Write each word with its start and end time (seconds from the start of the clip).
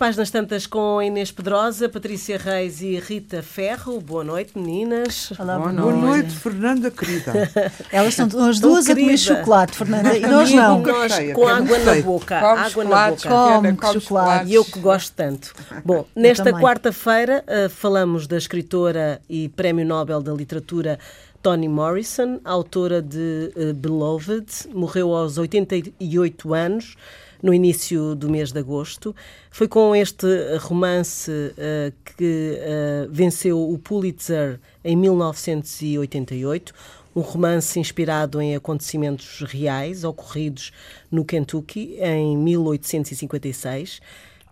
páginas 0.00 0.30
tantas 0.30 0.66
com 0.66 1.02
Inês 1.02 1.30
Pedrosa, 1.30 1.86
Patrícia 1.86 2.38
Reis 2.38 2.80
e 2.80 2.98
Rita 2.98 3.42
Ferro. 3.42 4.00
Boa 4.00 4.24
noite, 4.24 4.58
meninas. 4.58 5.30
Olá, 5.38 5.58
boa, 5.58 5.70
boa 5.70 5.92
noite. 5.92 6.22
noite, 6.22 6.30
Fernanda 6.36 6.90
querida. 6.90 7.50
Elas 7.92 8.18
estão 8.18 8.48
as 8.48 8.58
duas 8.58 8.88
a 8.88 8.94
comer 8.94 9.18
chocolate, 9.18 9.76
Fernanda, 9.76 10.16
e 10.16 10.20
nós 10.22 10.50
não. 10.54 10.80
Nós 10.80 11.12
com 11.34 11.46
água 11.46 11.78
na 11.80 11.94
boca. 12.00 12.34
água 12.34 12.84
na 12.84 13.10
boca. 13.10 13.28
Come, 13.28 13.76
come 13.76 14.00
chocolate. 14.00 14.50
E 14.50 14.54
eu 14.54 14.64
que 14.64 14.78
gosto 14.78 15.12
tanto. 15.14 15.52
Bom, 15.84 16.06
nesta 16.16 16.50
quarta-feira 16.50 17.44
uh, 17.46 17.68
falamos 17.68 18.26
da 18.26 18.38
escritora 18.38 19.20
e 19.28 19.50
Prémio 19.50 19.84
Nobel 19.84 20.22
da 20.22 20.32
Literatura 20.32 20.98
Toni 21.42 21.68
Morrison, 21.68 22.40
autora 22.42 23.02
de 23.02 23.52
uh, 23.54 23.74
Beloved, 23.74 24.46
morreu 24.72 25.14
aos 25.14 25.36
88 25.36 26.54
anos 26.54 26.96
no 27.42 27.54
início 27.54 28.14
do 28.14 28.28
mês 28.28 28.52
de 28.52 28.58
agosto. 28.58 29.14
Foi 29.50 29.68
com 29.68 29.94
este 29.94 30.26
romance 30.58 31.30
uh, 31.30 31.92
que 32.16 32.58
uh, 32.58 33.08
venceu 33.10 33.70
o 33.70 33.78
Pulitzer 33.78 34.60
em 34.84 34.96
1988, 34.96 36.74
um 37.14 37.20
romance 37.20 37.78
inspirado 37.78 38.40
em 38.40 38.54
acontecimentos 38.54 39.42
reais 39.42 40.04
ocorridos 40.04 40.72
no 41.10 41.24
Kentucky 41.24 41.96
em 42.00 42.36
1856, 42.36 44.00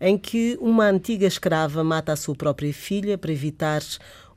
em 0.01 0.17
que 0.17 0.57
uma 0.61 0.87
antiga 0.87 1.27
escrava 1.27 1.85
mata 1.85 2.13
a 2.13 2.17
sua 2.17 2.35
própria 2.35 2.73
filha 2.73 3.17
para 3.17 3.33
evitar 3.33 3.83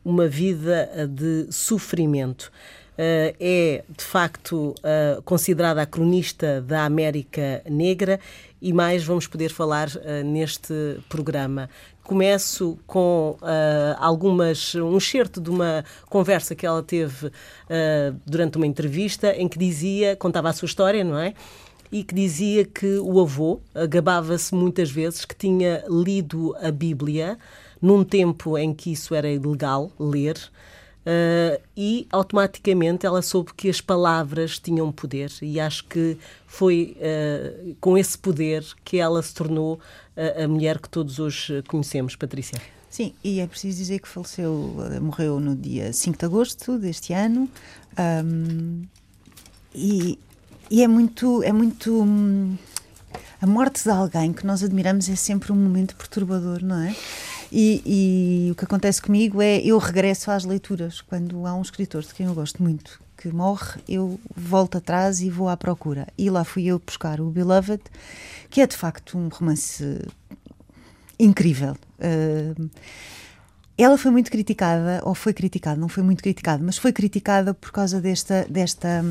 uma 0.03 0.27
vida 0.27 0.89
de 1.07 1.47
sofrimento. 1.51 2.51
Uh, 2.91 3.33
é, 3.39 3.83
de 3.97 4.03
facto, 4.03 4.75
uh, 4.79 5.21
considerada 5.23 5.81
a 5.81 5.85
cronista 5.85 6.61
da 6.61 6.83
América 6.83 7.63
Negra 7.65 8.19
e 8.61 8.73
mais 8.73 9.01
vamos 9.03 9.27
poder 9.27 9.49
falar 9.49 9.87
uh, 9.87 10.23
neste 10.25 10.73
programa. 11.07 11.69
Começo 12.03 12.77
com 12.85 13.37
algumas 13.97 14.75
um 14.75 14.97
excerto 14.97 15.39
de 15.39 15.49
uma 15.49 15.85
conversa 16.09 16.53
que 16.53 16.65
ela 16.65 16.83
teve 16.83 17.31
durante 18.25 18.57
uma 18.57 18.67
entrevista 18.67 19.33
em 19.33 19.47
que 19.47 19.57
dizia, 19.57 20.17
contava 20.17 20.49
a 20.49 20.53
sua 20.53 20.65
história, 20.65 21.05
não 21.05 21.17
é? 21.17 21.33
E 21.89 22.03
que 22.03 22.13
dizia 22.13 22.65
que 22.65 22.97
o 22.97 23.21
avô 23.21 23.61
gabava-se 23.87 24.53
muitas 24.53 24.91
vezes 24.91 25.23
que 25.23 25.35
tinha 25.35 25.85
lido 25.87 26.53
a 26.59 26.69
Bíblia 26.69 27.37
num 27.81 28.03
tempo 28.03 28.57
em 28.57 28.73
que 28.73 28.91
isso 28.91 29.15
era 29.15 29.29
ilegal 29.29 29.89
ler. 29.97 30.35
Uh, 31.01 31.59
e 31.75 32.07
automaticamente 32.11 33.07
ela 33.07 33.23
soube 33.23 33.53
que 33.55 33.67
as 33.69 33.81
palavras 33.81 34.59
tinham 34.59 34.91
poder, 34.91 35.31
e 35.41 35.59
acho 35.59 35.85
que 35.85 36.15
foi 36.45 36.95
uh, 36.97 37.75
com 37.81 37.97
esse 37.97 38.15
poder 38.15 38.63
que 38.85 38.97
ela 38.97 39.21
se 39.23 39.33
tornou 39.33 39.75
uh, 39.75 40.43
a 40.43 40.47
mulher 40.47 40.77
que 40.79 40.87
todos 40.87 41.17
hoje 41.17 41.63
conhecemos. 41.63 42.15
Patrícia. 42.15 42.61
Sim, 42.87 43.13
e 43.23 43.39
é 43.39 43.47
preciso 43.47 43.77
dizer 43.77 43.99
que 43.99 44.07
faleceu, 44.07 44.75
morreu 45.01 45.39
no 45.39 45.55
dia 45.55 45.93
5 45.93 46.19
de 46.19 46.25
agosto 46.25 46.77
deste 46.77 47.13
ano. 47.13 47.49
Um, 47.97 48.83
e, 49.73 50.19
e, 50.69 50.83
é 50.83 50.87
muito. 50.87 51.41
É 51.41 51.53
muito 51.53 52.03
hum, 52.03 52.57
a 53.41 53.47
morte 53.47 53.83
de 53.83 53.89
alguém 53.89 54.33
que 54.33 54.45
nós 54.45 54.61
admiramos 54.61 55.09
é 55.09 55.15
sempre 55.15 55.53
um 55.53 55.55
momento 55.55 55.95
perturbador, 55.95 56.61
não 56.61 56.81
é? 56.81 56.95
E, 57.51 58.47
e, 58.47 58.51
o 58.51 58.55
que 58.55 58.63
acontece 58.63 59.01
comigo 59.01 59.41
é 59.41 59.57
eu 59.57 59.77
regresso 59.77 60.31
às 60.31 60.45
leituras. 60.45 61.01
Quando 61.01 61.45
há 61.45 61.53
um 61.53 61.61
escritor 61.61 62.01
de 62.01 62.13
quem 62.13 62.25
eu 62.25 62.33
gosto 62.33 62.63
muito 62.63 63.01
que 63.17 63.29
morre, 63.29 63.79
eu 63.87 64.19
volto 64.35 64.77
atrás 64.77 65.21
e 65.21 65.29
vou 65.29 65.47
à 65.47 65.55
procura. 65.55 66.07
E 66.17 66.29
lá 66.29 66.43
fui 66.43 66.65
eu 66.65 66.79
buscar 66.79 67.21
o 67.21 67.29
Beloved, 67.29 67.81
que 68.49 68.61
é 68.61 68.67
de 68.67 68.75
facto 68.75 69.17
um 69.17 69.27
romance 69.27 69.99
incrível. 71.19 71.75
Uh, 71.99 72.69
ela 73.77 73.97
foi 73.97 74.11
muito 74.11 74.31
criticada, 74.31 75.01
ou 75.03 75.13
foi 75.13 75.33
criticada, 75.33 75.79
não 75.79 75.87
foi 75.87 76.03
muito 76.03 76.23
criticada, 76.23 76.63
mas 76.63 76.77
foi 76.77 76.91
criticada 76.91 77.53
por 77.53 77.71
causa 77.71 78.01
desta, 78.01 78.45
desta, 78.49 79.03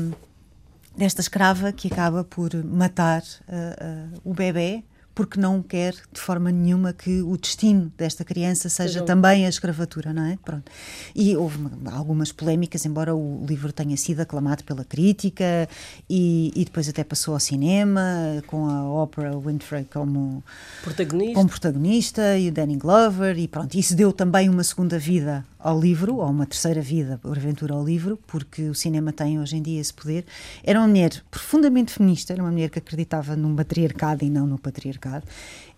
desta 0.95 1.21
escrava 1.21 1.71
que 1.71 1.87
acaba 1.87 2.23
por 2.23 2.53
matar 2.63 3.21
uh, 3.21 4.15
uh, 4.15 4.21
o 4.25 4.33
bebê 4.33 4.83
porque 5.13 5.39
não 5.39 5.61
quer 5.61 5.93
de 6.11 6.19
forma 6.19 6.51
nenhuma 6.51 6.93
que 6.93 7.21
o 7.21 7.37
destino 7.37 7.91
desta 7.97 8.23
criança 8.23 8.69
seja 8.69 9.01
também 9.01 9.45
a 9.45 9.49
escravatura, 9.49 10.13
não 10.13 10.23
é? 10.23 10.37
Pronto. 10.43 10.71
E 11.15 11.35
houve 11.35 11.57
algumas 11.91 12.31
polémicas, 12.31 12.85
embora 12.85 13.15
o 13.15 13.45
livro 13.45 13.71
tenha 13.71 13.95
sido 13.97 14.21
aclamado 14.21 14.63
pela 14.63 14.83
crítica 14.83 15.67
e, 16.09 16.51
e 16.55 16.65
depois 16.65 16.87
até 16.87 17.03
passou 17.03 17.33
ao 17.33 17.39
cinema 17.39 18.01
com 18.47 18.67
a 18.67 19.03
Oprah 19.03 19.37
Winfrey 19.37 19.85
como 19.85 20.43
protagonista. 20.83 21.33
como 21.33 21.49
protagonista 21.49 22.37
e 22.37 22.49
o 22.49 22.51
Danny 22.51 22.77
Glover 22.77 23.37
e 23.37 23.47
pronto, 23.47 23.75
isso 23.75 23.95
deu 23.95 24.13
também 24.13 24.49
uma 24.49 24.63
segunda 24.63 24.97
vida 24.97 25.45
ao 25.63 25.79
livro, 25.79 26.17
ou 26.17 26.29
uma 26.29 26.45
terceira 26.45 26.81
vida, 26.81 27.19
porventura, 27.21 27.73
ao 27.73 27.85
livro, 27.85 28.17
porque 28.27 28.63
o 28.63 28.73
cinema 28.73 29.13
tem 29.13 29.39
hoje 29.39 29.57
em 29.57 29.61
dia 29.61 29.79
esse 29.79 29.93
poder. 29.93 30.25
Era 30.63 30.79
uma 30.79 30.87
mulher 30.87 31.23
profundamente 31.29 31.93
feminista, 31.93 32.33
era 32.33 32.41
uma 32.41 32.51
mulher 32.51 32.69
que 32.69 32.79
acreditava 32.79 33.35
no 33.35 33.49
matriarcado 33.49 34.25
e 34.25 34.29
não 34.29 34.47
no 34.47 34.57
patriarcado. 34.57 35.00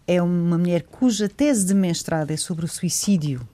É 0.06 0.22
uma 0.22 0.58
mulher 0.58 0.84
cuja 0.84 1.30
tese 1.30 1.66
de 1.66 1.74
mestrado 1.74 2.32
é 2.32 2.38
sobre 2.38 2.66
o 2.66 2.68
suicídio 2.68 3.48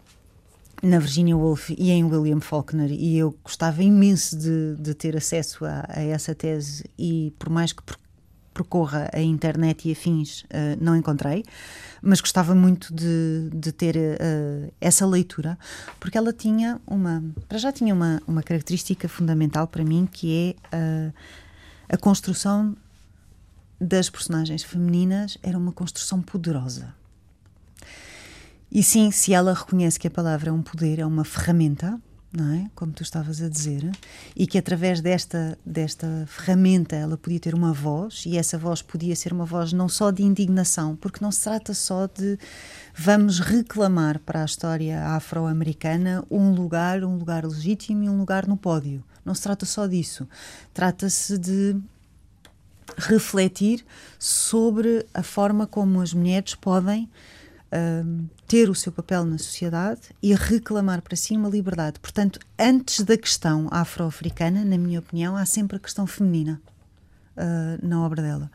na 0.81 0.97
Virginia 0.97 1.35
Woolf 1.35 1.69
e 1.77 1.91
em 1.91 2.03
William 2.03 2.39
Faulkner 2.39 2.91
e 2.91 3.17
eu 3.17 3.35
gostava 3.43 3.83
imenso 3.83 4.37
de, 4.37 4.75
de 4.77 4.93
ter 4.93 5.15
acesso 5.15 5.65
a, 5.65 5.85
a, 5.89 6.01
essa 6.01 6.33
tese 6.33 6.85
e 6.97 7.33
por 7.37 7.49
mais 7.49 7.73
que 7.73 7.83
percorra 8.53 9.09
a 9.13 9.21
internet 9.21 9.87
e 9.87 9.91
afins, 9.93 10.41
uh, 10.43 10.77
não 10.81 10.95
encontrei, 10.95 11.45
mas 12.01 12.19
gostava 12.19 12.53
muito 12.53 12.93
de, 12.93 13.49
de 13.53 13.71
ter 13.71 13.95
uh, 13.95 14.73
essa 14.81 15.05
leitura, 15.05 15.57
porque 15.97 16.17
ela 16.17 16.33
tinha 16.33 16.79
uma, 16.85 17.23
para 17.47 17.57
já 17.57 17.71
tinha 17.71 17.93
uma, 17.93 18.21
uma 18.27 18.43
característica 18.43 19.07
fundamental 19.07 19.65
para 19.65 19.83
mim, 19.83 20.07
que 20.11 20.55
é 20.71 20.75
uh, 20.75 21.13
a 21.87 21.95
construção 21.95 22.75
das 23.79 24.09
personagens 24.09 24.63
femininas 24.63 25.37
era 25.41 25.57
uma 25.57 25.71
construção 25.71 26.21
poderosa. 26.21 26.93
E 28.71 28.83
sim, 28.83 29.09
se 29.09 29.33
ela 29.33 29.53
reconhece 29.53 29.99
que 29.99 30.07
a 30.07 30.11
palavra 30.11 30.49
é 30.49 30.53
um 30.53 30.61
poder, 30.61 30.99
é 30.99 31.05
uma 31.05 31.23
ferramenta, 31.23 31.99
não 32.31 32.53
é? 32.53 32.69
Como 32.75 32.91
tu 32.91 33.01
estavas 33.01 33.41
a 33.41 33.49
dizer, 33.49 33.89
e 34.35 34.45
que 34.45 34.57
através 34.57 35.01
desta, 35.01 35.57
desta 35.65 36.25
ferramenta 36.27 36.95
ela 36.95 37.17
podia 37.17 37.39
ter 37.39 37.55
uma 37.55 37.73
voz, 37.73 38.23
e 38.27 38.37
essa 38.37 38.57
voz 38.57 38.83
podia 38.83 39.15
ser 39.15 39.33
uma 39.33 39.45
voz 39.45 39.73
não 39.73 39.89
só 39.89 40.11
de 40.11 40.21
indignação, 40.21 40.95
porque 40.95 41.23
não 41.23 41.31
se 41.31 41.43
trata 41.43 41.73
só 41.73 42.05
de 42.05 42.37
vamos 42.93 43.39
reclamar 43.39 44.19
para 44.19 44.43
a 44.43 44.45
história 44.45 45.03
afro-americana 45.15 46.23
um 46.29 46.53
lugar, 46.53 47.03
um 47.03 47.17
lugar 47.17 47.45
legítimo 47.45 48.03
e 48.03 48.09
um 48.09 48.19
lugar 48.19 48.45
no 48.45 48.55
pódio. 48.55 49.03
Não 49.25 49.33
se 49.33 49.41
trata 49.41 49.65
só 49.65 49.87
disso. 49.87 50.27
Trata-se 50.73 51.37
de 51.37 51.75
refletir 52.97 53.85
sobre 54.17 55.05
a 55.13 55.23
forma 55.23 55.65
como 55.67 56.01
as 56.01 56.13
mulheres 56.13 56.55
podem 56.55 57.09
ter 58.47 58.69
o 58.69 58.73
seu 58.73 58.91
papel 58.91 59.23
na 59.25 59.37
sociedade 59.37 60.01
e 60.23 60.33
reclamar 60.33 61.01
para 61.01 61.15
si 61.15 61.35
uma 61.35 61.47
liberdade. 61.47 61.99
Portanto, 61.99 62.39
antes 62.57 63.01
da 63.01 63.15
questão 63.15 63.67
afro-africana, 63.69 64.65
na 64.65 64.77
minha 64.77 64.99
opinião, 64.99 65.37
há 65.37 65.45
sempre 65.45 65.77
a 65.77 65.79
questão 65.79 66.07
feminina 66.07 66.59
uh, 67.37 67.87
na 67.87 68.03
obra 68.03 68.21
dela. 68.23 68.51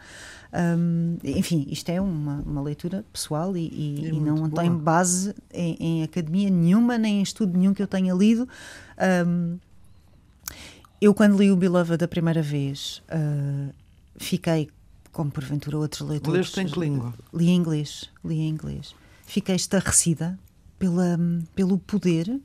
Um, 0.52 1.16
enfim, 1.22 1.66
isto 1.70 1.88
é 1.90 2.00
uma, 2.00 2.42
uma 2.46 2.62
leitura 2.62 3.04
pessoal 3.12 3.56
e, 3.56 3.68
e, 3.68 4.08
e 4.08 4.20
não 4.20 4.48
boa. 4.48 4.62
tem 4.62 4.70
base 4.72 5.34
em, 5.52 5.76
em, 5.80 6.02
academia 6.02 6.48
nenhuma, 6.50 6.96
nem 6.96 7.18
em 7.18 7.22
estudo 7.22 7.56
nenhum 7.56 7.74
que 7.74 7.82
eu 7.82 7.88
tenha 7.88 8.14
lido. 8.14 8.48
Um, 9.26 9.58
eu, 11.00 11.12
quando 11.12 11.36
li 11.36 11.50
o 11.50 11.56
Beloved 11.56 11.96
da 11.96 12.08
primeira 12.08 12.40
vez, 12.40 13.02
uh, 13.10 13.72
fiquei, 14.16 14.70
como 15.12 15.30
porventura 15.30 15.78
outros 15.78 16.08
leitores. 16.08 16.38
Leste 16.38 16.60
em 16.60 16.66
que 16.66 16.78
língua? 16.78 17.14
Li 17.32 17.48
em 17.48 17.56
inglês. 17.56 18.10
Li 18.24 18.40
inglês 18.40 18.94
fiquei 19.26 19.56
estarrecida 19.56 20.38
pela, 20.78 21.18
pelo 21.54 21.78
poder. 21.78 22.40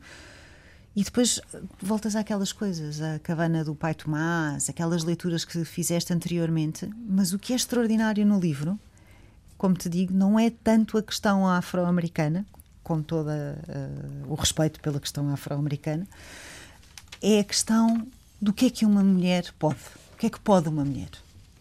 E 0.95 1.03
depois 1.03 1.39
voltas 1.81 2.15
àquelas 2.15 2.51
coisas, 2.51 2.99
a 3.01 3.19
cabana 3.19 3.63
do 3.63 3.75
pai 3.75 3.93
Tomás, 3.93 4.69
aquelas 4.69 5.03
leituras 5.03 5.45
que 5.45 5.63
fizeste 5.63 6.11
anteriormente. 6.11 6.89
Mas 7.07 7.31
o 7.31 7.39
que 7.39 7.53
é 7.53 7.55
extraordinário 7.55 8.25
no 8.25 8.39
livro, 8.39 8.77
como 9.57 9.75
te 9.75 9.87
digo, 9.87 10.13
não 10.13 10.39
é 10.39 10.49
tanto 10.49 10.97
a 10.97 11.03
questão 11.03 11.47
afro-americana, 11.47 12.45
com 12.83 13.01
todo 13.01 13.29
uh, 13.29 14.31
o 14.31 14.35
respeito 14.35 14.81
pela 14.81 14.99
questão 14.99 15.31
afro-americana, 15.31 16.07
é 17.21 17.39
a 17.39 17.43
questão 17.43 18.07
do 18.41 18.51
que 18.51 18.65
é 18.65 18.69
que 18.69 18.85
uma 18.85 19.03
mulher 19.03 19.53
pode. 19.59 19.79
O 20.13 20.17
que 20.17 20.25
é 20.25 20.29
que 20.29 20.39
pode 20.39 20.67
uma 20.67 20.83
mulher? 20.83 21.09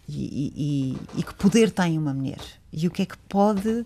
E, 0.08 0.52
e, 0.56 1.20
e, 1.20 1.22
que 1.22 1.34
poder 1.34 1.70
tem 1.70 1.99
uma 1.99 2.14
mulher? 2.14 2.40
E 2.72 2.87
o 2.87 2.90
que 2.90 3.02
é 3.02 3.06
que 3.06 3.19
pode 3.28 3.84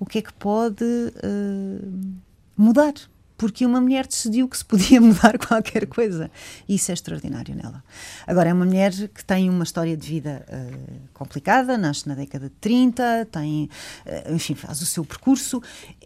o 0.00 0.06
que 0.06 0.18
é 0.18 0.22
que 0.22 0.32
pode 0.32 0.84
uh, 0.84 2.14
mudar 2.56 2.94
porque 3.38 3.64
uma 3.64 3.80
mulher 3.80 4.04
decidiu 4.04 4.48
que 4.48 4.58
se 4.58 4.64
podia 4.64 5.00
mudar 5.00 5.38
qualquer 5.38 5.86
coisa. 5.86 6.28
Isso 6.68 6.90
é 6.90 6.94
extraordinário 6.94 7.54
nela. 7.54 7.84
Agora, 8.26 8.50
é 8.50 8.52
uma 8.52 8.66
mulher 8.66 8.92
que 8.92 9.24
tem 9.24 9.48
uma 9.48 9.62
história 9.62 9.96
de 9.96 10.06
vida 10.06 10.44
uh, 10.48 11.08
complicada, 11.14 11.78
nasce 11.78 12.08
na 12.08 12.16
década 12.16 12.48
de 12.48 12.54
30, 12.56 13.28
tem, 13.30 13.70
uh, 14.04 14.34
enfim, 14.34 14.56
faz 14.56 14.82
o 14.82 14.86
seu 14.86 15.04
percurso. 15.04 15.62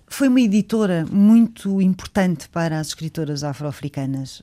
Foi 0.06 0.28
uma 0.28 0.42
editora 0.42 1.06
muito 1.10 1.80
importante 1.80 2.50
para 2.50 2.78
as 2.78 2.88
escritoras 2.88 3.42
afro-africanas. 3.42 4.42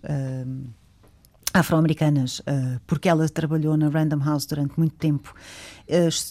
Afro-americanas, 1.53 2.41
porque 2.85 3.09
ela 3.09 3.27
trabalhou 3.27 3.75
na 3.75 3.89
Random 3.89 4.19
House 4.23 4.45
durante 4.45 4.77
muito 4.77 4.95
tempo 4.95 5.33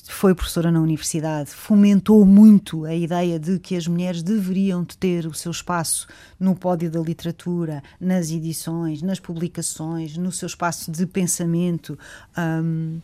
foi 0.09 0.35
professora 0.35 0.71
na 0.71 0.81
universidade, 0.81 1.51
fomentou 1.51 2.25
muito 2.25 2.85
a 2.85 2.95
ideia 2.95 3.41
de 3.41 3.59
que 3.59 3.75
as 3.77 3.89
mulheres 3.89 4.23
deveriam 4.23 4.85
ter 4.85 5.27
o 5.27 5.35
seu 5.35 5.51
espaço 5.51 6.07
no 6.39 6.55
pódio 6.55 6.89
da 6.91 7.01
literatura, 7.01 7.83
nas 8.01 8.31
edições, 8.31 9.03
nas 9.03 9.19
publicações, 9.19 10.17
no 10.17 10.31
seu 10.31 10.47
espaço 10.47 10.93
de 10.93 11.05
pensamento. 11.07 11.99
Um, 12.37 13.01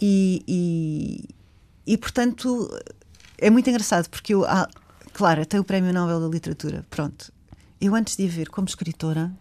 e, 0.00 0.42
e, 0.48 1.28
e, 1.86 1.96
portanto, 1.96 2.68
é 3.38 3.48
muito 3.48 3.70
engraçado, 3.70 4.10
porque 4.10 4.34
eu, 4.34 4.44
ah, 4.44 4.68
claro, 5.12 5.46
tem 5.46 5.60
o 5.60 5.64
Prémio 5.64 5.92
Nobel 5.92 6.20
da 6.20 6.26
Literatura, 6.26 6.84
pronto. 6.90 7.32
Eu, 7.80 7.94
antes 7.94 8.16
de 8.16 8.26
a 8.26 8.28
ver 8.28 8.48
como 8.48 8.66
escritora, 8.66 9.32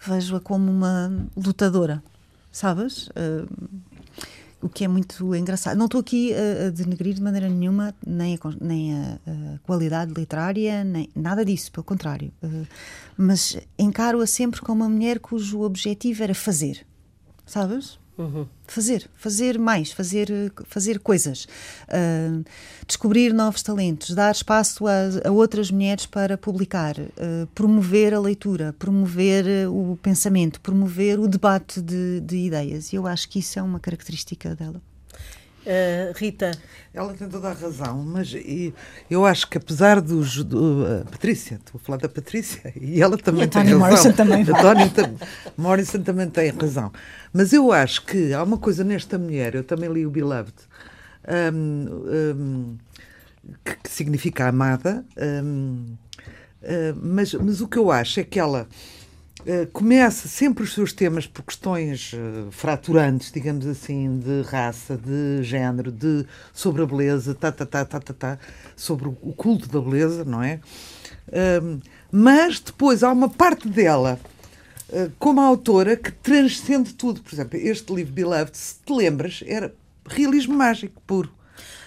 vejo-a 0.00 0.40
como 0.40 0.70
uma 0.70 1.28
lutadora, 1.36 2.02
sabes? 2.50 3.08
Uh, 3.08 3.46
o 4.62 4.68
que 4.68 4.84
é 4.84 4.88
muito 4.88 5.34
engraçado. 5.34 5.76
Não 5.76 5.84
estou 5.86 6.00
aqui 6.00 6.32
a, 6.34 6.66
a 6.66 6.70
denegrir 6.70 7.14
de 7.14 7.22
maneira 7.22 7.48
nenhuma 7.48 7.94
nem 8.04 8.34
a, 8.34 8.38
nem 8.60 8.94
a, 8.94 9.18
a, 9.26 9.58
qualidade 9.62 10.12
literária, 10.12 10.82
nem 10.82 11.08
nada 11.14 11.44
disso, 11.44 11.70
pelo 11.70 11.84
contrário. 11.84 12.32
Uh, 12.42 12.66
mas 13.16 13.56
encaro-a 13.78 14.26
sempre 14.26 14.60
como 14.60 14.82
uma 14.82 14.88
mulher 14.88 15.20
cujo 15.20 15.60
objetivo 15.62 16.22
era 16.22 16.34
fazer, 16.34 16.86
sabes? 17.44 17.98
Uhum. 18.18 18.46
Fazer, 18.66 19.10
fazer 19.14 19.58
mais, 19.58 19.92
fazer, 19.92 20.28
fazer 20.64 20.98
coisas, 21.00 21.46
uh, 21.88 22.42
descobrir 22.86 23.34
novos 23.34 23.62
talentos, 23.62 24.14
dar 24.14 24.32
espaço 24.32 24.86
a, 24.86 25.28
a 25.28 25.30
outras 25.30 25.70
mulheres 25.70 26.06
para 26.06 26.38
publicar, 26.38 26.98
uh, 26.98 27.46
promover 27.54 28.14
a 28.14 28.18
leitura, 28.18 28.74
promover 28.78 29.68
o 29.68 29.98
pensamento, 30.02 30.60
promover 30.62 31.20
o 31.20 31.28
debate 31.28 31.82
de, 31.82 32.20
de 32.20 32.36
ideias. 32.36 32.92
E 32.92 32.96
eu 32.96 33.06
acho 33.06 33.28
que 33.28 33.38
isso 33.38 33.58
é 33.58 33.62
uma 33.62 33.78
característica 33.78 34.54
dela. 34.54 34.80
Uh, 35.66 36.12
Rita. 36.14 36.52
Ela 36.94 37.12
tem 37.12 37.28
toda 37.28 37.48
a 37.48 37.52
razão, 37.52 38.00
mas 38.00 38.32
e, 38.32 38.72
eu 39.10 39.26
acho 39.26 39.48
que 39.50 39.58
apesar 39.58 40.00
dos. 40.00 40.44
Do, 40.44 40.84
uh, 40.84 41.04
Patrícia, 41.10 41.56
estou 41.56 41.80
a 41.82 41.84
falar 41.84 41.98
da 41.98 42.08
Patrícia, 42.08 42.72
e 42.80 43.02
ela 43.02 43.18
também 43.18 43.42
e 43.42 43.48
tem 43.48 43.64
razão. 43.64 43.78
Morrison 43.80 44.12
também. 44.12 44.42
A 44.42 44.62
Tony 44.62 45.18
Morrison 45.58 46.02
também 46.02 46.30
tem 46.30 46.50
razão. 46.50 46.92
Mas 47.32 47.52
eu 47.52 47.72
acho 47.72 48.06
que 48.06 48.32
há 48.32 48.44
uma 48.44 48.58
coisa 48.58 48.84
nesta 48.84 49.18
mulher, 49.18 49.56
eu 49.56 49.64
também 49.64 49.92
li 49.92 50.06
o 50.06 50.10
Beloved, 50.10 50.54
um, 51.52 52.36
um, 52.36 52.78
que, 53.64 53.74
que, 53.74 53.90
significa 53.90 54.46
amada, 54.46 55.04
um, 55.18 55.96
uh, 56.62 56.64
ah, 56.64 56.94
mas, 57.02 57.34
mas 57.34 57.60
o 57.60 57.66
que 57.66 57.76
eu 57.76 57.90
acho 57.90 58.20
é 58.20 58.24
que 58.24 58.38
ela 58.38 58.60
eh, 58.60 58.66
começa 59.72 60.26
sempre 60.28 60.64
os 60.64 60.74
seus 60.74 60.92
temas 60.92 61.26
por 61.26 61.42
questões 61.42 62.12
uh, 62.12 62.50
fraturantes, 62.50 63.30
digamos 63.30 63.66
assim, 63.66 64.18
de 64.18 64.42
raça, 64.42 64.96
de 64.96 65.42
género, 65.42 65.92
de 65.92 66.26
sobre 66.52 66.82
a 66.82 66.86
beleza, 66.86 67.34
tá, 67.34 67.52
tá, 67.52 67.64
tá, 67.64 67.84
tá, 67.84 68.00
tá, 68.00 68.12
tá 68.12 68.38
sobre 68.74 69.08
o 69.08 69.32
culto 69.32 69.68
da 69.68 69.80
beleza, 69.80 70.24
não 70.24 70.42
é? 70.42 70.60
Mas 72.10 72.60
depois 72.60 73.02
há 73.02 73.12
uma 73.12 73.28
parte 73.28 73.68
dela, 73.68 74.18
uh, 74.88 75.10
como 75.18 75.40
autora, 75.40 75.96
que 75.96 76.10
transcende 76.10 76.94
tudo. 76.94 77.20
Por 77.20 77.34
exemplo, 77.34 77.58
este 77.58 77.92
livro, 77.92 78.12
Beloved, 78.12 78.56
se 78.56 78.76
te 78.84 78.92
lembras, 78.92 79.42
era 79.46 79.74
realismo 80.08 80.54
mágico 80.54 81.02
puro. 81.06 81.30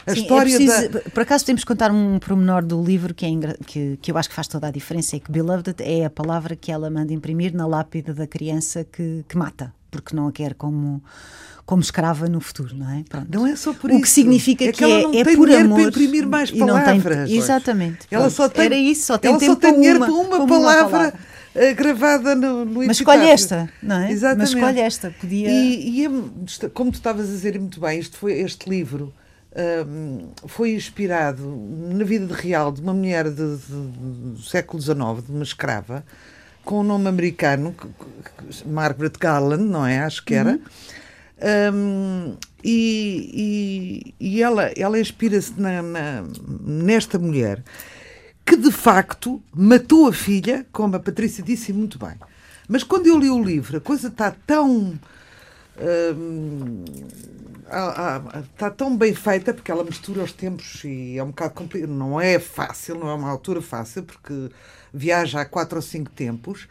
A 0.06 0.12
Sim, 0.12 0.20
é 0.20 0.22
história 0.22 0.54
é 0.54 0.58
preciso, 0.58 0.90
da... 0.90 1.00
Por 1.02 1.22
acaso 1.22 1.46
temos 1.46 1.62
que 1.64 1.68
contar 1.68 1.92
um 1.92 2.20
pormenor 2.20 2.64
do 2.64 2.82
livro 2.84 3.14
que, 3.14 3.26
é 3.26 3.30
ingra... 3.30 3.58
que, 3.66 3.98
que 4.02 4.12
eu 4.12 4.18
acho 4.18 4.30
que 4.30 4.36
faz 4.36 4.48
toda 4.48 4.68
a 4.68 4.72
diferença, 4.72 5.16
é 5.16 5.20
que 5.20 5.32
beloved 5.32 5.76
é 5.80 6.06
a 6.06 6.10
palavra 6.10 6.56
que 6.56 6.72
ela 6.72 6.90
manda 6.90 7.14
imprimir 7.14 7.54
na 7.54 7.68
lápide 7.68 8.14
da 8.14 8.28
criança 8.28 8.84
que, 8.84 9.24
que 9.28 9.38
mata, 9.38 9.74
porque 9.92 10.16
não 10.16 10.28
a 10.28 10.32
quer 10.32 10.54
como 10.54 11.04
como 11.70 11.84
escrava 11.84 12.28
no 12.28 12.42
futuro, 12.42 12.76
não 12.76 12.90
é? 12.90 13.04
Pronto. 13.08 13.28
Não 13.32 13.46
é 13.46 13.56
só 13.56 13.72
por 13.74 13.92
o 13.92 13.94
isso. 13.94 14.00
O 14.00 14.02
que 14.02 14.10
significa 14.10 14.64
é 14.64 14.72
que, 14.72 14.80
que 14.80 14.84
é, 14.84 15.20
é 15.20 15.36
por 15.36 15.52
amor. 15.52 15.78
para 15.78 15.90
imprimir 15.90 16.28
mais 16.28 16.50
palavras. 16.50 17.04
Tem, 17.30 17.38
exatamente. 17.38 18.08
Ela 18.10 18.32
só 18.32 18.50
tem, 18.50 18.66
Era 18.66 18.76
isso, 18.76 19.06
só 19.06 19.20
tem 19.20 19.30
ela 19.30 19.40
só 19.40 19.56
tem 19.56 19.76
dinheiro 19.76 20.00
para 20.00 20.12
uma, 20.12 20.38
uma, 20.38 20.48
palavra, 20.48 20.90
palavra. 20.90 21.20
Eh, 21.54 21.74
gravada 21.76 22.34
no, 22.34 22.66
no 22.66 22.88
Mas 22.88 22.98
escolhe 22.98 23.30
esta, 23.30 23.70
não 23.84 24.00
é? 24.00 24.12
Exatamente. 24.12 24.40
Mas 24.40 24.50
escolhe 24.50 24.80
esta. 24.80 25.12
Podia... 25.22 25.48
E, 25.48 26.02
e 26.02 26.06
é, 26.08 26.70
como 26.74 26.92
tu 26.92 26.96
estavas 26.96 27.30
a 27.30 27.32
dizer 27.32 27.60
muito 27.60 27.80
bem, 27.80 28.00
isto 28.00 28.18
foi 28.18 28.40
este 28.40 28.68
livro 28.68 29.14
foi 30.48 30.74
inspirado 30.74 31.44
na 31.92 32.04
vida 32.04 32.34
real 32.34 32.72
de 32.72 32.82
uma 32.82 32.94
mulher 32.94 33.30
de, 33.30 33.58
de, 33.58 33.74
do 34.34 34.42
século 34.42 34.82
XIX, 34.82 35.26
de 35.26 35.32
uma 35.32 35.44
escrava, 35.44 36.04
com 36.64 36.76
o 36.76 36.80
um 36.82 36.84
nome 36.84 37.08
americano, 37.08 37.76
Margaret 38.66 39.14
Garland, 39.20 39.64
não 39.64 39.86
é? 39.86 40.00
Acho 40.00 40.24
que 40.24 40.36
era. 40.36 40.52
Uhum. 40.52 40.60
Um, 41.74 42.38
e, 42.64 44.14
e, 44.20 44.34
e, 44.36 44.44
ela, 44.44 44.72
ela 44.76 45.00
inspira-se 45.00 45.54
nesta 46.62 47.18
mulher 47.18 47.64
que 48.46 48.58
de 48.58 48.72
facto 48.72 49.42
matou 49.54 50.08
a 50.08 50.14
filha, 50.14 50.66
como 50.72 50.96
a 50.96 51.00
Patrícia 51.00 51.44
disse 51.44 51.72
muito 51.72 51.98
bem. 51.98 52.16
Mas 52.68 52.84
quando 52.84 53.08
eu 53.08 53.18
li 53.18 53.30
o 53.30 53.42
livro, 53.42 53.78
a 53.78 53.82
coisa 53.82 54.10
está 54.10 54.32
tão 54.46 55.00
está 58.52 58.70
tão 58.70 58.98
bem 58.98 59.14
feita 59.14 59.54
porque 59.54 59.72
ela 59.72 59.84
mistura 59.84 60.24
os 60.24 60.34
tempos 60.34 60.84
e 60.84 61.18
é 61.18 61.24
um 61.24 61.28
bocado 61.28 61.54
complicado. 61.54 61.92
Não 61.92 62.20
é 62.20 62.40
fácil, 62.40 62.96
não 62.96 63.10
é 63.10 63.14
uma 63.14 63.30
altura 63.30 63.62
fácil, 63.62 64.04
porque 64.04 64.50
viaja 64.94 65.42
há 65.42 65.46
quatro 65.46 65.78
ou 65.78 65.82
cinco 65.82 66.10
tempos. 66.12 66.68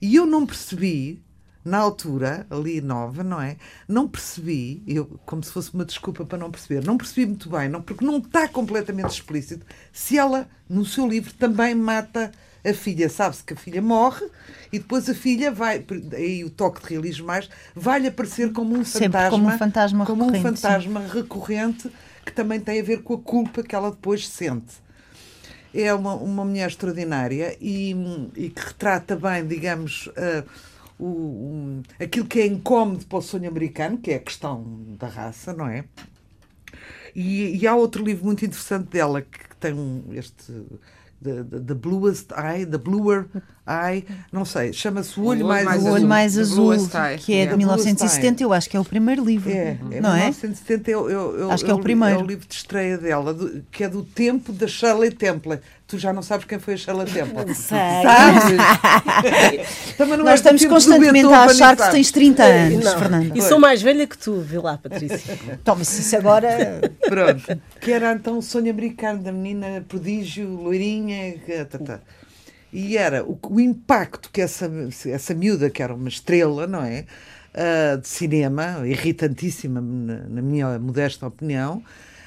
E 0.00 0.16
eu 0.16 0.26
não 0.26 0.44
percebi, 0.44 1.22
na 1.64 1.78
altura, 1.78 2.46
ali 2.50 2.80
nova, 2.80 3.22
não 3.22 3.40
é? 3.40 3.56
Não 3.86 4.08
percebi, 4.08 4.82
eu, 4.86 5.06
como 5.24 5.42
se 5.42 5.52
fosse 5.52 5.72
uma 5.72 5.84
desculpa 5.84 6.24
para 6.24 6.38
não 6.38 6.50
perceber, 6.50 6.84
não 6.84 6.96
percebi 6.96 7.26
muito 7.26 7.48
bem, 7.48 7.68
não, 7.68 7.80
porque 7.80 8.04
não 8.04 8.18
está 8.18 8.48
completamente 8.48 9.10
explícito 9.10 9.64
se 9.92 10.18
ela, 10.18 10.48
no 10.68 10.84
seu 10.84 11.06
livro, 11.06 11.32
também 11.34 11.74
mata 11.74 12.32
a 12.64 12.72
filha 12.72 13.08
sabe-se 13.08 13.42
que 13.42 13.54
a 13.54 13.56
filha 13.56 13.82
morre 13.82 14.24
e 14.72 14.78
depois 14.78 15.08
a 15.08 15.14
filha 15.14 15.50
vai, 15.50 15.84
aí 16.12 16.44
o 16.44 16.50
toque 16.50 16.80
de 16.80 16.90
realismo 16.90 17.26
mais, 17.26 17.48
vai-lhe 17.74 18.06
aparecer 18.06 18.52
como 18.52 18.76
um 18.76 18.84
Sempre 18.84 19.18
fantasma, 19.18 19.30
como 19.30 19.48
um 19.48 19.58
fantasma 19.58 20.06
como 20.06 20.24
recorrente, 20.26 20.46
um 20.46 20.56
fantasma 20.56 21.00
recorrente 21.00 21.92
que 22.24 22.32
também 22.32 22.60
tem 22.60 22.80
a 22.80 22.84
ver 22.84 23.02
com 23.02 23.14
a 23.14 23.18
culpa 23.18 23.62
que 23.62 23.74
ela 23.74 23.90
depois 23.90 24.28
sente. 24.28 24.80
É 25.74 25.92
uma, 25.92 26.14
uma 26.14 26.44
mulher 26.44 26.68
extraordinária 26.68 27.56
e, 27.60 27.96
e 28.36 28.50
que 28.50 28.60
retrata 28.60 29.16
bem, 29.16 29.46
digamos, 29.46 30.06
uh, 30.08 30.46
o, 31.04 31.52
um, 31.52 31.82
aquilo 32.00 32.26
que 32.26 32.40
é 32.40 32.46
incómodo 32.46 33.04
para 33.06 33.18
o 33.18 33.22
sonho 33.22 33.48
americano, 33.48 33.98
que 33.98 34.12
é 34.12 34.16
a 34.16 34.20
questão 34.20 34.64
da 34.98 35.08
raça, 35.08 35.52
não 35.52 35.66
é? 35.66 35.84
E, 37.14 37.56
e 37.56 37.66
há 37.66 37.74
outro 37.74 38.04
livro 38.04 38.24
muito 38.24 38.44
interessante 38.44 38.88
dela 38.88 39.20
que, 39.20 39.38
que 39.38 39.56
tem 39.56 39.74
um, 39.74 40.04
este 40.12 40.52
the, 41.22 41.44
the, 41.44 41.60
the 41.60 41.74
Bluest 41.74 42.32
Eye, 42.32 42.66
The 42.66 42.78
Bluer 42.78 43.26
Eye, 43.66 44.04
não 44.32 44.44
sei, 44.44 44.72
chama-se 44.72 45.18
O 45.18 45.24
Olho, 45.24 45.44
o 45.44 45.48
Mais, 45.48 45.64
mais, 45.64 45.78
Azul. 45.78 45.90
O 45.90 45.94
Olho 45.94 46.08
Mais 46.08 46.38
Azul, 46.38 46.78
que 47.18 47.34
é 47.34 47.46
de 47.46 47.56
1970, 47.56 48.42
eu 48.42 48.52
acho 48.52 48.68
que 48.68 48.76
é 48.76 48.80
o 48.80 48.84
primeiro 48.84 49.24
livro. 49.24 49.50
É, 49.50 49.78
é 49.90 50.00
não 50.00 50.14
1970 50.14 50.90
é? 50.90 50.94
Eu, 50.94 51.10
eu, 51.10 51.38
eu, 51.38 51.50
acho 51.50 51.64
que 51.64 51.70
é 51.70 51.74
o 51.74 51.78
primeiro. 51.78 52.20
É 52.20 52.22
o 52.22 52.26
livro 52.26 52.46
de 52.46 52.54
estreia 52.54 52.98
dela, 52.98 53.32
do, 53.34 53.62
que 53.70 53.84
é 53.84 53.88
do 53.88 54.02
tempo 54.02 54.52
da 54.52 54.66
Shirley 54.66 55.10
Temple. 55.10 55.58
Tu 55.92 55.98
já 55.98 56.10
não 56.10 56.22
sabes 56.22 56.46
quem 56.46 56.58
foi 56.58 56.72
a 56.72 56.76
Shirley 56.78 57.04
Temple. 57.04 57.54
Sei. 57.54 57.76
Sabes? 58.02 58.44
Nós 60.24 60.40
estamos 60.40 60.64
constantemente 60.64 61.26
a 61.26 61.44
achar 61.44 61.76
que 61.76 61.90
tens 61.90 62.10
30 62.10 62.42
anos, 62.42 62.84
não. 62.86 62.98
Fernando. 62.98 63.36
E 63.36 63.42
sou 63.42 63.60
mais 63.60 63.82
velha 63.82 64.06
que 64.06 64.16
tu, 64.16 64.40
vê 64.40 64.58
lá, 64.58 64.78
Patrícia. 64.78 65.38
Toma-se 65.62 66.00
isso 66.00 66.16
agora. 66.16 66.80
Pronto. 67.06 67.60
Que 67.78 67.92
era 67.92 68.10
então 68.14 68.38
o 68.38 68.42
sonho 68.42 68.70
americano 68.70 69.22
da 69.22 69.30
menina 69.30 69.84
prodígio, 69.86 70.48
loirinha. 70.48 71.34
Tá, 71.68 71.78
tá. 71.78 72.00
E 72.72 72.96
era 72.96 73.22
o, 73.22 73.38
o 73.50 73.60
impacto 73.60 74.30
que 74.32 74.40
essa, 74.40 74.72
essa 75.04 75.34
miúda, 75.34 75.68
que 75.68 75.82
era 75.82 75.92
uma 75.94 76.08
estrela, 76.08 76.66
não 76.66 76.82
é? 76.82 77.04
Uh, 77.52 78.00
de 78.00 78.08
cinema, 78.08 78.80
irritantíssima, 78.86 79.78
na, 79.82 80.20
na 80.26 80.40
minha 80.40 80.78
modesta 80.78 81.26
opinião, 81.26 81.82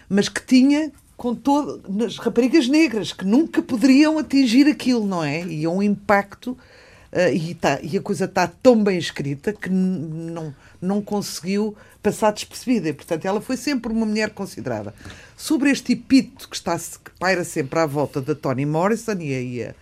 mas 0.07 0.29
que 0.29 0.45
tinha 0.45 0.91
com 1.17 1.33
todo, 1.33 1.81
nas 1.87 2.17
raparigas 2.17 2.67
negras 2.67 3.13
que 3.13 3.25
nunca 3.25 3.61
poderiam 3.61 4.17
atingir 4.19 4.67
aquilo, 4.67 5.05
não 5.05 5.23
é? 5.23 5.45
E 5.45 5.63
é 5.63 5.69
um 5.69 5.81
impacto 5.81 6.51
uh, 6.51 7.33
e, 7.33 7.53
tá, 7.55 7.79
e 7.81 7.97
a 7.97 8.01
coisa 8.01 8.25
está 8.25 8.47
tão 8.47 8.83
bem 8.83 8.97
escrita 8.97 9.53
que 9.53 9.69
não, 9.69 10.53
não 10.81 11.01
conseguiu 11.01 11.75
passar 12.03 12.31
despercebida. 12.31 12.89
E, 12.89 12.93
portanto, 12.93 13.25
ela 13.25 13.41
foi 13.41 13.57
sempre 13.57 13.91
uma 13.91 14.05
mulher 14.05 14.29
considerada. 14.31 14.93
Sobre 15.37 15.71
este 15.71 15.93
epíteto 15.93 16.49
que, 16.49 16.55
está, 16.55 16.77
que 16.77 17.11
paira 17.17 17.43
sempre 17.43 17.79
à 17.79 17.85
volta 17.85 18.21
da 18.21 18.35
Toni 18.35 18.65
Morrison 18.65 19.17
e 19.19 19.63
a, 19.63 19.73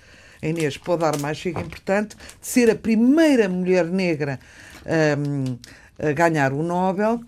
a 0.42 0.48
Inês 0.48 0.78
pode 0.78 1.02
dar 1.02 1.18
mais 1.20 1.38
chega 1.38 1.60
importante, 1.60 2.16
de 2.16 2.48
ser 2.48 2.70
a 2.70 2.76
primeira 2.76 3.50
mulher 3.50 3.86
negra 3.86 4.40
um, 5.18 5.58
a 6.00 6.12
ganhar 6.12 6.54
o 6.54 6.62
Nobel. 6.64 7.22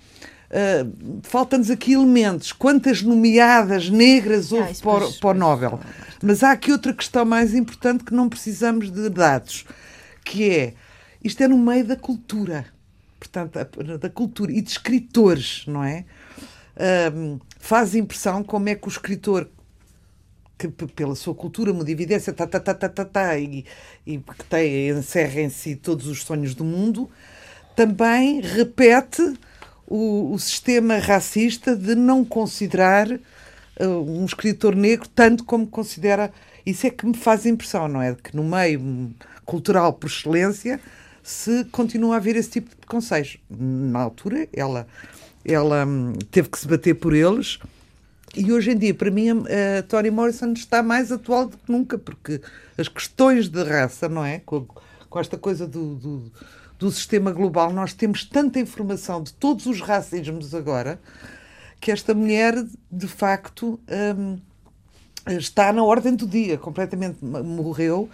Uh, 0.55 1.19
Faltam-nos 1.23 1.69
aqui 1.69 1.93
elementos. 1.93 2.53
Quantas 2.53 3.01
nomeadas 3.01 3.89
negras 3.89 4.53
houve 4.53 4.71
ah, 4.71 4.83
para, 4.83 5.11
para 5.11 5.29
o 5.29 5.33
Nobel? 5.33 5.79
Mas 6.23 6.43
há 6.43 6.51
aqui 6.51 6.71
outra 6.71 6.93
questão 6.93 7.25
mais 7.25 7.53
importante 7.53 8.05
que 8.05 8.13
não 8.13 8.29
precisamos 8.29 8.89
de 8.89 9.09
dados, 9.09 9.65
que 10.23 10.49
é 10.49 10.73
isto 11.21 11.43
é 11.43 11.47
no 11.47 11.57
meio 11.57 11.83
da 11.83 11.95
cultura, 11.95 12.67
portanto, 13.19 13.59
da 13.99 14.09
cultura 14.09 14.51
e 14.51 14.61
de 14.61 14.69
escritores, 14.69 15.65
não 15.67 15.83
é? 15.83 16.05
Um, 17.13 17.39
faz 17.59 17.95
impressão 17.95 18.43
como 18.43 18.69
é 18.69 18.75
que 18.75 18.87
o 18.87 18.89
escritor 18.89 19.49
que 20.57 20.69
pela 20.69 21.15
sua 21.15 21.35
cultura, 21.35 21.73
modividência, 21.73 22.31
tá, 22.31 22.47
tá, 22.47 22.59
tá, 22.59 22.73
tá, 22.73 22.87
tá, 22.87 23.05
tá, 23.05 23.37
e, 23.37 23.65
e 24.05 24.17
que 24.19 24.45
tem, 24.45 24.87
encerra 24.89 25.41
em 25.41 25.49
si 25.49 25.75
todos 25.75 26.07
os 26.07 26.23
sonhos 26.23 26.55
do 26.55 26.63
mundo, 26.63 27.09
também 27.75 28.39
repete 28.39 29.33
o, 29.87 30.33
o 30.33 30.39
sistema 30.39 30.97
racista 30.97 31.75
de 31.75 31.95
não 31.95 32.23
considerar 32.23 33.09
uh, 33.11 33.85
um 33.85 34.25
escritor 34.25 34.75
negro 34.75 35.07
tanto 35.13 35.43
como 35.43 35.67
considera. 35.67 36.31
Isso 36.65 36.87
é 36.87 36.89
que 36.89 37.05
me 37.05 37.15
faz 37.15 37.45
impressão, 37.45 37.87
não 37.87 38.01
é? 38.01 38.15
Que 38.15 38.35
no 38.35 38.43
meio 38.43 39.13
cultural 39.45 39.93
por 39.93 40.07
excelência 40.07 40.79
se 41.21 41.65
continua 41.65 42.15
a 42.15 42.17
haver 42.17 42.35
esse 42.35 42.49
tipo 42.49 42.69
de 42.69 42.87
conselhos. 42.87 43.37
Na 43.49 43.99
altura, 43.99 44.47
ela, 44.53 44.87
ela 45.43 45.85
hum, 45.85 46.13
teve 46.31 46.49
que 46.49 46.59
se 46.59 46.67
bater 46.67 46.95
por 46.95 47.13
eles 47.13 47.59
e 48.35 48.51
hoje 48.51 48.71
em 48.71 48.77
dia, 48.77 48.93
para 48.93 49.09
mim, 49.09 49.29
a, 49.29 49.79
a 49.79 49.83
Toni 49.83 50.11
Morrison 50.11 50.51
está 50.51 50.83
mais 50.83 51.11
atual 51.11 51.47
do 51.47 51.57
que 51.57 51.71
nunca, 51.71 51.97
porque 51.97 52.41
as 52.77 52.89
questões 52.89 53.47
de 53.47 53.63
raça, 53.63 54.09
não 54.09 54.25
é? 54.25 54.41
Com, 54.45 54.67
com 55.09 55.19
esta 55.19 55.37
coisa 55.37 55.65
do, 55.65 55.95
do, 55.95 56.31
do, 56.85 56.91
sistema 56.91 57.31
global, 57.31 57.73
nós 57.73 57.93
temos 57.93 58.23
tanta 58.23 58.59
informação 58.59 59.21
de 59.21 59.33
todos 59.33 59.65
os 59.65 59.81
racismos 59.81 60.53
agora 60.53 60.99
que 61.81 61.91
esta 61.91 62.13
mulher, 62.13 62.55
de 62.91 63.07
facto, 63.07 63.79
hum, 64.17 64.39
está 65.27 65.73
na 65.73 65.83
ordem 65.83 66.15
do 66.15 66.27
dia, 66.27 66.57
completamente 66.57 67.23
morreu. 67.23 68.09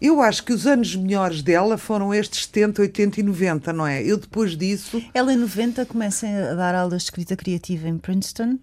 Eu 0.00 0.20
acho 0.22 0.44
que 0.44 0.52
os 0.52 0.66
anos 0.66 0.96
melhores 0.96 1.42
dela 1.42 1.76
foram 1.76 2.12
estes 2.12 2.46
70, 2.46 2.82
80 2.82 3.20
e 3.20 3.22
90, 3.22 3.72
não 3.72 3.86
é? 3.86 4.02
Eu 4.02 4.16
depois 4.16 4.56
disso. 4.56 5.02
Ela 5.12 5.32
em 5.32 5.36
90 5.36 5.84
começa 5.84 6.26
a 6.26 6.54
dar 6.54 6.74
aulas 6.74 7.02
de 7.02 7.08
escrita 7.08 7.36
criativa 7.36 7.86
em 7.86 7.98
Princeton 7.98 8.58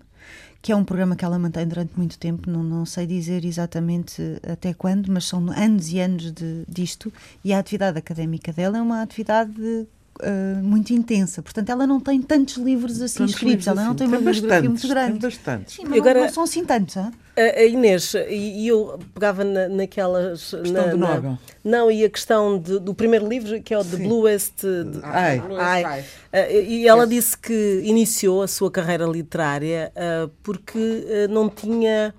que 0.61 0.71
é 0.71 0.75
um 0.75 0.83
programa 0.83 1.15
que 1.15 1.23
ela 1.23 1.39
mantém 1.39 1.67
durante 1.67 1.93
muito 1.97 2.17
tempo, 2.17 2.49
não, 2.49 2.63
não 2.63 2.85
sei 2.85 3.05
dizer 3.05 3.45
exatamente 3.45 4.21
até 4.47 4.73
quando, 4.73 5.11
mas 5.11 5.25
são 5.25 5.49
anos 5.51 5.91
e 5.91 5.99
anos 5.99 6.31
de, 6.31 6.63
disto, 6.67 7.11
e 7.43 7.53
a 7.53 7.59
atividade 7.59 7.97
académica 7.97 8.51
dela 8.51 8.77
é 8.77 8.81
uma 8.81 9.01
atividade 9.01 9.87
Uh, 10.19 10.63
muito 10.63 10.93
intensa. 10.93 11.43
Portanto, 11.43 11.69
ela 11.69 11.85
não 11.85 11.99
tem 11.99 12.19
tantos 12.21 12.57
livros 12.57 12.99
assim 13.01 13.19
tantos 13.19 13.35
escritos, 13.35 13.65
livros 13.65 13.67
ela 13.67 13.81
não 13.83 13.89
assim. 13.91 13.97
tem 13.97 14.07
uma 14.07 14.17
bibliografia 14.17 14.69
muito 14.69 14.87
grande. 14.87 15.19
Tem 15.19 15.29
bastantes. 15.29 15.75
Sim, 15.75 15.83
mas 15.85 15.99
Agora, 15.99 16.19
não, 16.19 16.25
não, 16.25 16.33
são 16.33 16.43
assim 16.43 16.65
tantos. 16.65 16.95
Hein? 16.95 17.11
A 17.37 17.63
Inês, 17.65 18.15
e 18.29 18.67
eu 18.67 18.99
pegava 19.13 19.43
na, 19.43 19.69
naquelas. 19.69 20.49
Questão 20.49 20.71
na, 20.71 20.87
do 20.87 20.97
Nobel. 20.97 21.31
Na, 21.31 21.37
não, 21.63 21.91
e 21.91 22.03
a 22.03 22.09
questão 22.09 22.57
de, 22.57 22.79
do 22.79 22.95
primeiro 22.95 23.27
livro, 23.27 23.61
que 23.61 23.75
é 23.75 23.77
o 23.77 23.85
The 23.85 23.97
Bluest 23.97 24.63
Eye. 24.63 25.41
Eye. 25.83 26.01
Uh, 26.01 26.67
e 26.67 26.87
ela 26.87 27.05
disse 27.05 27.37
que 27.37 27.81
iniciou 27.83 28.41
a 28.41 28.47
sua 28.47 28.71
carreira 28.71 29.05
literária 29.05 29.91
uh, 29.95 30.31
porque 30.41 30.79
uh, 30.79 31.31
não 31.31 31.47
tinha. 31.47 32.13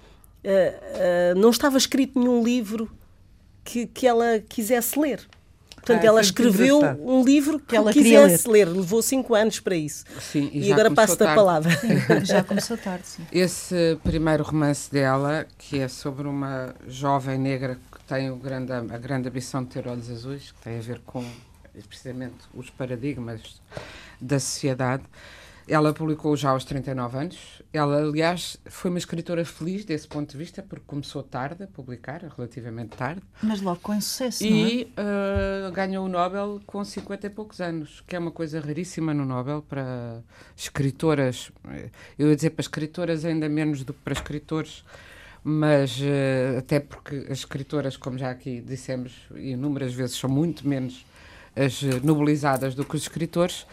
não 1.37 1.51
estava 1.51 1.77
escrito 1.77 2.17
nenhum 2.19 2.45
livro 2.45 2.89
que, 3.65 3.87
que 3.87 4.07
ela 4.07 4.39
quisesse 4.49 4.99
ler. 4.99 5.21
Portanto, 5.79 6.05
ah, 6.05 6.07
ela 6.07 6.21
escreveu 6.21 6.81
um 7.01 7.25
livro 7.25 7.59
que, 7.59 7.75
ela 7.75 7.93
quisesse 7.93 8.49
ler. 8.49 8.67
ler. 8.67 8.77
Levou 8.77 9.01
cinco 9.01 9.35
anos 9.35 9.61
para 9.61 9.75
isso. 9.75 10.05
Sim, 10.21 10.51
e, 10.53 10.69
e 10.69 10.73
agora 10.73 10.91
passo-te 10.91 11.23
a 11.25 11.35
palavra. 11.35 11.75
Sim, 11.77 11.89
já 12.25 12.45
começou 12.45 12.77
tarde, 12.77 13.07
sim. 13.07 13.27
Esse 13.33 13.99
primeiro 14.03 14.43
romance 14.45 14.91
dela, 14.91 15.47
que 15.57 15.79
é 15.79 15.89
sobre 15.89 16.27
uma 16.29 16.75
jovem 16.87 17.39
negra 17.39 17.79
que 17.91 18.05
tem 18.05 18.31
o 18.31 18.37
grande, 18.37 18.73
a 18.73 18.99
grande 18.99 19.29
ambição 19.29 19.63
de 19.63 19.71
ter 19.71 19.87
olhos 19.89 20.11
azuis, 20.11 20.53
que 20.53 20.63
tem 20.63 20.79
a 20.79 20.83
ver 20.83 21.01
com 21.07 21.25
precisamente 21.89 22.37
os 22.55 22.71
paradigmas 22.71 23.61
da 24.21 24.41
sociedade, 24.41 25.05
ela 25.69 25.93
publicou 25.93 26.37
já 26.37 26.51
aos 26.51 26.65
39 26.65 27.19
anos. 27.19 27.58
Ela, 27.71 27.99
aliás, 27.99 28.57
foi 28.65 28.91
uma 28.91 28.99
escritora 28.99 29.45
feliz 29.45 29.85
desse 29.85 30.09
ponto 30.09 30.31
de 30.31 30.39
vista, 30.39 30.63
porque 30.63 30.85
começou 30.87 31.23
tarde 31.23 31.65
a 31.65 31.67
publicar, 31.67 32.25
relativamente 32.35 32.97
tarde. 32.97 33.21
Mas 33.43 33.61
logo 33.61 33.81
com 33.81 34.01
sucesso, 34.01 34.43
e, 34.43 34.91
não 34.97 35.05
é? 35.05 35.69
uh, 35.69 35.73
ganhou 35.73 36.07
o 36.07 36.09
Nobel 36.09 36.63
com 36.67 36.83
50 36.83 37.27
e 37.27 37.31
poucos 37.31 37.61
anos, 37.61 38.03
que 38.07 38.17
é 38.17 38.19
uma 38.19 38.31
coisa 38.31 38.59
raríssima 38.59 39.13
no 39.13 39.27
Nobel 39.27 39.61
para 39.61 40.23
escritoras. 40.57 41.53
Eu 42.19 42.29
ia 42.29 42.37
dizer 42.37 42.51
para 42.51 42.63
escritoras 42.63 43.27
ainda 43.27 43.49
menos 43.51 43.85
do 43.85 43.93
que 43.93 44.01
para 44.01 44.15
escritores, 44.15 44.83
mas 45.45 46.01
uh, 46.01 46.59
até 46.59 46.81
porque 46.81 47.17
as 47.31 47.41
escritoras, 47.41 47.99
como 47.99 48.17
já 48.17 48.31
aqui 48.31 48.63
dissemos 48.63 49.13
inúmeras 49.37 49.93
vezes, 49.93 50.17
são 50.17 50.31
muito 50.31 50.67
menos 50.67 51.05
as 51.55 51.83
nobilizadas 52.03 52.75
do 52.75 52.83
que 52.83 52.97
os 52.97 53.03
escritores. 53.03 53.67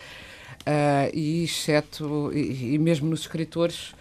Uh, 0.65 1.13
e 1.13 1.43
exceto, 1.43 2.31
e, 2.34 2.74
e, 2.74 2.77
mesmo 2.79 3.07
nos 3.07 3.22
escritores, 3.22 3.93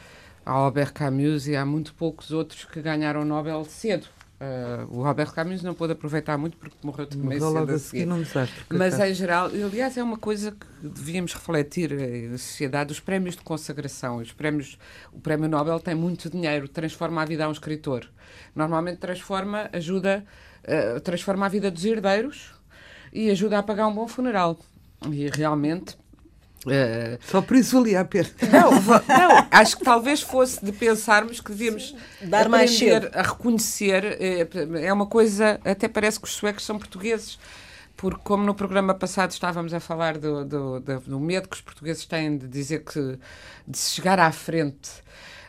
há 0.46 0.52
Albert 0.52 0.94
Camus 0.94 1.46
e 1.46 1.54
há 1.54 1.64
muito 1.64 1.92
poucos 1.92 2.30
outros 2.30 2.64
que 2.64 2.80
ganharam 2.80 3.20
o 3.20 3.24
Nobel 3.24 3.64
cedo. 3.66 4.06
Uh, 4.40 4.98
o 4.98 5.04
Albert 5.04 5.32
Camus 5.32 5.62
não 5.62 5.74
pôde 5.74 5.92
aproveitar 5.92 6.36
muito 6.36 6.56
porque 6.56 6.76
morreu 6.82 7.06
de 7.06 7.16
meio 7.16 7.40
cedo 7.40 7.72
a 7.72 7.78
seguir. 7.78 8.06
Não 8.06 8.18
Mas 8.68 8.98
em 8.98 9.14
geral, 9.14 9.46
aliás, 9.46 9.96
é 9.96 10.02
uma 10.02 10.16
coisa 10.16 10.52
que 10.52 10.88
devíamos 10.88 11.34
refletir 11.34 11.92
eh, 11.92 12.28
na 12.28 12.38
sociedade, 12.38 12.92
os 12.92 13.00
prémios 13.00 13.36
de 13.36 13.42
consagração, 13.42 14.16
os 14.16 14.32
prémios, 14.32 14.78
o 15.12 15.20
prémio 15.20 15.48
Nobel 15.48 15.78
tem 15.78 15.94
muito 15.94 16.28
dinheiro, 16.28 16.66
transforma 16.66 17.22
a 17.22 17.24
vida 17.24 17.44
a 17.44 17.48
um 17.48 17.52
escritor. 17.52 18.10
Normalmente 18.54 18.98
transforma, 18.98 19.68
ajuda, 19.72 20.24
uh, 20.64 21.00
transforma 21.00 21.46
a 21.46 21.48
vida 21.48 21.70
dos 21.70 21.84
herdeiros 21.84 22.52
e 23.12 23.30
ajuda 23.30 23.58
a 23.58 23.62
pagar 23.62 23.86
um 23.86 23.94
bom 23.94 24.08
funeral. 24.08 24.58
E 25.10 25.28
realmente 25.28 25.96
Uh, 26.64 27.18
Só 27.30 27.42
por 27.42 27.56
isso 27.56 27.76
valia 27.76 28.00
a 28.00 28.04
pena. 28.04 28.30
Não, 28.50 28.70
não, 29.06 29.48
acho 29.50 29.76
que 29.76 29.84
talvez 29.84 30.22
fosse 30.22 30.64
de 30.64 30.72
pensarmos 30.72 31.40
que 31.40 31.50
devíamos 31.50 31.94
dar 32.22 32.48
mais 32.48 32.70
cedo. 32.70 33.10
a 33.12 33.22
reconhecer. 33.22 34.16
Eh, 34.20 34.48
é 34.82 34.92
uma 34.92 35.06
coisa, 35.06 35.60
até 35.64 35.88
parece 35.88 36.18
que 36.18 36.26
os 36.26 36.32
suecos 36.32 36.64
são 36.64 36.78
portugueses, 36.78 37.38
porque, 37.96 38.20
como 38.24 38.44
no 38.44 38.54
programa 38.54 38.94
passado 38.94 39.30
estávamos 39.30 39.74
a 39.74 39.80
falar 39.80 40.16
do, 40.16 40.44
do, 40.44 40.80
do, 40.80 41.00
do 41.00 41.20
medo 41.20 41.48
que 41.48 41.56
os 41.56 41.62
portugueses 41.62 42.06
têm 42.06 42.36
de 42.38 42.48
dizer 42.48 42.82
que 42.82 43.18
de 43.68 43.78
se 43.78 43.90
chegar 43.92 44.18
à 44.18 44.32
frente 44.32 44.90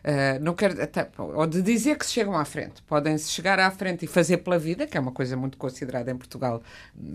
Uh, 0.06 0.40
não 0.40 0.54
quero, 0.54 0.80
até, 0.80 1.10
ou 1.18 1.48
de 1.48 1.64
dizer 1.64 1.98
que 1.98 2.06
se 2.06 2.14
chegam 2.14 2.36
à 2.36 2.46
frente. 2.46 2.80
Podem-se 2.84 3.32
chegar 3.32 3.60
à 3.60 3.72
frente 3.72 4.06
e 4.06 4.08
fazer 4.08 4.38
pela 4.38 4.60
vida, 4.60 4.86
que 4.86 4.96
é 4.96 5.00
uma 5.00 5.12
coisa 5.12 5.36
muito 5.36 5.58
considerada 5.58 6.12
em 6.12 6.16
Portugal, 6.16 6.62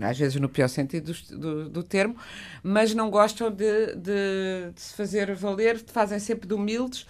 às 0.01 0.17
vezes 0.19 0.35
no 0.41 0.49
pior 0.49 0.67
sentido 0.67 1.13
do, 1.13 1.37
do, 1.37 1.69
do 1.69 1.83
termo, 1.83 2.17
mas 2.61 2.93
não 2.93 3.09
gostam 3.09 3.49
de, 3.49 3.95
de, 3.95 4.73
de 4.75 4.81
se 4.81 4.93
fazer 4.93 5.33
valer, 5.33 5.79
fazem 5.87 6.19
sempre 6.19 6.45
de 6.45 6.53
humildes 6.53 7.07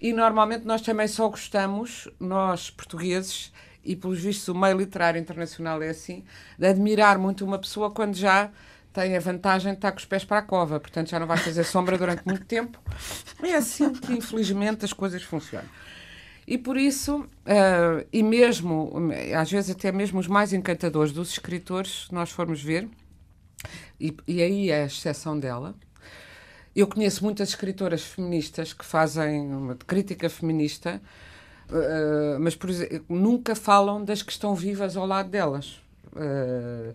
e 0.00 0.12
normalmente 0.12 0.64
nós 0.64 0.82
também 0.82 1.08
só 1.08 1.28
gostamos, 1.28 2.08
nós 2.20 2.70
portugueses, 2.70 3.52
e 3.84 3.96
pelos 3.96 4.20
vistos 4.20 4.46
o 4.46 4.54
meio 4.54 4.78
literário 4.78 5.20
internacional 5.20 5.82
é 5.82 5.88
assim, 5.88 6.24
de 6.56 6.66
admirar 6.68 7.18
muito 7.18 7.44
uma 7.44 7.58
pessoa 7.58 7.90
quando 7.90 8.14
já 8.14 8.52
tem 8.94 9.16
a 9.16 9.20
vantagem 9.20 9.72
de 9.72 9.78
estar 9.78 9.90
com 9.90 9.98
os 9.98 10.04
pés 10.04 10.24
para 10.24 10.38
a 10.38 10.42
cova, 10.42 10.78
portanto 10.78 11.10
já 11.10 11.18
não 11.18 11.26
vai 11.26 11.36
fazer 11.36 11.64
sombra 11.64 11.98
durante 11.98 12.22
muito 12.24 12.44
tempo. 12.46 12.80
É 13.42 13.56
assim 13.56 13.92
que, 13.92 14.12
infelizmente, 14.12 14.84
as 14.84 14.92
coisas 14.92 15.22
funcionam. 15.22 15.68
E 16.46 16.56
por 16.56 16.76
isso, 16.76 17.22
uh, 17.22 18.06
e 18.12 18.22
mesmo, 18.22 18.92
às 19.36 19.50
vezes 19.50 19.74
até 19.74 19.90
mesmo 19.90 20.20
os 20.20 20.28
mais 20.28 20.52
encantadores 20.52 21.12
dos 21.12 21.30
escritores, 21.30 22.06
nós 22.12 22.30
formos 22.30 22.62
ver, 22.62 22.88
e, 23.98 24.16
e 24.28 24.40
aí 24.40 24.70
é 24.70 24.82
a 24.82 24.86
exceção 24.86 25.38
dela, 25.38 25.74
eu 26.76 26.86
conheço 26.86 27.24
muitas 27.24 27.48
escritoras 27.48 28.02
feministas 28.02 28.72
que 28.72 28.84
fazem 28.84 29.40
uma 29.40 29.74
crítica 29.74 30.30
feminista, 30.30 31.02
uh, 31.68 32.38
mas 32.38 32.54
por 32.54 32.70
exemplo, 32.70 33.04
nunca 33.08 33.56
falam 33.56 34.04
das 34.04 34.22
que 34.22 34.30
estão 34.30 34.54
vivas 34.54 34.96
ao 34.96 35.04
lado 35.04 35.30
delas. 35.30 35.82
Uh, 36.12 36.94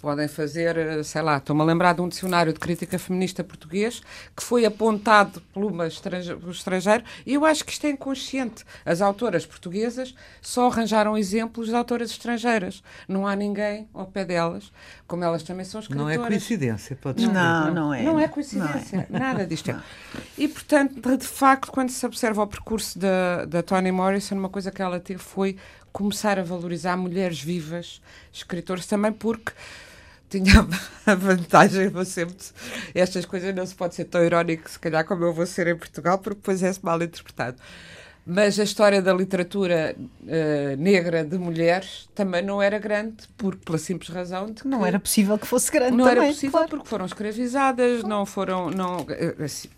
Podem 0.00 0.28
fazer, 0.28 0.78
eh, 0.78 1.02
sei 1.02 1.20
lá, 1.20 1.36
estou-me 1.36 1.60
a 1.60 1.64
lembrar 1.64 1.92
de 1.92 2.00
um 2.00 2.08
dicionário 2.08 2.52
de 2.52 2.58
crítica 2.58 2.98
feminista 2.98 3.44
português 3.44 4.00
que 4.34 4.42
foi 4.42 4.64
apontado 4.64 5.42
por 5.52 5.62
uma 5.62 5.86
estrangeiro, 5.86 6.50
estrangeiro 6.50 7.04
e 7.26 7.34
eu 7.34 7.44
acho 7.44 7.64
que 7.64 7.72
isto 7.72 7.86
é 7.86 7.90
inconsciente. 7.90 8.64
As 8.84 9.02
autoras 9.02 9.44
portuguesas 9.44 10.14
só 10.40 10.70
arranjaram 10.70 11.18
exemplos 11.18 11.68
de 11.68 11.74
autoras 11.74 12.10
estrangeiras. 12.10 12.82
Não 13.06 13.26
há 13.26 13.36
ninguém 13.36 13.88
ao 13.92 14.06
pé 14.06 14.24
delas, 14.24 14.72
como 15.06 15.22
elas 15.22 15.42
também 15.42 15.66
são 15.66 15.80
escritoras. 15.80 16.16
Não 16.16 16.24
é 16.24 16.28
coincidência, 16.28 16.96
pode 16.96 17.20
ser. 17.20 17.28
Não, 17.28 17.74
não 17.74 17.94
é. 17.94 18.02
Não 18.02 18.18
é 18.18 18.26
coincidência, 18.26 19.06
não 19.10 19.18
é. 19.18 19.20
nada 19.20 19.46
disto 19.46 19.70
é. 19.70 19.80
E, 20.38 20.48
portanto, 20.48 21.16
de 21.16 21.26
facto, 21.26 21.70
quando 21.70 21.90
se 21.90 22.06
observa 22.06 22.42
o 22.42 22.46
percurso 22.46 22.98
da, 22.98 23.44
da 23.44 23.62
Toni 23.62 23.92
Morrison, 23.92 24.34
uma 24.34 24.48
coisa 24.48 24.70
que 24.70 24.80
ela 24.80 24.98
teve 24.98 25.20
foi 25.20 25.56
começar 25.92 26.38
a 26.38 26.42
valorizar 26.42 26.96
mulheres 26.96 27.40
vivas, 27.42 28.00
escritoras 28.32 28.86
também, 28.86 29.12
porque 29.12 29.52
tinha 30.30 30.66
a 31.04 31.14
vantagem, 31.14 31.88
vou 31.88 32.04
sempre. 32.04 32.36
Estas 32.94 33.26
coisas 33.26 33.54
não 33.54 33.66
se 33.66 33.74
pode 33.74 33.94
ser 33.94 34.04
tão 34.04 34.24
irónico, 34.24 34.70
se 34.70 34.78
calhar, 34.78 35.04
como 35.04 35.24
eu 35.24 35.32
vou 35.34 35.44
ser 35.44 35.66
em 35.66 35.76
Portugal, 35.76 36.18
porque 36.18 36.36
depois 36.36 36.62
é 36.62 36.72
mal 36.82 37.02
interpretado. 37.02 37.58
Mas 38.24 38.60
a 38.60 38.62
história 38.64 39.02
da 39.02 39.12
literatura 39.12 39.96
uh, 39.98 40.76
negra 40.78 41.24
de 41.24 41.36
mulheres 41.36 42.08
também 42.14 42.42
não 42.42 42.62
era 42.62 42.78
grande, 42.78 43.16
porque, 43.36 43.64
pela 43.64 43.78
simples 43.78 44.10
razão 44.10 44.46
de 44.46 44.62
que. 44.62 44.68
Não 44.68 44.86
era 44.86 45.00
possível 45.00 45.36
que 45.36 45.46
fosse 45.46 45.72
grande 45.72 45.96
Não 45.96 46.04
também, 46.04 46.24
era 46.24 46.32
possível 46.32 46.52
claro. 46.52 46.68
porque 46.68 46.86
foram 46.86 47.06
escravizadas, 47.06 48.04
não 48.04 48.24
foram. 48.24 48.70
Não, 48.70 49.04
eh, 49.08 49.34
assim, 49.42 49.68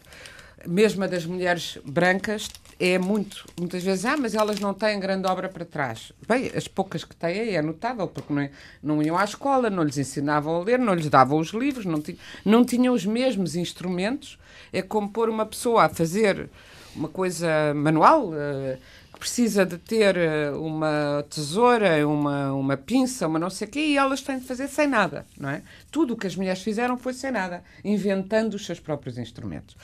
mesmo 0.67 1.03
a 1.05 1.07
das 1.07 1.25
mulheres 1.25 1.79
brancas 1.85 2.49
é 2.85 2.99
muito, 2.99 3.47
muitas 3.57 3.81
vezes, 3.85 4.05
ah, 4.05 4.17
mas 4.17 4.35
elas 4.35 4.59
não 4.59 4.75
têm 4.75 4.99
grande 4.99 5.29
obra 5.29 5.49
para 5.49 5.65
trás. 5.65 6.13
Bem, 6.27 6.51
as 6.53 6.67
poucas 6.67 7.05
que 7.05 7.15
têm 7.15 7.55
é 7.55 7.63
notável, 7.63 8.09
porque 8.09 8.33
não, 8.33 8.43
é, 8.43 8.51
não 8.83 9.01
iam 9.01 9.17
à 9.17 9.23
escola, 9.23 9.71
não 9.71 9.85
lhes 9.85 9.99
ensinavam 9.99 10.57
a 10.57 10.65
ler, 10.65 10.81
não 10.81 10.93
lhes 10.93 11.09
davam 11.09 11.39
os 11.39 11.51
livros, 11.51 11.85
não, 11.87 12.01
tinham, 12.01 12.19
não 12.45 12.65
tinham 12.65 12.93
os 12.93 13.07
mesmos 13.07 13.55
instrumentos. 13.55 14.37
É 14.73 14.83
como 14.83 15.09
pôr 15.09 15.29
uma 15.29 15.47
pessoa 15.47 15.85
a 15.85 15.89
fazer 15.89 16.51
uma 16.97 17.09
coisa 17.09 17.73
manual, 17.73 18.31
uh, 18.31 18.77
que 19.13 19.19
precisa 19.21 19.65
de 19.65 19.79
ter 19.79 20.17
eh, 20.17 20.51
uma 20.51 21.25
tesoura, 21.31 22.07
uma, 22.07 22.53
uma 22.53 22.77
pinça, 22.77 23.29
uma 23.29 23.39
não 23.39 23.49
sei 23.49 23.69
o 23.69 23.71
quê, 23.71 23.79
e 23.79 23.97
elas 23.97 24.23
têm 24.23 24.41
de 24.41 24.45
fazer 24.45 24.67
sem 24.67 24.89
nada, 24.89 25.25
não 25.39 25.51
é? 25.51 25.63
Tudo 25.93 26.15
o 26.15 26.17
que 26.17 26.27
as 26.27 26.35
mulheres 26.35 26.61
fizeram 26.61 26.99
foi 26.99 27.13
sem 27.13 27.31
nada, 27.31 27.63
inventando 27.85 28.55
os 28.55 28.67
seus 28.67 28.81
próprios 28.81 29.19
instrumentos. 29.19 29.77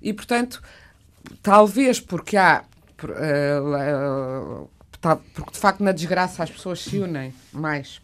E, 0.00 0.12
portanto, 0.12 0.62
talvez 1.42 2.00
porque 2.00 2.36
há. 2.36 2.64
Uh, 3.02 4.68
porque 5.32 5.52
de 5.52 5.58
facto 5.58 5.80
na 5.80 5.92
desgraça 5.92 6.42
as 6.42 6.50
pessoas 6.50 6.80
se 6.80 6.98
unem 6.98 7.32
mais. 7.52 8.00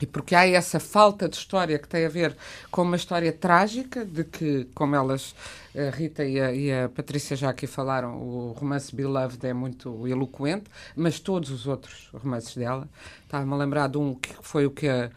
E 0.00 0.06
porque 0.06 0.34
há 0.34 0.46
essa 0.46 0.78
falta 0.78 1.28
de 1.28 1.36
história 1.36 1.78
que 1.78 1.88
tem 1.88 2.06
a 2.06 2.08
ver 2.08 2.36
com 2.70 2.82
uma 2.82 2.96
história 2.96 3.32
trágica, 3.32 4.04
de 4.04 4.22
que, 4.22 4.68
como 4.74 4.94
elas, 4.94 5.34
a 5.76 5.90
Rita 5.90 6.24
e 6.24 6.40
a, 6.40 6.52
e 6.52 6.72
a 6.72 6.88
Patrícia 6.88 7.34
já 7.34 7.50
aqui 7.50 7.66
falaram, 7.66 8.16
o 8.16 8.52
romance 8.52 8.94
Beloved 8.94 9.44
é 9.44 9.52
muito 9.52 10.06
eloquente, 10.06 10.66
mas 10.94 11.18
todos 11.18 11.50
os 11.50 11.66
outros 11.66 12.10
romances 12.12 12.54
dela, 12.54 12.88
estava-me 13.24 13.52
a 13.52 13.56
lembrar 13.56 13.88
de 13.88 13.98
um 13.98 14.14
que 14.14 14.34
foi 14.40 14.66
o 14.66 14.70
que 14.70 14.88
a 14.88 15.10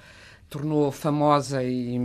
tornou 0.49 0.91
famosa 0.91 1.63
e 1.63 1.97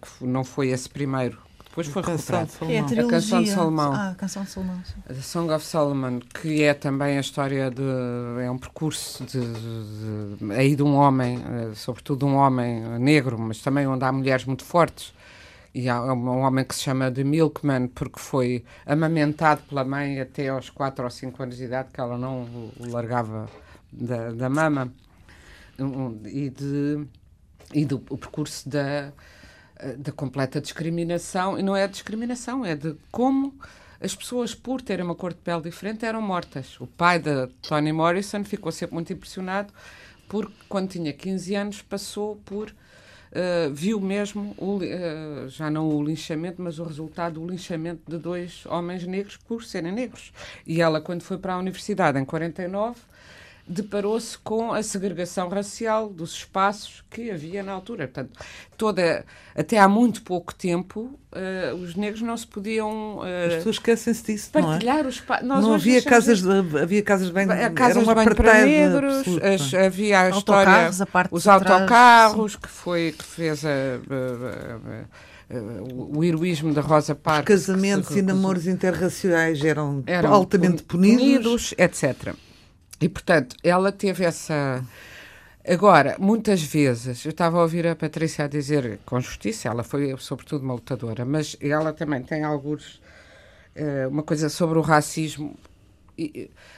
que 0.00 0.24
não 0.24 0.44
foi 0.44 0.68
esse 0.68 0.88
primeiro, 0.88 1.38
depois 1.70 1.86
foi 1.86 2.02
recuperado. 2.02 2.50
É 2.68 2.80
a, 2.80 2.84
a 2.84 3.08
Canção 3.08 3.42
de 3.42 3.50
Salomão. 3.50 3.92
Ah, 3.92 4.10
a 4.10 4.14
Canção 4.16 4.42
de 4.42 4.50
Salomão. 4.50 4.82
A 5.08 5.14
Song 5.14 5.52
of 5.52 5.64
Solomon, 5.64 6.18
que 6.18 6.64
é 6.64 6.74
também 6.74 7.16
a 7.16 7.20
história 7.20 7.70
de. 7.70 7.82
é 8.42 8.50
um 8.50 8.58
percurso 8.58 9.24
de, 9.24 9.40
de, 9.40 10.36
de 10.36 10.52
aí 10.52 10.74
de 10.74 10.82
um 10.82 10.96
homem, 10.96 11.38
eh, 11.38 11.74
sobretudo 11.76 12.26
um 12.26 12.34
homem 12.34 12.82
negro, 12.98 13.38
mas 13.38 13.60
também 13.60 13.86
onde 13.86 14.04
há 14.04 14.10
mulheres 14.10 14.44
muito 14.44 14.64
fortes. 14.64 15.14
E 15.72 15.88
há 15.88 16.02
um 16.12 16.40
homem 16.40 16.64
que 16.64 16.74
se 16.74 16.82
chama 16.82 17.08
de 17.08 17.22
Milkman, 17.22 17.86
porque 17.86 18.18
foi 18.18 18.64
amamentado 18.84 19.62
pela 19.68 19.84
mãe 19.84 20.20
até 20.20 20.48
aos 20.48 20.68
4 20.70 21.04
ou 21.04 21.10
5 21.10 21.40
anos 21.40 21.56
de 21.56 21.64
idade, 21.64 21.90
que 21.92 22.00
ela 22.00 22.18
não 22.18 22.42
o 22.80 22.90
largava 22.90 23.48
da, 23.92 24.32
da 24.32 24.48
mama. 24.50 24.92
E, 26.26 26.50
de, 26.50 27.06
e 27.72 27.84
do 27.84 28.02
o 28.10 28.18
percurso 28.18 28.68
da 28.68 29.12
da 29.98 30.12
completa 30.12 30.60
discriminação, 30.60 31.58
e 31.58 31.62
não 31.62 31.74
é 31.76 31.86
discriminação, 31.88 32.64
é 32.64 32.74
de 32.74 32.94
como 33.10 33.54
as 34.00 34.14
pessoas, 34.14 34.54
por 34.54 34.80
terem 34.80 35.04
uma 35.04 35.14
cor 35.14 35.34
de 35.34 35.40
pele 35.40 35.60
diferente, 35.60 36.06
eram 36.06 36.22
mortas. 36.22 36.80
O 36.80 36.86
pai 36.86 37.18
da 37.18 37.48
Toni 37.60 37.92
Morrison 37.92 38.42
ficou 38.42 38.72
sempre 38.72 38.94
muito 38.94 39.12
impressionado 39.12 39.72
porque, 40.26 40.54
quando 40.68 40.88
tinha 40.88 41.12
15 41.12 41.54
anos, 41.54 41.82
passou 41.82 42.36
por. 42.36 42.70
Uh, 43.30 43.72
viu 43.72 44.00
mesmo, 44.00 44.56
o, 44.58 44.78
uh, 44.78 45.48
já 45.48 45.70
não 45.70 45.88
o 45.88 46.02
linchamento, 46.02 46.60
mas 46.60 46.80
o 46.80 46.84
resultado 46.84 47.38
do 47.38 47.46
linchamento 47.46 48.02
de 48.10 48.18
dois 48.18 48.64
homens 48.66 49.06
negros 49.06 49.36
por 49.36 49.62
serem 49.62 49.92
negros. 49.92 50.32
E 50.66 50.80
ela, 50.80 51.00
quando 51.00 51.22
foi 51.22 51.38
para 51.38 51.54
a 51.54 51.58
universidade 51.58 52.18
em 52.18 52.24
49, 52.24 52.96
deparou-se 53.70 54.36
com 54.38 54.72
a 54.72 54.82
segregação 54.82 55.48
racial 55.48 56.08
dos 56.08 56.34
espaços 56.34 57.04
que 57.08 57.30
havia 57.30 57.62
na 57.62 57.72
altura. 57.72 58.08
Portanto, 58.08 58.38
toda, 58.76 59.24
até 59.54 59.78
há 59.78 59.88
muito 59.88 60.22
pouco 60.22 60.54
tempo, 60.54 61.18
uh, 61.32 61.74
os 61.76 61.94
negros 61.94 62.20
não 62.20 62.36
se 62.36 62.46
podiam. 62.46 63.18
Uh, 63.18 63.46
As 63.46 63.54
pessoas 63.54 63.76
esquecem-se 63.76 64.24
disso, 64.24 64.50
partilhar 64.50 64.96
não 64.96 65.04
é? 65.04 65.08
os 65.08 65.14
espaços. 65.14 65.46
Não 65.46 65.74
havia 65.74 66.02
casas, 66.02 66.42
de, 66.42 66.78
havia 66.78 67.02
casas 67.02 67.28
de 67.28 67.32
banho, 67.32 67.48
casas 67.74 68.06
de 68.06 68.14
banho 68.14 68.34
para 68.34 68.64
negros, 68.64 69.24
as, 69.42 69.74
havia 69.74 70.20
a 70.22 70.30
história, 70.30 70.88
a 70.88 71.28
os 71.30 71.46
autocarros, 71.46 72.56
que, 72.56 72.68
foi, 72.68 73.14
que 73.16 73.24
fez 73.24 73.64
a, 73.64 73.68
a 73.68 75.04
o 75.92 76.22
heroísmo 76.22 76.72
da 76.72 76.80
Rosa 76.80 77.14
Parks. 77.14 77.60
Os 77.60 77.66
casamentos 77.66 78.16
e 78.16 78.22
namoros 78.22 78.68
interraciais 78.68 79.64
eram, 79.64 80.02
eram 80.06 80.32
altamente 80.32 80.84
punidos. 80.84 81.20
punidos, 81.20 81.74
etc. 81.76 82.34
E, 83.00 83.08
portanto, 83.08 83.56
ela 83.64 83.90
teve 83.90 84.24
essa. 84.24 84.84
Agora, 85.66 86.16
muitas 86.18 86.62
vezes, 86.62 87.24
eu 87.24 87.30
estava 87.30 87.58
a 87.58 87.62
ouvir 87.62 87.86
a 87.86 87.96
Patrícia 87.96 88.44
a 88.44 88.48
dizer, 88.48 88.98
com 89.06 89.20
justiça, 89.20 89.68
ela 89.68 89.82
foi 89.82 90.14
sobretudo 90.18 90.64
uma 90.64 90.74
lutadora, 90.74 91.24
mas 91.24 91.56
ela 91.60 91.92
também 91.92 92.22
tem 92.22 92.44
alguns. 92.44 93.00
Uh, 93.76 94.08
uma 94.10 94.22
coisa 94.22 94.48
sobre 94.48 94.78
o 94.78 94.82
racismo, 94.82 95.56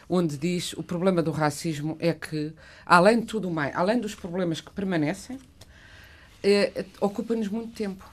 onde 0.09 0.37
diz 0.37 0.75
o 0.75 0.83
problema 0.83 1.23
do 1.23 1.31
racismo 1.31 1.97
é 1.99 2.13
que, 2.13 2.53
além 2.85 3.21
de 3.21 3.27
tudo 3.27 3.51
mais, 3.51 3.75
além 3.75 3.99
dos 3.99 4.15
problemas 4.15 4.61
que 4.61 4.71
permanecem, 4.71 5.37
uh, 5.37 6.85
ocupa-nos 7.01 7.49
muito 7.49 7.75
tempo. 7.75 8.05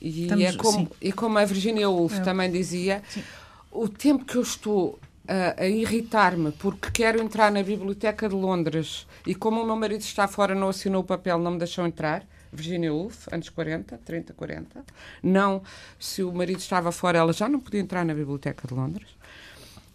E, 0.00 0.22
Estamos, 0.22 0.44
é 0.44 0.52
como, 0.54 0.90
e 1.00 1.12
como 1.12 1.38
a 1.38 1.44
Virginia 1.44 1.88
Woolf 1.88 2.18
é. 2.18 2.20
também 2.20 2.50
dizia, 2.50 3.02
sim. 3.08 3.22
o 3.70 3.88
tempo 3.88 4.24
que 4.24 4.36
eu 4.36 4.42
estou 4.42 4.98
a, 5.26 5.62
a 5.62 5.66
irritar-me 5.66 6.52
porque 6.52 6.90
quero 6.90 7.22
entrar 7.22 7.50
na 7.50 7.62
Biblioteca 7.62 8.28
de 8.28 8.34
Londres 8.34 9.06
e 9.26 9.34
como 9.34 9.62
o 9.62 9.66
meu 9.66 9.76
marido 9.76 10.00
está 10.00 10.26
fora, 10.26 10.54
não 10.54 10.68
assinou 10.68 11.02
o 11.02 11.04
papel, 11.04 11.38
não 11.38 11.52
me 11.52 11.58
deixou 11.58 11.86
entrar. 11.86 12.24
Virginia 12.52 12.92
Woolf, 12.92 13.28
anos 13.32 13.48
40, 13.48 13.98
30, 14.04 14.34
40. 14.34 14.84
Não, 15.22 15.62
se 15.98 16.22
o 16.22 16.30
marido 16.30 16.58
estava 16.58 16.92
fora, 16.92 17.18
ela 17.18 17.32
já 17.32 17.48
não 17.48 17.58
podia 17.58 17.80
entrar 17.80 18.04
na 18.04 18.12
Biblioteca 18.12 18.68
de 18.68 18.74
Londres. 18.74 19.08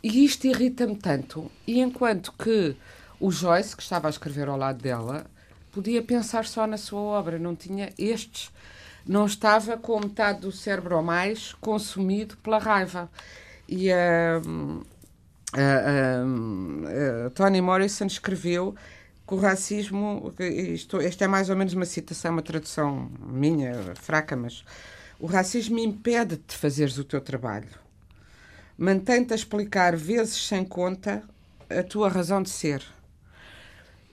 E 0.02 0.26
isto 0.26 0.48
irrita-me 0.48 0.96
tanto. 0.96 1.52
E 1.68 1.80
enquanto 1.80 2.34
que 2.34 2.76
o 3.20 3.32
Joyce, 3.32 3.76
que 3.76 3.84
estava 3.84 4.08
a 4.08 4.10
escrever 4.10 4.48
ao 4.48 4.58
lado 4.58 4.82
dela, 4.82 5.28
podia 5.72 6.02
pensar 6.02 6.46
só 6.46 6.66
na 6.66 6.78
sua 6.78 7.00
obra, 7.00 7.38
não 7.38 7.56
tinha 7.56 7.92
estes. 7.98 8.52
Não 9.06 9.26
estava 9.28 9.78
com 9.78 10.00
metade 10.00 10.42
do 10.42 10.52
cérebro 10.52 10.98
ou 10.98 11.04
mais 11.04 11.54
consumido 11.62 12.36
pela 12.38 12.58
raiva. 12.58 13.10
E 13.70 13.90
uh, 13.92 14.86
uh, 15.56 17.28
uh, 17.28 17.30
Toni 17.32 17.62
Morrison 17.62 18.06
escreveu 18.06 18.76
que 19.28 19.34
o 19.34 19.38
racismo, 19.38 20.34
isto, 20.40 21.00
esta 21.02 21.26
é 21.26 21.28
mais 21.28 21.50
ou 21.50 21.56
menos 21.56 21.74
uma 21.74 21.86
citação, 21.86 22.32
uma 22.32 22.42
tradução 22.42 23.12
minha, 23.20 23.74
fraca, 23.96 24.36
mas 24.38 24.64
o 25.20 25.26
racismo 25.26 25.78
impede 25.80 26.38
de 26.38 26.56
fazeres 26.56 26.98
o 26.98 27.04
teu 27.04 27.20
trabalho. 27.20 27.68
Mantém-te 28.78 29.34
a 29.34 29.36
explicar 29.36 29.96
vezes 29.98 30.48
sem 30.48 30.64
conta 30.64 31.24
a 31.70 31.84
tua 31.84 32.08
razão 32.08 32.42
de 32.42 32.50
ser. 32.50 32.84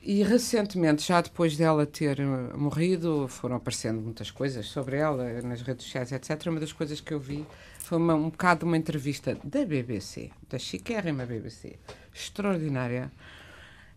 E 0.02 0.22
recentemente, 0.22 1.06
já 1.06 1.20
depois 1.20 1.56
dela 1.56 1.86
ter 1.86 2.18
morrido, 2.54 3.28
foram 3.28 3.56
aparecendo 3.56 4.00
muitas 4.00 4.30
coisas 4.30 4.66
sobre 4.66 4.96
ela 4.96 5.40
nas 5.42 5.62
redes 5.62 5.84
sociais, 5.86 6.12
etc. 6.12 6.46
Uma 6.46 6.60
das 6.60 6.72
coisas 6.72 7.00
que 7.00 7.14
eu 7.14 7.20
vi 7.20 7.46
foi 7.84 7.98
uma, 7.98 8.14
um 8.14 8.30
bocado 8.30 8.64
uma 8.64 8.76
entrevista 8.76 9.38
da 9.44 9.64
BBC, 9.64 10.30
da 10.48 10.58
chiquérrima 10.58 11.26
BBC, 11.26 11.78
extraordinária, 12.12 13.12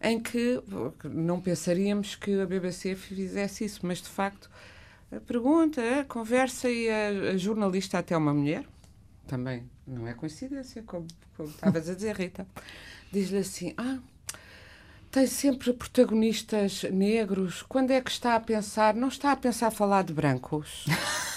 em 0.02 0.20
que 0.20 0.62
não 1.04 1.40
pensaríamos 1.40 2.16
que 2.16 2.40
a 2.40 2.46
BBC 2.46 2.96
fizesse 2.96 3.66
isso, 3.66 3.86
mas 3.86 4.02
de 4.02 4.10
facto 4.10 4.50
a 5.10 5.20
pergunta, 5.22 5.82
a 6.02 6.04
conversa 6.04 6.70
e 6.70 6.90
a, 6.90 7.32
a 7.32 7.38
jornalista 7.38 7.98
até 7.98 8.16
uma 8.16 8.34
mulher, 8.34 8.66
também 9.26 9.64
não 9.88 10.06
é 10.06 10.14
coincidência, 10.14 10.84
como, 10.84 11.08
como 11.36 11.50
estavas 11.50 11.90
a 11.90 11.96
dizer, 11.96 12.16
Rita, 12.16 12.46
diz-lhe 13.12 13.38
assim: 13.38 13.74
Ah, 13.78 14.00
tem 15.10 15.26
sempre 15.28 15.72
protagonistas 15.72 16.84
negros. 16.84 17.64
Quando 17.64 17.92
é 17.92 18.02
que 18.02 18.12
está 18.12 18.36
a 18.36 18.40
pensar? 18.40 18.94
Não 18.94 19.08
está 19.08 19.32
a 19.32 19.36
pensar 19.38 19.72
falar 19.72 20.04
de 20.04 20.14
brancos? 20.14 20.86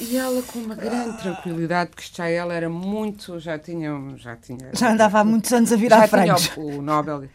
E 0.00 0.16
ela 0.16 0.42
com 0.42 0.58
uma 0.58 0.74
grande 0.74 1.18
tranquilidade, 1.18 1.90
porque 1.90 2.10
já 2.12 2.28
ela 2.28 2.54
era 2.54 2.68
muito, 2.68 3.38
já 3.38 3.58
tinha, 3.58 3.92
já 4.16 4.36
tinha, 4.36 4.70
já 4.72 4.92
andava 4.92 5.20
há 5.20 5.24
muitos 5.24 5.52
anos 5.52 5.72
a 5.72 5.76
vir 5.76 5.92
à 5.92 6.06
frente. 6.08 6.50
Tinha 6.50 6.64
o, 6.64 6.78
o 6.78 6.82
Nobel. 6.82 7.28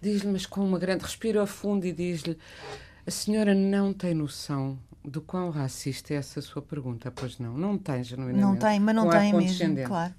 Diz-lhe, 0.00 0.30
mas 0.30 0.46
com 0.46 0.60
uma 0.60 0.78
grande 0.78 1.04
respira 1.04 1.46
fundo 1.46 1.86
e 1.86 1.92
diz-lhe: 1.92 2.38
a 3.06 3.10
senhora 3.10 3.54
não 3.54 3.92
tem 3.92 4.14
noção 4.14 4.78
do 5.04 5.20
quão 5.20 5.50
racista 5.50 6.14
é 6.14 6.16
essa 6.16 6.40
sua 6.40 6.62
pergunta, 6.62 7.10
pois 7.10 7.38
não? 7.38 7.56
Não 7.56 7.78
tem, 7.78 8.02
genuinamente. 8.04 8.44
Não 8.44 8.56
tem, 8.56 8.80
mas 8.80 8.94
não 8.94 9.08
tem 9.08 9.32
mesmo, 9.32 9.84
claro. 9.84 10.14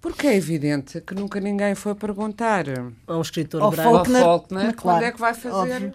Porque 0.00 0.26
é 0.26 0.36
evidente 0.36 1.00
que 1.00 1.14
nunca 1.14 1.40
ninguém 1.40 1.74
foi 1.74 1.94
perguntar 1.94 2.66
a 3.06 3.16
um 3.16 3.20
escritor 3.20 3.62
ao 3.62 3.70
branco 3.70 3.90
Faulkner, 3.90 4.22
Faulkner 4.22 4.74
claro, 4.74 4.76
quando 4.76 5.02
é 5.02 5.12
que 5.12 5.18
vai 5.18 5.34
fazer 5.34 5.74
óbvio. 5.74 5.94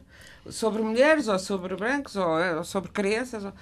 sobre 0.49 0.81
mulheres 0.81 1.27
ou 1.27 1.39
sobre 1.39 1.75
brancos 1.75 2.15
ou, 2.15 2.27
ou 2.57 2.63
sobre 2.63 2.91
crianças. 2.91 3.45
Ou... 3.45 3.53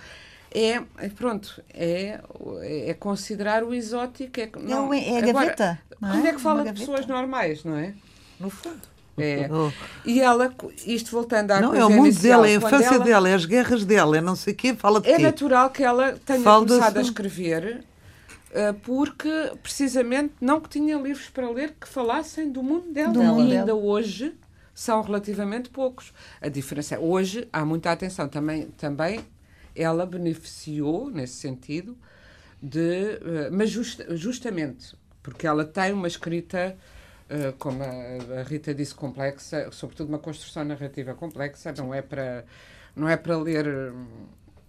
É, 0.52 0.82
pronto, 1.10 1.62
é, 1.74 2.20
é 2.62 2.94
considerar 2.94 3.64
o 3.64 3.74
exótico. 3.74 4.40
É, 4.40 4.50
não, 4.62 4.94
é, 4.94 5.10
é 5.10 5.18
a 5.18 5.22
gaveta. 5.22 5.80
Agora, 6.02 6.14
quando 6.14 6.26
é, 6.26 6.30
é 6.30 6.34
que 6.34 6.42
fala 6.42 6.64
de 6.64 6.80
pessoas 6.80 7.06
normais, 7.06 7.64
não 7.64 7.78
é? 7.78 7.94
No 8.40 8.50
fundo. 8.50 8.82
É. 9.18 9.50
Oh. 9.52 9.72
E 10.06 10.22
ela, 10.22 10.54
isto 10.86 11.12
voltando 11.12 11.52
à 11.52 11.60
Não, 11.60 11.70
coisa 11.70 11.84
é 11.84 11.86
o 11.86 11.90
mundo 11.90 12.06
inicial, 12.06 12.42
dela, 12.42 12.48
é 12.48 12.52
a 12.52 12.56
infância 12.56 12.96
ela, 12.96 13.04
dela, 13.04 13.30
é 13.30 13.34
as 13.34 13.46
guerras 13.46 13.86
dela, 13.86 14.18
é 14.18 14.22
não 14.22 14.36
sei 14.36 14.54
o 14.54 14.56
quê, 14.56 14.74
fala 14.74 15.02
de 15.02 15.10
É 15.10 15.18
quê? 15.18 15.24
natural 15.24 15.70
que 15.70 15.84
ela 15.84 16.14
tenha 16.26 16.42
fala 16.42 16.66
começado 16.66 16.98
a 16.98 17.02
escrever 17.02 17.84
uh, 18.50 18.74
porque, 18.82 19.52
precisamente, 19.62 20.34
não 20.40 20.62
que 20.62 20.70
tinha 20.70 20.98
livros 20.98 21.30
para 21.30 21.50
ler 21.50 21.76
que 21.80 21.88
falassem 21.88 22.50
do 22.50 22.64
mundo 22.64 22.92
dela. 22.92 23.12
Do 23.12 23.22
mundo 23.22 23.50
e 23.50 23.58
ainda 23.58 23.66
dela. 23.66 23.78
hoje 23.78 24.34
são 24.74 25.02
relativamente 25.02 25.70
poucos. 25.70 26.14
A 26.42 26.48
diferença 26.48 26.96
é, 26.96 27.00
hoje 27.00 27.48
há 27.52 27.66
muita 27.66 27.92
atenção. 27.92 28.30
Também, 28.30 28.68
também 28.78 29.20
ela 29.76 30.06
beneficiou, 30.06 31.10
nesse 31.10 31.36
sentido, 31.36 31.98
de... 32.62 33.20
Uh, 33.22 33.50
mas 33.52 33.70
just, 33.70 34.02
justamente 34.12 34.98
porque 35.22 35.46
ela 35.46 35.66
tem 35.66 35.94
uma 35.94 36.08
escrita 36.08 36.76
eh, 37.30 37.54
como 37.60 37.84
a, 37.84 38.40
a, 38.40 38.44
Rita 38.44 38.74
disse, 38.74 38.96
complexa, 38.96 39.70
sobretudo 39.72 40.10
uma 40.10 40.18
construção 40.18 40.64
narrativa 40.66 41.14
complexa, 41.14 41.72
não 41.78 41.94
é 41.94 42.02
para, 42.02 42.44
não 42.96 43.08
é 43.08 43.16
para 43.16 43.38
ler. 43.38 43.94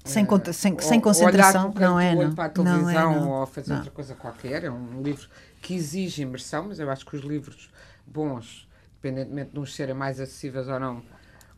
Sem, 0.04 0.24
uh, 0.24 0.52
sem, 0.52 0.74
ou, 0.74 0.80
sem 0.80 1.00
concentração, 1.00 1.72
não 1.74 1.98
é, 1.98 2.14
não. 2.14 2.34
para 2.34 2.44
a 2.44 2.48
televisão 2.50 2.82
não 2.82 2.90
é, 2.90 3.20
não. 3.20 3.30
ou 3.30 3.46
fazer 3.46 3.70
não. 3.70 3.76
outra 3.78 3.90
coisa 3.90 4.14
qualquer. 4.14 4.64
É 4.64 4.70
um 4.70 5.02
livro 5.02 5.26
que 5.62 5.74
exige 5.74 6.22
imersão, 6.22 6.68
mas 6.68 6.78
eu 6.78 6.90
acho 6.90 7.06
que 7.06 7.16
os 7.16 7.22
livros 7.22 7.70
bons, 8.06 8.68
independentemente 8.92 9.52
de 9.52 9.58
uns 9.58 9.74
serem 9.74 9.94
mais 9.94 10.20
acessíveis 10.20 10.68
ou 10.68 10.78
não, 10.78 11.02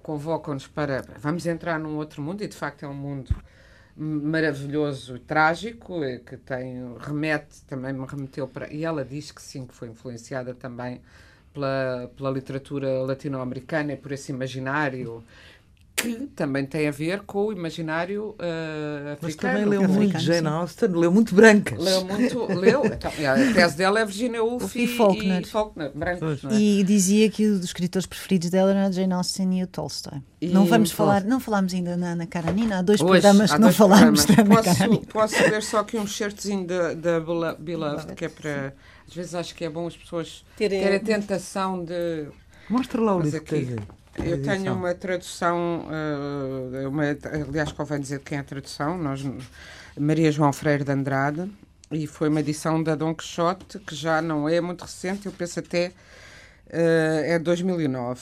convocam-nos 0.03 0.67
para 0.67 1.03
vamos 1.19 1.47
entrar 1.47 1.79
num 1.79 1.97
outro 1.97 2.21
mundo 2.23 2.43
e 2.43 2.49
de 2.49 2.57
facto 2.57 2.85
é 2.85 2.89
um 2.89 2.95
mundo 2.95 3.35
maravilhoso 3.97 5.17
e 5.17 5.19
trágico, 5.19 6.01
que 6.27 6.37
tem, 6.37 6.97
remete, 6.99 7.63
também 7.67 7.93
me 7.93 8.07
remeteu 8.07 8.49
para. 8.49 8.73
E 8.73 8.85
ela 8.85 9.05
diz 9.05 9.31
que 9.31 9.43
sim, 9.43 9.67
que 9.67 9.75
foi 9.75 9.89
influenciada 9.89 10.55
também 10.55 11.01
pela, 11.53 12.11
pela 12.17 12.31
literatura 12.31 13.03
latino-americana 13.03 13.93
e 13.93 13.97
por 13.97 14.13
esse 14.13 14.33
imaginário 14.33 15.23
que 16.03 16.27
também 16.35 16.67
tem 16.67 16.89
a 16.89 16.91
ver 16.91 17.21
com 17.21 17.47
o 17.47 17.53
imaginário 17.53 18.31
uh, 18.31 19.13
africano. 19.13 19.19
Mas 19.23 19.37
também 19.37 19.65
leu 19.65 19.89
muito 19.89 20.19
Jane 20.19 20.49
Austen, 20.49 20.89
leu 20.89 21.13
muito 21.13 21.35
brancas. 21.35 21.79
Leu 21.79 22.05
muito, 22.05 22.47
leu. 22.53 22.83
Então, 22.93 23.11
a 23.11 23.55
tese 23.55 23.77
dela 23.77 24.01
é 24.01 24.05
Virginia 24.05 24.43
Woolf 24.43 24.75
e, 24.77 24.85
e 24.85 24.87
Faulkner. 24.87 25.41
E, 25.41 25.45
Faulkner, 25.45 25.91
brancos, 25.95 26.45
é? 26.45 26.55
e 26.55 26.85
dizia 26.85 27.29
que 27.31 27.47
os 27.47 27.65
escritores 27.65 28.07
preferidos 28.07 28.51
dela 28.51 28.71
eram 28.71 28.87
a 28.87 28.91
Jane 28.91 29.13
Austen 29.13 29.59
e 29.59 29.63
o 29.63 29.67
Tolstoy. 29.67 30.21
E 30.41 30.49
não 30.49 30.67
vamos 30.67 30.91
falar, 30.91 31.25
não 31.25 31.41
falámos 31.41 31.73
ainda 31.73 31.97
na 31.97 32.13
Ana 32.13 32.27
Karanina, 32.27 32.79
há 32.79 32.83
dois 32.83 33.01
Hoje, 33.01 33.11
programas 33.11 33.51
há 33.51 33.55
que 33.55 33.61
não 33.61 33.73
falámos 33.73 34.25
da 34.25 34.43
Ana 34.43 34.57
posso, 34.57 34.99
Posso 35.13 35.43
ler 35.43 35.63
só 35.63 35.79
aqui 35.79 35.97
um 35.97 36.07
certozinho 36.07 36.67
da 36.67 37.21
Beloved, 37.59 38.15
que 38.15 38.25
é 38.25 38.29
para... 38.29 38.75
Às 39.09 39.15
vezes 39.15 39.35
acho 39.35 39.55
que 39.55 39.65
é 39.65 39.71
bom 39.71 39.87
as 39.87 39.97
pessoas 39.97 40.45
terem, 40.57 40.81
terem 40.81 40.97
a 40.97 41.01
tentação 41.01 41.85
de... 41.85 42.27
Mostra 42.69 43.01
lá 43.01 43.17
o 43.17 43.21
livro 43.21 43.43
que 43.43 43.77
Eu 44.19 44.43
tenho 44.43 44.75
uma 44.75 44.95
tradução, 44.95 45.87
uh, 45.87 46.89
uma, 46.89 47.05
aliás, 47.49 47.73
convém 47.73 47.99
dizer 47.99 48.21
quem 48.21 48.37
é 48.37 48.41
a 48.43 48.45
tradução, 48.45 48.99
nós, 48.99 49.25
Maria 49.99 50.31
João 50.31 50.53
Freire 50.53 50.85
de 50.85 50.93
Andrade, 50.93 51.51
e 51.91 52.07
foi 52.07 52.29
uma 52.29 52.41
edição 52.41 52.83
da 52.83 52.95
Dom 52.95 53.15
Quixote, 53.15 53.79
que 53.79 53.95
já 53.95 54.21
não 54.21 54.49
é 54.49 54.61
muito 54.61 54.83
recente, 54.83 55.27
eu 55.27 55.33
penso 55.33 55.61
até 55.61 55.93
uh, 56.69 57.25
é 57.25 57.39
2009. 57.39 58.21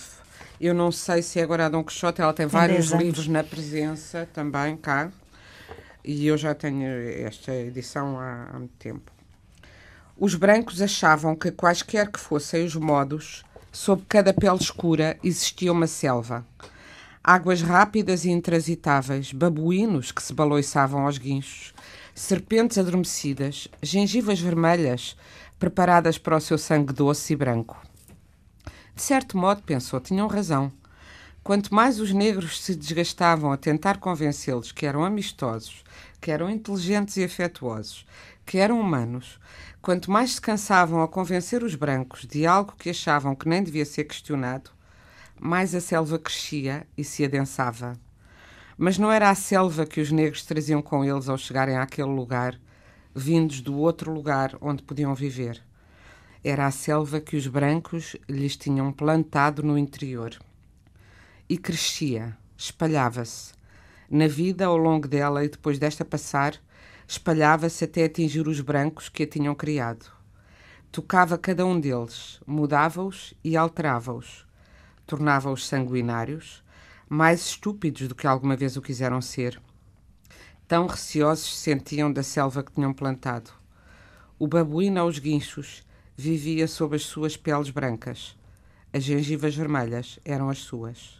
Eu 0.60 0.74
não 0.74 0.92
sei 0.92 1.22
se 1.22 1.40
é 1.40 1.42
agora 1.42 1.66
a 1.66 1.68
Dom 1.68 1.82
Quixote, 1.82 2.20
ela 2.20 2.32
tem, 2.32 2.46
tem 2.46 2.52
vários 2.52 2.90
livros 2.90 3.26
na 3.26 3.42
presença 3.42 4.28
também 4.32 4.76
cá, 4.76 5.10
e 6.04 6.26
eu 6.26 6.36
já 6.36 6.54
tenho 6.54 6.86
esta 7.26 7.52
edição 7.52 8.18
há, 8.18 8.48
há 8.52 8.58
muito 8.58 8.74
tempo. 8.78 9.10
Os 10.16 10.34
brancos 10.34 10.80
achavam 10.80 11.34
que 11.34 11.50
quaisquer 11.50 12.10
que 12.10 12.20
fossem 12.20 12.64
os 12.64 12.76
modos 12.76 13.42
Sob 13.72 14.02
cada 14.08 14.34
pele 14.34 14.56
escura 14.56 15.16
existia 15.22 15.70
uma 15.70 15.86
selva. 15.86 16.44
Águas 17.22 17.62
rápidas 17.62 18.24
e 18.24 18.30
intransitáveis, 18.30 19.32
babuínos 19.32 20.10
que 20.10 20.22
se 20.22 20.32
baloiçavam 20.32 21.06
aos 21.06 21.18
guinchos, 21.18 21.72
serpentes 22.12 22.78
adormecidas, 22.78 23.68
gengivas 23.80 24.40
vermelhas, 24.40 25.16
preparadas 25.56 26.18
para 26.18 26.36
o 26.36 26.40
seu 26.40 26.58
sangue 26.58 26.92
doce 26.92 27.32
e 27.32 27.36
branco. 27.36 27.80
De 28.94 29.02
certo 29.02 29.38
modo, 29.38 29.62
pensou, 29.62 30.00
tinham 30.00 30.26
razão. 30.26 30.72
Quanto 31.44 31.72
mais 31.72 32.00
os 32.00 32.12
negros 32.12 32.60
se 32.60 32.74
desgastavam 32.74 33.52
a 33.52 33.56
tentar 33.56 33.98
convencê-los 33.98 34.72
que 34.72 34.84
eram 34.84 35.04
amistosos, 35.04 35.84
que 36.20 36.30
eram 36.30 36.50
inteligentes 36.50 37.16
e 37.16 37.24
afetuosos, 37.24 38.06
que 38.44 38.58
eram 38.58 38.80
humanos, 38.80 39.38
Quanto 39.82 40.10
mais 40.10 40.34
se 40.34 40.40
cansavam 40.42 41.02
a 41.02 41.08
convencer 41.08 41.62
os 41.62 41.74
brancos 41.74 42.26
de 42.26 42.44
algo 42.46 42.74
que 42.78 42.90
achavam 42.90 43.34
que 43.34 43.48
nem 43.48 43.62
devia 43.62 43.86
ser 43.86 44.04
questionado, 44.04 44.70
mais 45.40 45.74
a 45.74 45.80
selva 45.80 46.18
crescia 46.18 46.86
e 46.98 47.02
se 47.02 47.24
adensava. 47.24 47.94
Mas 48.76 48.98
não 48.98 49.10
era 49.10 49.30
a 49.30 49.34
selva 49.34 49.86
que 49.86 49.98
os 49.98 50.12
negros 50.12 50.44
traziam 50.44 50.82
com 50.82 51.02
eles 51.02 51.30
ao 51.30 51.38
chegarem 51.38 51.78
àquele 51.78 52.10
lugar, 52.10 52.60
vindos 53.14 53.62
do 53.62 53.78
outro 53.78 54.12
lugar 54.12 54.54
onde 54.60 54.82
podiam 54.82 55.14
viver. 55.14 55.62
Era 56.44 56.66
a 56.66 56.70
selva 56.70 57.18
que 57.18 57.36
os 57.36 57.46
brancos 57.46 58.16
lhes 58.28 58.58
tinham 58.58 58.92
plantado 58.92 59.62
no 59.62 59.78
interior. 59.78 60.38
E 61.48 61.56
crescia, 61.56 62.36
espalhava-se. 62.54 63.54
Na 64.12 64.26
vida 64.26 64.66
ao 64.66 64.76
longo 64.76 65.06
dela 65.06 65.44
e 65.44 65.48
depois 65.48 65.78
desta 65.78 66.04
passar, 66.04 66.60
espalhava-se 67.06 67.84
até 67.84 68.02
atingir 68.02 68.48
os 68.48 68.60
brancos 68.60 69.08
que 69.08 69.22
a 69.22 69.26
tinham 69.26 69.54
criado. 69.54 70.04
Tocava 70.90 71.38
cada 71.38 71.64
um 71.64 71.78
deles, 71.78 72.40
mudava-os 72.44 73.32
e 73.44 73.56
alterava-os. 73.56 74.44
Tornava-os 75.06 75.64
sanguinários, 75.64 76.60
mais 77.08 77.40
estúpidos 77.46 78.08
do 78.08 78.14
que 78.16 78.26
alguma 78.26 78.56
vez 78.56 78.76
o 78.76 78.82
quiseram 78.82 79.20
ser. 79.20 79.62
Tão 80.66 80.88
receosos 80.88 81.54
se 81.54 81.62
sentiam 81.62 82.12
da 82.12 82.24
selva 82.24 82.64
que 82.64 82.72
tinham 82.72 82.92
plantado. 82.92 83.52
O 84.40 84.48
babuíno 84.48 85.00
aos 85.00 85.20
guinchos 85.20 85.86
vivia 86.16 86.66
sob 86.66 86.96
as 86.96 87.02
suas 87.02 87.36
peles 87.36 87.70
brancas. 87.70 88.36
As 88.92 89.04
gengivas 89.04 89.54
vermelhas 89.54 90.18
eram 90.24 90.48
as 90.48 90.58
suas. 90.58 91.19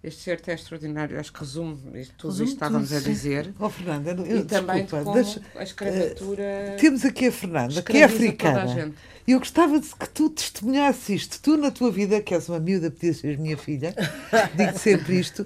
Este 0.00 0.22
certo 0.22 0.48
é 0.48 0.54
extraordinário, 0.54 1.18
acho 1.18 1.32
que 1.32 1.40
resume 1.40 1.76
tudo 1.76 1.90
resume 1.90 2.04
isto 2.04 2.16
que 2.38 2.46
estávamos 2.46 2.92
a 2.92 3.00
dizer. 3.00 3.52
Oh, 3.58 3.68
Fernanda, 3.68 4.12
eu, 4.12 4.38
e 4.38 4.44
também 4.44 4.82
desculpa, 4.82 5.04
como 5.04 5.14
deixa, 5.16 5.42
a 5.56 5.62
escravatura. 5.64 6.42
Uh, 6.42 6.80
temos 6.80 7.04
aqui 7.04 7.26
a 7.26 7.32
Fernanda, 7.32 7.82
que 7.82 7.96
é 7.96 8.04
africana. 8.04 8.92
E 9.26 9.32
eu 9.32 9.40
gostava 9.40 9.80
de 9.80 9.88
que 9.88 10.08
tu 10.08 10.30
testemunhasses 10.30 11.08
isto. 11.08 11.40
Tu, 11.42 11.56
na 11.56 11.72
tua 11.72 11.90
vida, 11.90 12.20
que 12.20 12.32
és 12.32 12.48
uma 12.48 12.60
miúda, 12.60 12.92
podias 12.92 13.16
ser 13.16 13.36
minha 13.38 13.56
filha, 13.56 13.92
digo 14.54 14.78
sempre 14.78 15.18
isto. 15.18 15.44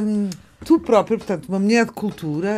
Um, 0.00 0.30
tu 0.64 0.78
própria, 0.78 1.18
portanto, 1.18 1.46
uma 1.48 1.58
mulher 1.58 1.84
de 1.84 1.92
cultura, 1.92 2.52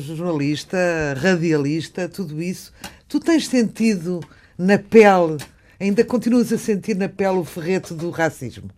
jornalista, 0.00 0.78
radialista, 1.18 2.08
tudo 2.08 2.42
isso, 2.42 2.72
tu 3.06 3.20
tens 3.20 3.46
sentido 3.46 4.20
na 4.56 4.78
pele, 4.78 5.36
ainda 5.78 6.02
continuas 6.02 6.50
a 6.50 6.56
sentir 6.56 6.96
na 6.96 7.10
pele 7.10 7.36
o 7.36 7.44
ferreto 7.44 7.94
do 7.94 8.08
racismo? 8.08 8.70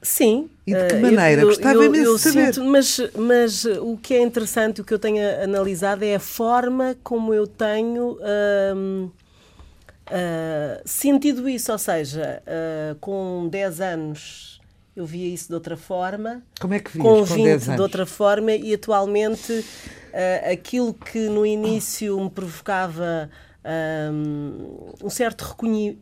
Sim. 0.00 0.48
E 0.66 0.74
de 0.74 0.86
que 0.86 0.94
eh, 0.94 1.00
maneira? 1.00 1.42
Eu, 1.42 1.46
Gostava 1.48 1.74
eu, 1.74 1.84
imenso 1.84 2.14
de 2.14 2.20
saber. 2.20 2.54
Sinto, 2.54 2.64
mas, 2.66 3.00
mas 3.16 3.64
o 3.64 3.96
que 3.96 4.14
é 4.14 4.22
interessante, 4.22 4.80
o 4.80 4.84
que 4.84 4.94
eu 4.94 4.98
tenho 4.98 5.18
analisado 5.42 6.04
é 6.04 6.14
a 6.14 6.20
forma 6.20 6.96
como 7.02 7.34
eu 7.34 7.46
tenho 7.46 8.18
uh, 8.18 9.12
sentido 10.84 11.48
isso. 11.48 11.72
Ou 11.72 11.78
seja, 11.78 12.42
uh, 12.46 12.94
com 13.00 13.48
10 13.50 13.80
anos 13.80 14.60
eu 14.94 15.04
via 15.06 15.32
isso 15.32 15.48
de 15.48 15.54
outra 15.54 15.76
forma. 15.76 16.42
Como 16.60 16.74
é 16.74 16.80
que 16.80 16.92
vias 16.92 17.04
com 17.04 17.24
20 17.24 17.36
com 17.36 17.44
10 17.44 17.68
anos? 17.68 17.76
de 17.76 17.82
outra 17.82 18.06
forma 18.06 18.52
e 18.52 18.74
atualmente 18.74 19.64
aquilo 20.50 20.92
que 20.92 21.28
no 21.28 21.46
início 21.46 22.18
me 22.18 22.28
provocava 22.28 23.30
um, 23.70 25.10
certo 25.10 25.42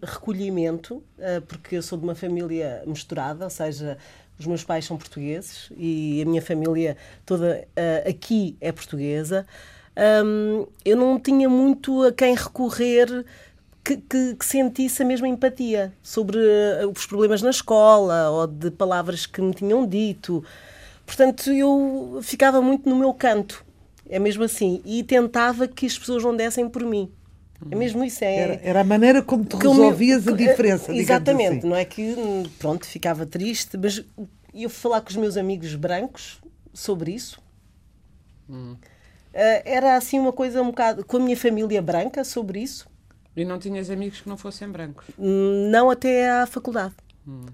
recolhimento, 0.02 0.96
uh, 0.96 1.42
porque 1.46 1.76
eu 1.76 1.82
sou 1.82 1.98
de 1.98 2.04
uma 2.04 2.14
família 2.14 2.82
misturada, 2.86 3.44
ou 3.44 3.50
seja, 3.50 3.98
os 4.38 4.46
meus 4.46 4.62
pais 4.62 4.84
são 4.84 4.96
portugueses 4.96 5.70
e 5.76 6.22
a 6.22 6.28
minha 6.28 6.42
família 6.42 6.96
toda 7.24 7.66
uh, 7.76 8.08
aqui 8.08 8.56
é 8.60 8.70
portuguesa. 8.70 9.46
Um, 10.24 10.66
eu 10.84 10.96
não 10.96 11.18
tinha 11.18 11.48
muito 11.48 12.02
a 12.02 12.12
quem 12.12 12.34
recorrer 12.34 13.24
que, 13.82 13.96
que, 13.96 14.34
que, 14.34 14.44
sentisse 14.44 15.02
a 15.02 15.06
mesma 15.06 15.26
empatia 15.26 15.92
sobre 16.02 16.38
uh, 16.38 16.90
os 16.94 17.06
problemas 17.06 17.40
na 17.40 17.50
escola 17.50 18.30
ou 18.30 18.46
de 18.46 18.70
palavras 18.70 19.24
que 19.26 19.40
me 19.40 19.54
tinham 19.54 19.86
dito. 19.86 20.44
Portanto, 21.06 21.50
eu 21.50 22.20
ficava 22.22 22.60
muito 22.60 22.88
no 22.88 22.96
meu 22.96 23.14
canto, 23.14 23.64
é 24.08 24.18
mesmo 24.18 24.44
assim, 24.44 24.82
e 24.84 25.02
tentava 25.02 25.66
que 25.66 25.86
as 25.86 25.98
pessoas 25.98 26.22
não 26.22 26.36
dessem 26.36 26.68
por 26.68 26.84
mim. 26.84 27.10
É 27.70 27.74
mesmo 27.74 28.04
isso. 28.04 28.24
É, 28.24 28.36
era, 28.36 28.60
era 28.62 28.80
a 28.80 28.84
maneira 28.84 29.22
como 29.22 29.44
tu 29.44 29.56
resolvias 29.56 30.26
a 30.28 30.32
diferença. 30.32 30.94
Exatamente, 30.94 31.58
assim. 31.58 31.68
não 31.68 31.76
é 31.76 31.84
que, 31.84 32.14
pronto, 32.58 32.86
ficava 32.86 33.24
triste, 33.24 33.76
mas 33.76 34.04
eu 34.54 34.70
falar 34.70 35.00
com 35.00 35.10
os 35.10 35.16
meus 35.16 35.36
amigos 35.36 35.74
brancos 35.74 36.40
sobre 36.72 37.12
isso. 37.12 37.40
Hum. 38.48 38.76
Uh, 39.34 39.62
era 39.64 39.96
assim 39.96 40.18
uma 40.18 40.32
coisa 40.32 40.62
um 40.62 40.66
bocado. 40.66 41.04
com 41.04 41.16
a 41.18 41.20
minha 41.20 41.36
família 41.36 41.82
branca 41.82 42.24
sobre 42.24 42.60
isso. 42.60 42.88
E 43.36 43.44
não 43.44 43.58
tinhas 43.58 43.90
amigos 43.90 44.22
que 44.22 44.28
não 44.28 44.36
fossem 44.38 44.68
brancos? 44.68 45.04
Não 45.18 45.90
até 45.90 46.30
à 46.30 46.46
faculdade. 46.46 46.94
Hum. 47.26 47.46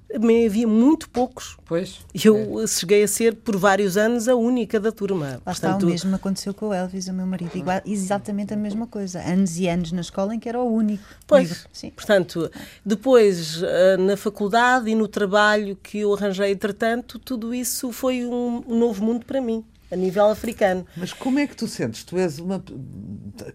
Havia 0.46 0.68
muito 0.68 1.08
poucos. 1.08 1.56
Pois. 1.64 2.00
Eu 2.12 2.60
é. 2.60 2.66
cheguei 2.66 3.02
a 3.02 3.08
ser, 3.08 3.34
por 3.36 3.56
vários 3.56 3.96
anos, 3.96 4.28
a 4.28 4.36
única 4.36 4.78
da 4.78 4.92
turma. 4.92 5.26
Lá 5.26 5.52
Portanto, 5.52 5.74
está, 5.74 5.86
o 5.86 5.88
mesmo 5.88 6.14
aconteceu 6.14 6.52
com 6.52 6.68
o 6.68 6.74
Elvis, 6.74 7.08
o 7.08 7.12
meu 7.12 7.26
marido. 7.26 7.56
Igual, 7.56 7.80
exatamente 7.86 8.52
a 8.52 8.56
mesma 8.56 8.86
coisa. 8.86 9.20
Anos 9.20 9.58
e 9.58 9.68
anos 9.68 9.90
na 9.92 10.02
escola 10.02 10.34
em 10.34 10.38
que 10.38 10.48
era 10.48 10.60
o 10.60 10.70
único. 10.70 11.02
Pois. 11.26 11.66
Sim. 11.72 11.90
Portanto, 11.90 12.50
depois, 12.84 13.62
eh, 13.62 13.96
na 13.96 14.16
faculdade 14.16 14.90
e 14.90 14.94
no 14.94 15.08
trabalho 15.08 15.76
que 15.82 15.98
eu 16.00 16.12
arranjei, 16.12 16.52
entretanto, 16.52 17.18
tudo 17.18 17.54
isso 17.54 17.92
foi 17.92 18.26
um 18.26 18.62
novo 18.68 19.02
mundo 19.02 19.24
para 19.24 19.40
mim 19.40 19.64
a 19.92 19.96
nível 19.96 20.24
africano. 20.30 20.86
Mas 20.96 21.12
como 21.12 21.38
é 21.38 21.46
que 21.46 21.54
tu 21.54 21.68
sentes? 21.68 22.02
Tu 22.02 22.18
és 22.18 22.38
uma. 22.38 22.64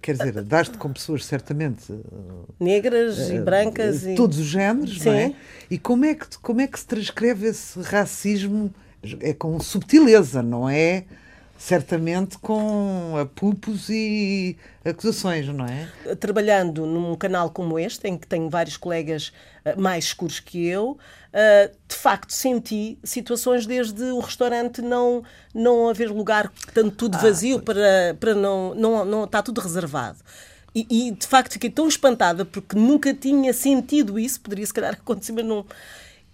Quer 0.02 0.16
dizer, 0.16 0.44
dás-te 0.44 0.78
com 0.78 0.94
pessoas 0.94 1.26
certamente. 1.26 1.92
Negras 2.60 3.18
uh, 3.18 3.34
e 3.34 3.40
brancas. 3.42 4.04
Uh, 4.04 4.16
todos 4.16 4.38
os 4.38 4.46
géneros, 4.46 5.00
Sim. 5.00 5.10
não 5.10 5.16
é? 5.16 5.34
E 5.72 5.80
como 5.80 6.06
é, 6.06 6.14
que, 6.14 6.26
como 6.38 6.62
é 6.62 6.68
que 6.68 6.80
se 6.80 6.86
transcreve 6.86 7.48
esse 7.48 7.82
racismo? 7.82 8.72
É 9.20 9.34
com 9.34 9.60
subtileza, 9.60 10.44
não 10.44 10.70
é? 10.70 11.06
Certamente 11.58 12.38
com 12.38 13.18
apupos 13.20 13.90
e 13.90 14.56
acusações, 14.86 15.48
não 15.48 15.66
é? 15.66 16.16
Trabalhando 16.16 16.86
num 16.86 17.16
canal 17.16 17.50
como 17.50 17.80
este, 17.80 18.08
em 18.08 18.18
que 18.18 18.28
tenho 18.28 18.50
vários 18.50 18.78
colegas 18.78 19.34
eh, 19.66 19.76
mais 19.76 20.06
escuros 20.06 20.40
que 20.40 20.68
eu, 20.68 20.98
eh, 21.34 21.72
de 21.88 21.96
facto 21.96 22.32
senti 22.32 23.00
situações 23.04 23.66
desde 23.66 24.04
o 24.04 24.20
restaurante 24.20 24.82
não, 24.82 25.24
não 25.54 25.90
haver 25.90 26.10
lugar, 26.12 26.52
tanto 26.74 26.92
tudo 26.92 27.16
ah, 27.16 27.22
vazio, 27.22 27.58
ah, 27.58 27.62
para, 27.62 28.18
para 28.20 28.36
não, 28.36 28.76
não, 28.76 29.04
não. 29.04 29.24
está 29.24 29.42
tudo 29.42 29.60
reservado. 29.60 30.20
E, 30.76 30.86
e, 30.90 31.12
de 31.12 31.26
facto 31.26 31.54
fiquei 31.54 31.72
tão 31.72 31.88
espantada 31.88 32.46
porque 32.46 32.78
nunca 32.78 33.12
tinha 33.14 33.52
sentido 33.52 34.20
isso, 34.20 34.40
poderia 34.40 34.66
se 34.66 34.74
calhar 34.74 34.94
acontecer, 35.02 35.32
mas 35.32 35.46
não. 35.46 35.66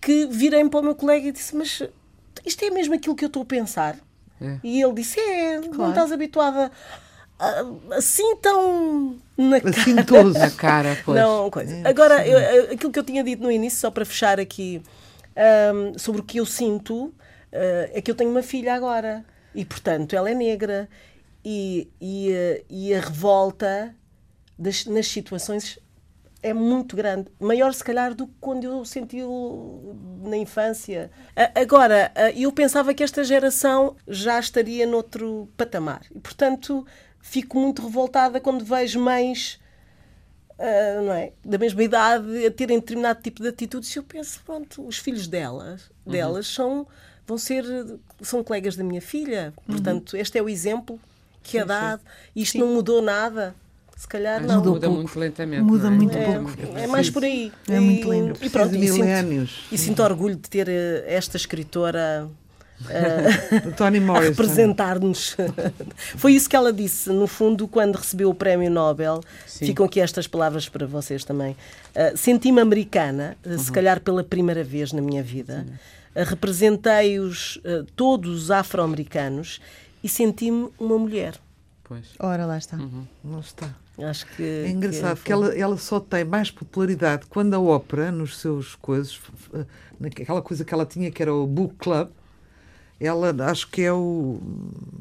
Que 0.02 0.26
virei 0.26 0.68
para 0.68 0.82
o 0.82 0.84
meu 0.84 0.96
colega 0.96 1.30
e 1.30 1.32
disse: 1.32 1.56
Mas 1.56 1.82
isto 2.46 2.66
é 2.66 2.70
mesmo 2.70 2.94
aquilo 2.94 3.16
que 3.16 3.24
eu 3.24 3.28
estou 3.28 3.44
a 3.44 3.46
pensar? 3.46 3.98
É. 4.44 4.60
E 4.64 4.82
ele 4.82 4.94
disse: 4.94 5.20
É, 5.20 5.60
claro. 5.60 5.78
não 5.78 5.90
estás 5.90 6.12
habituada 6.12 6.72
assim 7.92 8.36
tão 8.38 9.18
na 9.38 9.60
cara. 9.60 9.70
Assim 9.70 9.96
todos. 10.04 10.34
na 10.40 10.52
cara, 10.52 10.98
pois. 11.04 11.20
Não, 11.20 11.50
coisa. 11.50 11.88
Agora, 11.88 12.26
eu, 12.28 12.74
aquilo 12.74 12.92
que 12.92 13.00
eu 13.00 13.04
tinha 13.04 13.24
dito 13.24 13.42
no 13.42 13.52
início, 13.52 13.80
só 13.80 13.92
para 13.92 14.06
fechar 14.06 14.40
aqui, 14.40 14.82
um, 15.74 15.98
sobre 15.98 16.22
o 16.22 16.24
que 16.24 16.38
eu 16.38 16.46
sinto, 16.46 17.06
uh, 17.06 17.14
é 17.92 18.02
que 18.02 18.10
eu 18.10 18.16
tenho 18.16 18.30
uma 18.30 18.44
filha 18.44 18.74
agora. 18.74 19.26
E, 19.54 19.66
portanto, 19.66 20.16
ela 20.16 20.30
é 20.30 20.34
negra. 20.34 20.88
E, 21.44 21.90
e, 22.00 22.32
uh, 22.32 22.66
e 22.70 22.94
a 22.94 23.02
revolta 23.02 23.94
das, 24.58 24.86
nas 24.86 25.08
situações 25.08 25.78
é 26.44 26.54
muito 26.54 26.96
grande. 26.96 27.30
Maior, 27.40 27.74
se 27.74 27.84
calhar, 27.84 28.14
do 28.14 28.28
que 28.28 28.34
quando 28.40 28.66
eu 28.66 28.86
senti 28.86 29.18
na 30.22 30.38
infância. 30.38 31.10
Agora, 31.56 32.12
eu 32.36 32.52
pensava 32.52 32.94
que 32.94 33.02
esta 33.02 33.24
geração 33.24 33.96
já 34.08 34.40
estaria 34.40 34.86
noutro 34.86 35.50
patamar. 35.58 36.02
E, 36.14 36.20
portanto, 36.20 36.86
fico 37.22 37.58
muito 37.58 37.82
revoltada 37.82 38.40
quando 38.42 38.64
vejo 38.64 39.00
mães 39.00 39.60
uh, 40.58 41.02
não 41.04 41.14
é, 41.14 41.32
da 41.44 41.58
mesma 41.58 41.84
idade 41.84 42.46
a 42.46 42.52
terem 42.52 42.80
determinado 42.80 43.22
tipo 43.22 43.42
de 43.42 43.50
atitudes. 43.50 43.96
Eu 43.96 44.04
penso, 44.04 44.42
pronto, 44.46 44.86
os 44.86 44.98
filhos 44.98 45.28
delas, 45.28 45.90
uhum. 46.06 46.12
delas 46.12 46.48
são, 46.48 46.88
vão 47.26 47.38
ser, 47.38 47.66
são 48.22 48.44
colegas 48.44 48.76
da 48.76 48.84
minha 48.84 49.02
filha. 49.02 49.54
Portanto, 49.66 50.14
uhum. 50.14 50.20
este 50.20 50.38
é 50.38 50.42
o 50.42 50.50
exemplo 50.50 51.00
que 51.42 51.58
é 51.58 51.66
dado. 51.66 52.02
Isto 52.36 52.54
sim. 52.54 52.60
não 52.60 52.68
mudou 52.74 53.02
nada. 53.02 53.56
Se 53.98 54.08
calhar 54.08 54.42
Mas 54.42 54.52
não. 54.52 54.64
Muda 54.64 54.88
pouco. 54.88 54.96
muito 54.96 55.20
lentamente. 55.20 55.62
Muda 55.62 55.88
é? 55.88 55.90
muito 55.90 56.18
é, 56.18 56.40
pouco. 56.40 56.78
É, 56.78 56.88
mais 56.88 57.10
por 57.10 57.24
aí. 57.24 57.52
É 57.70 57.80
muito 57.80 58.08
lento. 58.08 58.44
E 58.44 58.50
pronto, 58.50 58.76
e 58.76 58.88
sinto, 58.88 59.50
e 59.72 59.78
sinto 59.78 60.04
orgulho 60.04 60.36
de 60.36 60.50
ter 60.50 60.68
eh, 60.68 61.06
esta 61.08 61.38
escritora 61.38 62.28
uh, 62.82 63.72
Toni 63.78 64.00
Morrison. 64.00 64.30
representar-nos. 64.30 65.38
Foi 66.18 66.34
isso 66.34 66.50
que 66.50 66.56
ela 66.56 66.74
disse, 66.74 67.10
no 67.10 67.28
fundo, 67.28 67.68
quando 67.68 67.96
recebeu 67.96 68.30
o 68.30 68.36
Prémio 68.36 68.70
Nobel. 68.70 69.22
Sim. 69.46 69.68
Ficam 69.68 69.86
aqui 69.86 70.00
estas 70.00 70.28
palavras 70.28 70.68
para 70.68 70.86
vocês 70.86 71.24
também. 71.24 71.56
Uh, 71.96 72.18
Senti-me 72.18 72.62
americana, 72.62 73.38
uh, 73.46 73.50
uhum. 73.52 73.58
se 73.60 73.72
calhar 73.72 74.02
pela 74.02 74.24
primeira 74.24 74.64
vez 74.64 74.92
na 74.92 75.02
minha 75.02 75.24
vida. 75.24 75.66
Representei-os 76.16 77.60
todos 77.96 78.52
afro-americanos 78.52 79.60
e 80.04 80.08
senti-me 80.08 80.70
uma 80.78 80.96
mulher. 81.00 81.34
Pois. 81.84 82.06
Ora, 82.20 82.46
lá 82.46 82.56
está. 82.56 82.78
Uhum. 82.78 83.08
Não 83.24 83.40
está. 83.40 83.74
Acho 83.98 84.26
que. 84.36 84.44
É 84.44 84.70
engraçado 84.70 85.18
que, 85.18 85.24
que 85.24 85.32
ela, 85.32 85.56
ela 85.56 85.78
só 85.78 86.00
tem 86.00 86.24
mais 86.24 86.50
popularidade 86.50 87.26
quando 87.28 87.54
a 87.54 87.60
ópera, 87.60 88.12
nos 88.12 88.38
seus 88.38 88.76
coisas, 88.76 89.20
naquela 90.00 90.42
coisa 90.42 90.66
que 90.66 90.74
ela 90.74 90.86
tinha 90.86 91.12
que 91.12 91.22
era 91.22 91.34
o 91.34 91.46
Book 91.46 91.76
Club, 91.76 92.10
ela 93.00 93.36
acho 93.50 93.70
que 93.70 93.82
é 93.82 93.94
o. 93.94 94.42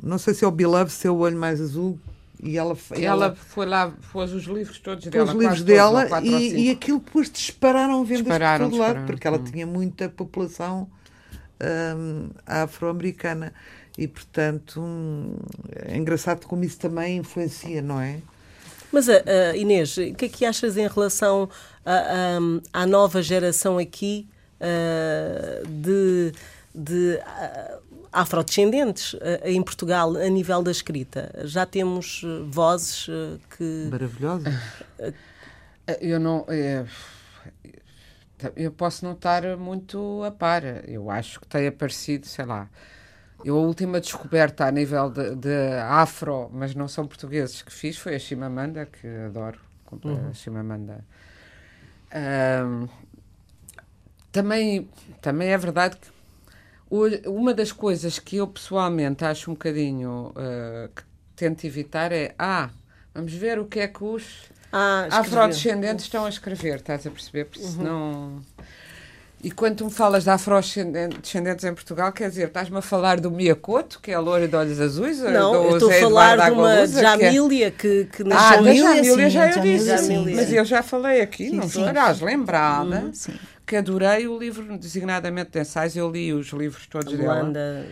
Não 0.02 0.18
sei 0.18 0.34
se 0.34 0.44
é 0.44 0.48
o 0.48 0.50
Beloved, 0.50 0.92
se 0.92 1.06
é 1.06 1.10
o 1.10 1.16
Olho 1.16 1.38
Mais 1.38 1.60
Azul. 1.60 1.98
E 2.42 2.58
ela, 2.58 2.76
ela, 2.90 3.04
ela 3.04 3.36
foi 3.36 3.64
lá, 3.66 3.92
pôs 4.12 4.32
os 4.32 4.44
livros 4.44 4.78
todos 4.80 5.06
dela. 5.06 5.24
Os 5.24 5.32
livros 5.32 5.62
dela 5.62 6.08
todos, 6.08 6.28
e, 6.28 6.66
e 6.66 6.70
aquilo 6.70 6.98
depois 6.98 7.30
dispararam 7.30 8.04
vendas 8.04 8.24
dispararam, 8.24 8.64
por 8.64 8.70
todo 8.72 8.80
lado, 8.80 9.06
porque 9.06 9.26
ela 9.28 9.38
hum. 9.38 9.44
tinha 9.44 9.64
muita 9.64 10.08
população 10.08 10.90
hum, 11.96 12.30
afro-americana. 12.44 13.54
E, 13.96 14.08
portanto, 14.08 14.80
hum, 14.80 15.36
é 15.86 15.96
engraçado 15.96 16.46
como 16.46 16.64
isso 16.64 16.78
também 16.78 17.18
influencia, 17.18 17.80
não 17.80 18.00
é? 18.00 18.20
Mas, 18.92 19.08
uh, 19.08 19.12
Inês, 19.56 19.96
o 19.96 20.14
que 20.14 20.26
é 20.26 20.28
que 20.28 20.44
achas 20.44 20.76
em 20.76 20.86
relação 20.86 21.48
a, 21.84 21.94
a, 21.94 22.82
à 22.82 22.86
nova 22.86 23.22
geração 23.22 23.78
aqui 23.78 24.28
uh, 24.60 25.66
de, 25.66 26.32
de 26.74 27.18
uh, 27.18 27.82
afrodescendentes 28.12 29.16
em 29.44 29.62
Portugal 29.62 30.14
a 30.16 30.28
nível 30.28 30.62
da 30.62 30.70
escrita? 30.70 31.32
Já 31.44 31.64
temos 31.64 32.22
vozes 32.48 33.06
que. 33.56 33.88
Maravilhosas. 33.90 34.54
Eu 36.00 36.20
não. 36.20 36.44
É, 36.48 36.84
eu 38.54 38.70
posso 38.70 39.04
não 39.04 39.12
estar 39.12 39.56
muito 39.56 40.22
a 40.22 40.30
par. 40.30 40.62
Eu 40.86 41.10
acho 41.10 41.40
que 41.40 41.46
tem 41.46 41.66
aparecido, 41.66 42.26
sei 42.26 42.44
lá 42.44 42.68
eu, 43.44 43.56
a 43.56 43.60
última 43.60 44.00
descoberta 44.00 44.66
a 44.66 44.70
nível 44.70 45.10
de, 45.10 45.34
de, 45.36 45.78
afro, 45.88 46.50
mas 46.52 46.74
não 46.74 46.88
são 46.88 47.06
portugueses, 47.06 47.62
que 47.62 47.72
fiz 47.72 47.96
foi 47.96 48.14
a 48.14 48.18
Chimamanda, 48.18 48.86
que 48.86 49.06
adoro. 49.26 49.58
Uhum. 50.04 50.30
a 50.30 50.32
Chimamanda. 50.32 51.04
Um, 52.14 52.88
também, 54.30 54.88
também 55.20 55.48
é 55.48 55.58
verdade 55.58 55.96
que 55.96 56.10
uma 57.28 57.54
das 57.54 57.72
coisas 57.72 58.18
que 58.18 58.36
eu 58.36 58.46
pessoalmente 58.46 59.24
acho 59.24 59.50
um 59.50 59.54
bocadinho 59.54 60.32
uh, 60.36 60.88
que 60.94 61.02
tento 61.34 61.64
evitar 61.64 62.12
é 62.12 62.34
ah, 62.38 62.70
vamos 63.14 63.32
ver 63.32 63.58
o 63.58 63.66
que 63.66 63.80
é 63.80 63.88
que 63.88 64.04
os 64.04 64.50
ah, 64.70 65.08
afrodescendentes 65.10 66.04
estão 66.04 66.24
a 66.26 66.28
escrever, 66.28 66.76
estás 66.76 67.06
a 67.06 67.10
perceber? 67.10 67.46
Porque 67.46 67.64
uhum. 67.64 67.70
senão 67.70 68.42
e 69.42 69.50
quando 69.50 69.76
tu 69.78 69.84
me 69.86 69.90
falas 69.90 70.22
de 70.24 70.30
afrodescendentes 70.30 71.64
em 71.64 71.74
Portugal, 71.74 72.12
quer 72.12 72.28
dizer, 72.28 72.46
estás-me 72.46 72.76
a 72.78 72.82
falar 72.82 73.18
do 73.20 73.30
Miyakoto, 73.30 73.98
que 74.00 74.10
é 74.12 74.14
a 74.14 74.20
loira 74.20 74.46
de 74.46 74.54
olhos 74.54 74.80
azuis? 74.80 75.18
Não, 75.18 75.54
eu 75.54 75.76
estou 75.76 75.90
a 75.90 75.94
falar 75.94 76.36
de 76.38 76.50
uma 76.52 76.86
Jamília 76.86 77.70
que, 77.72 77.86
é... 77.88 78.04
que, 78.04 78.16
que 78.18 78.24
na 78.24 78.36
Ah, 78.36 78.54
Jamília, 78.54 78.82
da 78.84 79.02
Jamília 79.02 79.30
já 79.30 79.50
eu 79.50 79.60
disse, 79.60 79.86
Jamília. 79.86 80.36
mas 80.36 80.52
eu 80.52 80.64
já 80.64 80.82
falei 80.82 81.20
aqui, 81.20 81.48
sim, 81.50 81.56
não 81.56 81.66
estarás 81.66 82.20
lembrada, 82.20 83.04
hum, 83.06 83.34
que 83.66 83.76
adorei 83.76 84.28
o 84.28 84.38
livro 84.38 84.78
designadamente 84.78 85.50
de 85.50 85.60
ensaios, 85.60 85.96
eu 85.96 86.10
li 86.10 86.32
os 86.32 86.48
livros 86.48 86.86
todos 86.86 87.12
Luanda. 87.12 87.52
dela. 87.52 87.86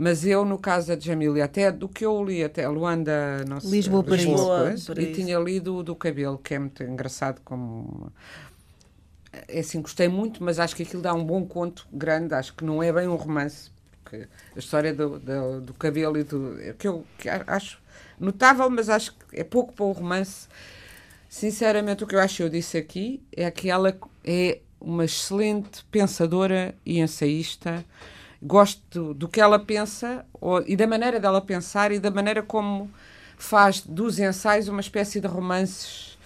Mas 0.00 0.24
eu, 0.24 0.44
no 0.44 0.58
caso 0.58 0.88
da 0.94 0.98
Jamília, 0.98 1.44
até 1.44 1.72
do 1.72 1.88
que 1.88 2.06
eu 2.06 2.22
li, 2.24 2.42
até 2.44 2.68
Luanda, 2.68 3.44
não 3.48 3.60
sei, 3.60 3.70
Lisboa, 3.70 4.04
Lisboa, 4.08 4.70
Lisboa 4.70 5.00
e 5.02 5.12
tinha 5.12 5.36
lido 5.40 5.82
do 5.82 5.96
cabelo, 5.96 6.38
que 6.38 6.54
é 6.54 6.58
muito 6.60 6.84
engraçado 6.84 7.40
como 7.44 8.12
é 9.32 9.60
assim, 9.60 9.80
gostei 9.80 10.08
muito, 10.08 10.42
mas 10.42 10.58
acho 10.58 10.74
que 10.74 10.82
aquilo 10.82 11.02
dá 11.02 11.12
um 11.14 11.24
bom 11.24 11.44
conto 11.44 11.86
grande. 11.92 12.34
Acho 12.34 12.54
que 12.54 12.64
não 12.64 12.82
é 12.82 12.92
bem 12.92 13.06
um 13.08 13.16
romance, 13.16 13.70
porque 14.02 14.26
a 14.54 14.58
história 14.58 14.92
do, 14.94 15.18
do, 15.18 15.60
do 15.60 15.74
cabelo 15.74 16.18
e 16.18 16.24
do. 16.24 16.60
É 16.60 16.72
que 16.72 16.88
eu 16.88 17.04
que 17.18 17.28
acho 17.28 17.80
notável, 18.18 18.68
mas 18.70 18.88
acho 18.88 19.14
que 19.14 19.40
é 19.40 19.44
pouco 19.44 19.72
para 19.72 19.84
o 19.84 19.92
romance. 19.92 20.48
Sinceramente, 21.28 22.04
o 22.04 22.06
que 22.06 22.14
eu 22.14 22.20
acho, 22.20 22.42
eu 22.42 22.48
disse 22.48 22.78
aqui, 22.78 23.22
é 23.36 23.50
que 23.50 23.68
ela 23.68 23.96
é 24.24 24.60
uma 24.80 25.04
excelente 25.04 25.84
pensadora 25.90 26.74
e 26.84 27.00
ensaísta. 27.00 27.84
Gosto 28.40 28.82
do, 28.90 29.14
do 29.14 29.28
que 29.28 29.40
ela 29.40 29.58
pensa 29.58 30.24
ou, 30.40 30.62
e 30.66 30.76
da 30.76 30.86
maneira 30.86 31.18
dela 31.18 31.40
pensar 31.40 31.90
e 31.90 31.98
da 31.98 32.10
maneira 32.10 32.40
como 32.40 32.88
faz 33.36 33.80
dos 33.80 34.18
ensaios 34.18 34.68
uma 34.68 34.80
espécie 34.80 35.20
de 35.20 35.26
romances 35.26 36.17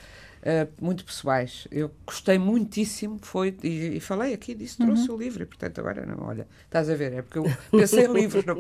Uh, 0.43 0.69
muito 0.85 1.05
pessoais. 1.05 1.69
Eu 1.71 1.89
gostei 2.05 2.37
muitíssimo, 2.37 3.17
foi, 3.23 3.57
e, 3.63 3.97
e 3.97 4.01
falei 4.01 4.35
aqui 4.35 4.57
disso, 4.57 4.79
trouxe 4.79 5.09
uhum. 5.09 5.15
o 5.15 5.19
livro, 5.19 5.45
e 5.45 5.47
portanto 5.47 5.79
agora 5.79 6.05
não, 6.05 6.27
olha, 6.27 6.49
estás 6.65 6.91
a 6.91 6.97
ver, 6.97 7.13
é 7.13 7.23
porque 7.23 7.39
eu 7.39 7.45
pensei 7.71 8.07
em 8.07 8.13
livros, 8.13 8.45
não 8.45 8.59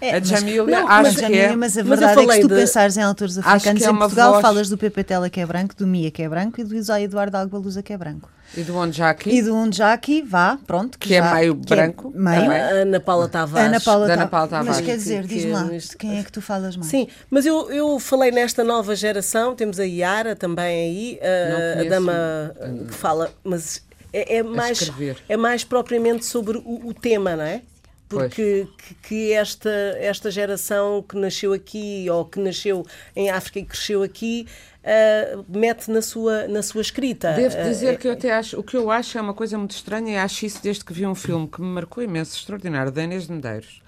é, 0.00 0.16
a 0.16 0.20
Jamília, 0.20 0.84
acho 0.84 1.18
que 1.18 1.38
é... 1.38 1.54
Mas 1.54 1.78
a 1.78 1.84
verdade 1.84 2.16
mas 2.16 2.24
é 2.24 2.26
que 2.26 2.32
se 2.32 2.40
tu 2.40 2.48
de... 2.48 2.54
pensares 2.56 2.96
em 2.96 3.02
autores 3.02 3.38
africanos, 3.38 3.80
é 3.80 3.90
em 3.90 3.96
Portugal 3.96 4.32
voz... 4.32 4.42
falas 4.42 4.68
do 4.68 4.76
Pepe 4.76 5.04
Tela 5.04 5.30
que 5.30 5.38
é 5.38 5.46
branco, 5.46 5.76
do 5.76 5.86
Mia 5.86 6.10
que 6.10 6.20
é 6.20 6.28
branco 6.28 6.60
e 6.60 6.64
do 6.64 6.74
Isai 6.74 7.04
Eduardo 7.04 7.36
Albalusa 7.36 7.80
que 7.80 7.92
é 7.92 7.96
branco. 7.96 8.28
E 8.56 8.62
do 8.62 8.76
Onjaki. 8.76 9.30
E 9.30 9.42
do 9.42 9.54
Onjaki, 9.54 10.22
vá, 10.22 10.58
pronto. 10.66 10.98
Que, 10.98 11.08
que 11.08 11.14
é 11.14 11.34
meio 11.34 11.56
que 11.56 11.72
é 11.72 11.76
branco. 11.76 12.12
É 12.14 12.18
meio. 12.18 12.82
Ana 12.82 13.00
Paula 13.00 13.28
Tavares. 13.28 13.68
Ana 13.68 13.80
Paula. 13.80 14.12
Ana 14.12 14.26
Paula 14.26 14.48
Tavares. 14.48 14.76
Mas 14.76 14.86
quer 14.86 14.96
dizer, 14.96 15.24
diz-me 15.24 15.52
lá, 15.52 15.62
de 15.64 15.96
quem 15.96 16.18
é 16.18 16.22
que 16.22 16.32
tu 16.32 16.42
falas 16.42 16.76
mais? 16.76 16.90
Sim, 16.90 17.06
mas 17.30 17.46
eu, 17.46 17.70
eu 17.70 17.98
falei 17.98 18.30
nesta 18.30 18.64
nova 18.64 18.96
geração, 18.96 19.54
temos 19.54 19.78
a 19.78 19.84
Yara 19.84 20.34
também 20.34 20.64
aí, 20.64 21.20
a, 21.22 21.80
a 21.80 21.84
dama 21.84 22.54
que 22.88 22.94
fala, 22.94 23.32
mas 23.44 23.82
é, 24.12 24.38
é 24.38 24.42
mais, 24.42 24.90
é 25.28 25.36
mais 25.36 25.64
propriamente 25.64 26.24
sobre 26.24 26.58
o, 26.58 26.88
o 26.88 26.94
tema, 26.94 27.36
não 27.36 27.44
é? 27.44 27.62
Porque 28.10 28.66
que, 28.76 28.94
que, 28.94 29.32
esta, 29.32 29.70
esta 30.00 30.32
geração 30.32 31.00
que 31.00 31.16
nasceu 31.16 31.52
aqui 31.52 32.10
ou 32.10 32.24
que 32.24 32.40
nasceu 32.40 32.84
em 33.14 33.30
África 33.30 33.60
e 33.60 33.64
cresceu 33.64 34.02
aqui 34.02 34.48
uh, 34.82 35.44
mete 35.48 35.88
na 35.92 36.02
sua, 36.02 36.48
na 36.48 36.60
sua 36.60 36.82
escrita. 36.82 37.32
Devo 37.34 37.56
ah, 37.56 37.62
dizer 37.62 37.94
uh, 37.94 37.98
que 37.98 38.08
eu 38.08 38.12
até 38.12 38.32
acho, 38.32 38.58
o 38.58 38.64
que 38.64 38.76
eu 38.76 38.90
acho 38.90 39.16
é 39.16 39.20
uma 39.20 39.32
coisa 39.32 39.56
muito 39.56 39.76
estranha 39.76 40.14
e 40.14 40.16
acho 40.16 40.44
isso 40.44 40.60
desde 40.60 40.84
que 40.84 40.92
vi 40.92 41.06
um 41.06 41.14
filme 41.14 41.46
que 41.46 41.60
me 41.60 41.68
marcou 41.68 42.02
imenso, 42.02 42.36
extraordinário, 42.36 42.90
da 42.90 43.04
Inês 43.04 43.28
de 43.28 43.32
Medeiros, 43.32 43.80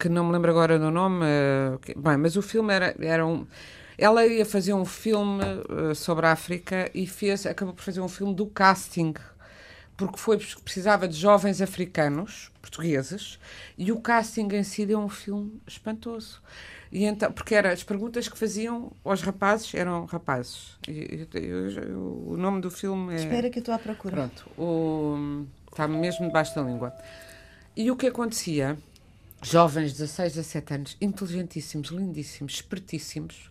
que 0.00 0.08
não 0.08 0.26
me 0.26 0.32
lembro 0.32 0.50
agora 0.50 0.76
do 0.76 0.90
nome, 0.90 1.24
uh, 1.24 1.78
bem, 1.96 2.16
mas 2.16 2.34
o 2.34 2.42
filme 2.42 2.74
era, 2.74 2.92
era 2.98 3.24
um... 3.24 3.46
Ela 3.96 4.26
ia 4.26 4.44
fazer 4.44 4.74
um 4.74 4.84
filme 4.84 5.44
sobre 5.94 6.26
a 6.26 6.32
África 6.32 6.90
e 6.92 7.06
fez, 7.06 7.46
acabou 7.46 7.72
por 7.72 7.84
fazer 7.84 8.00
um 8.00 8.08
filme 8.08 8.34
do 8.34 8.44
casting 8.44 9.14
porque 9.96 10.18
foi 10.18 10.36
precisava 10.36 11.06
de 11.06 11.16
jovens 11.16 11.60
africanos, 11.60 12.50
portugueses, 12.64 13.38
e 13.76 13.92
o 13.92 14.00
casting 14.00 14.48
em 14.52 14.62
si 14.62 14.86
deu 14.86 14.98
um 14.98 15.08
filme 15.08 15.60
espantoso. 15.66 16.42
E 16.90 17.04
então, 17.04 17.30
porque 17.30 17.54
era, 17.54 17.72
as 17.72 17.82
perguntas 17.82 18.28
que 18.28 18.38
faziam 18.38 18.92
aos 19.04 19.20
rapazes 19.20 19.74
eram 19.74 20.06
rapazes. 20.06 20.78
E, 20.88 21.26
o 21.94 22.36
nome 22.36 22.60
do 22.60 22.70
filme 22.70 23.14
é. 23.14 23.16
Espera 23.16 23.50
que 23.50 23.58
eu 23.58 23.60
estou 23.60 23.74
à 23.74 23.78
procura. 23.78 24.14
Pronto, 24.14 24.48
o, 24.56 25.44
está 25.70 25.86
mesmo 25.86 26.26
debaixo 26.26 26.54
da 26.54 26.62
língua. 26.62 26.94
E 27.76 27.90
o 27.90 27.96
que 27.96 28.06
acontecia? 28.06 28.78
Jovens 29.42 29.92
de 29.92 29.98
16 29.98 30.32
a 30.32 30.36
17 30.36 30.74
anos, 30.74 30.96
inteligentíssimos, 31.02 31.88
lindíssimos, 31.88 32.54
espertíssimos, 32.54 33.50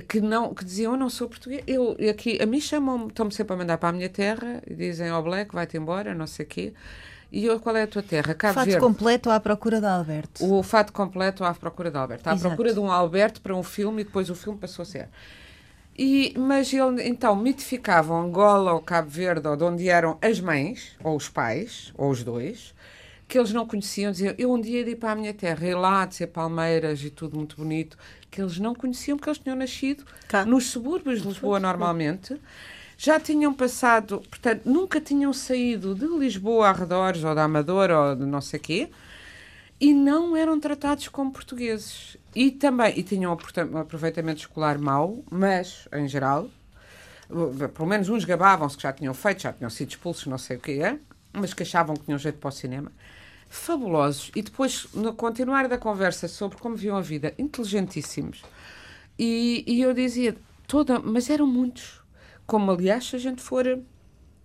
que 0.00 0.20
não 0.20 0.54
que 0.54 0.64
diziam 0.64 0.92
eu 0.92 0.98
não 0.98 1.08
sou 1.08 1.26
português 1.26 1.64
eu 1.66 1.96
aqui 2.10 2.40
a 2.40 2.46
mim 2.46 2.60
chamam 2.60 3.08
estão-me 3.08 3.32
sempre 3.32 3.54
a 3.54 3.56
mandar 3.56 3.78
para 3.78 3.88
a 3.88 3.92
minha 3.92 4.10
terra 4.10 4.62
e 4.66 4.74
dizem 4.74 5.08
ao 5.08 5.20
oh, 5.20 5.24
Black 5.24 5.54
vai-te 5.54 5.76
embora 5.78 6.14
não 6.14 6.26
sei 6.26 6.44
quê 6.44 6.74
e 7.30 7.48
qual 7.58 7.76
é 7.76 7.82
a 7.82 7.86
tua 7.86 8.02
terra? 8.02 8.34
Cabo 8.34 8.54
fato 8.54 8.66
Verde. 8.66 8.80
completo 8.80 9.30
à 9.30 9.40
procura 9.40 9.80
de 9.80 9.86
Alberto. 9.86 10.44
O 10.44 10.62
fato 10.62 10.92
completo 10.92 11.44
à 11.44 11.52
procura 11.54 11.90
de 11.90 11.98
Alberto. 11.98 12.28
À 12.28 12.34
Exato. 12.34 12.48
procura 12.48 12.72
de 12.72 12.80
um 12.80 12.90
Alberto 12.90 13.40
para 13.40 13.54
um 13.54 13.62
filme 13.62 14.02
e 14.02 14.04
depois 14.04 14.30
o 14.30 14.34
filme 14.34 14.58
passou 14.58 14.82
a 14.82 14.86
ser. 14.86 15.08
E, 15.98 16.34
mas 16.36 16.72
ele, 16.72 17.08
então, 17.08 17.34
mitificavam 17.34 18.20
Angola 18.20 18.72
ou 18.72 18.80
Cabo 18.80 19.08
Verde, 19.08 19.48
ou 19.48 19.56
de 19.56 19.64
onde 19.64 19.88
eram 19.88 20.18
as 20.20 20.40
mães, 20.40 20.94
ou 21.02 21.16
os 21.16 21.28
pais, 21.28 21.92
ou 21.96 22.10
os 22.10 22.22
dois, 22.22 22.74
que 23.26 23.38
eles 23.38 23.50
não 23.52 23.66
conheciam. 23.66 24.12
Diziam, 24.12 24.34
eu 24.36 24.52
um 24.52 24.60
dia 24.60 24.82
ia 24.82 24.96
para 24.96 25.12
a 25.12 25.16
minha 25.16 25.32
terra, 25.32 25.66
e 25.66 25.74
lá 25.74 26.04
de 26.04 26.16
ser 26.16 26.26
Palmeiras 26.26 27.02
e 27.02 27.08
tudo 27.08 27.36
muito 27.36 27.56
bonito, 27.56 27.96
que 28.30 28.42
eles 28.42 28.58
não 28.58 28.74
conheciam 28.74 29.16
porque 29.16 29.30
eles 29.30 29.38
tinham 29.38 29.56
nascido 29.56 30.04
Cá. 30.28 30.44
nos 30.44 30.66
subúrbios 30.66 31.22
de 31.22 31.28
Lisboa 31.28 31.58
normalmente. 31.58 32.38
Já 32.98 33.20
tinham 33.20 33.52
passado, 33.52 34.22
portanto, 34.30 34.62
nunca 34.64 35.00
tinham 35.00 35.32
saído 35.32 35.94
de 35.94 36.06
Lisboa 36.06 36.68
arredores 36.68 37.22
ou 37.22 37.34
da 37.34 37.44
Amadora 37.44 38.00
ou 38.00 38.16
de 38.16 38.24
não 38.24 38.40
sei 38.40 38.58
quê 38.58 38.90
e 39.78 39.92
não 39.92 40.36
eram 40.36 40.58
tratados 40.58 41.08
como 41.08 41.30
portugueses. 41.30 42.16
E 42.34 42.50
também, 42.50 42.98
e 42.98 43.02
tinham 43.02 43.36
um 43.72 43.78
aproveitamento 43.78 44.40
escolar 44.40 44.78
mau, 44.78 45.22
mas, 45.30 45.86
em 45.92 46.08
geral, 46.08 46.48
pelo 47.74 47.88
menos 47.88 48.08
uns 48.08 48.24
gabavam-se 48.24 48.76
que 48.76 48.82
já 48.82 48.92
tinham 48.92 49.12
feito, 49.12 49.42
já 49.42 49.52
tinham 49.52 49.70
sido 49.70 49.90
expulsos, 49.90 50.26
não 50.26 50.38
sei 50.38 50.56
o 50.56 50.60
que 50.60 50.82
é, 50.82 50.98
mas 51.32 51.52
que 51.52 51.62
achavam 51.62 51.96
que 51.96 52.04
tinham 52.04 52.18
jeito 52.18 52.38
para 52.38 52.48
o 52.48 52.52
cinema 52.52 52.90
fabulosos. 53.48 54.30
E 54.34 54.42
depois, 54.42 54.86
no 54.92 55.14
continuar 55.14 55.68
da 55.68 55.78
conversa 55.78 56.28
sobre 56.28 56.58
como 56.58 56.76
viam 56.76 56.96
a 56.96 57.00
vida, 57.00 57.34
inteligentíssimos. 57.38 58.42
E, 59.18 59.64
e 59.66 59.80
eu 59.80 59.94
dizia, 59.94 60.36
toda, 60.66 60.98
mas 60.98 61.30
eram 61.30 61.46
muitos. 61.46 62.00
Como, 62.46 62.70
aliás, 62.70 63.08
se 63.08 63.16
a 63.16 63.18
gente 63.18 63.42
for 63.42 63.80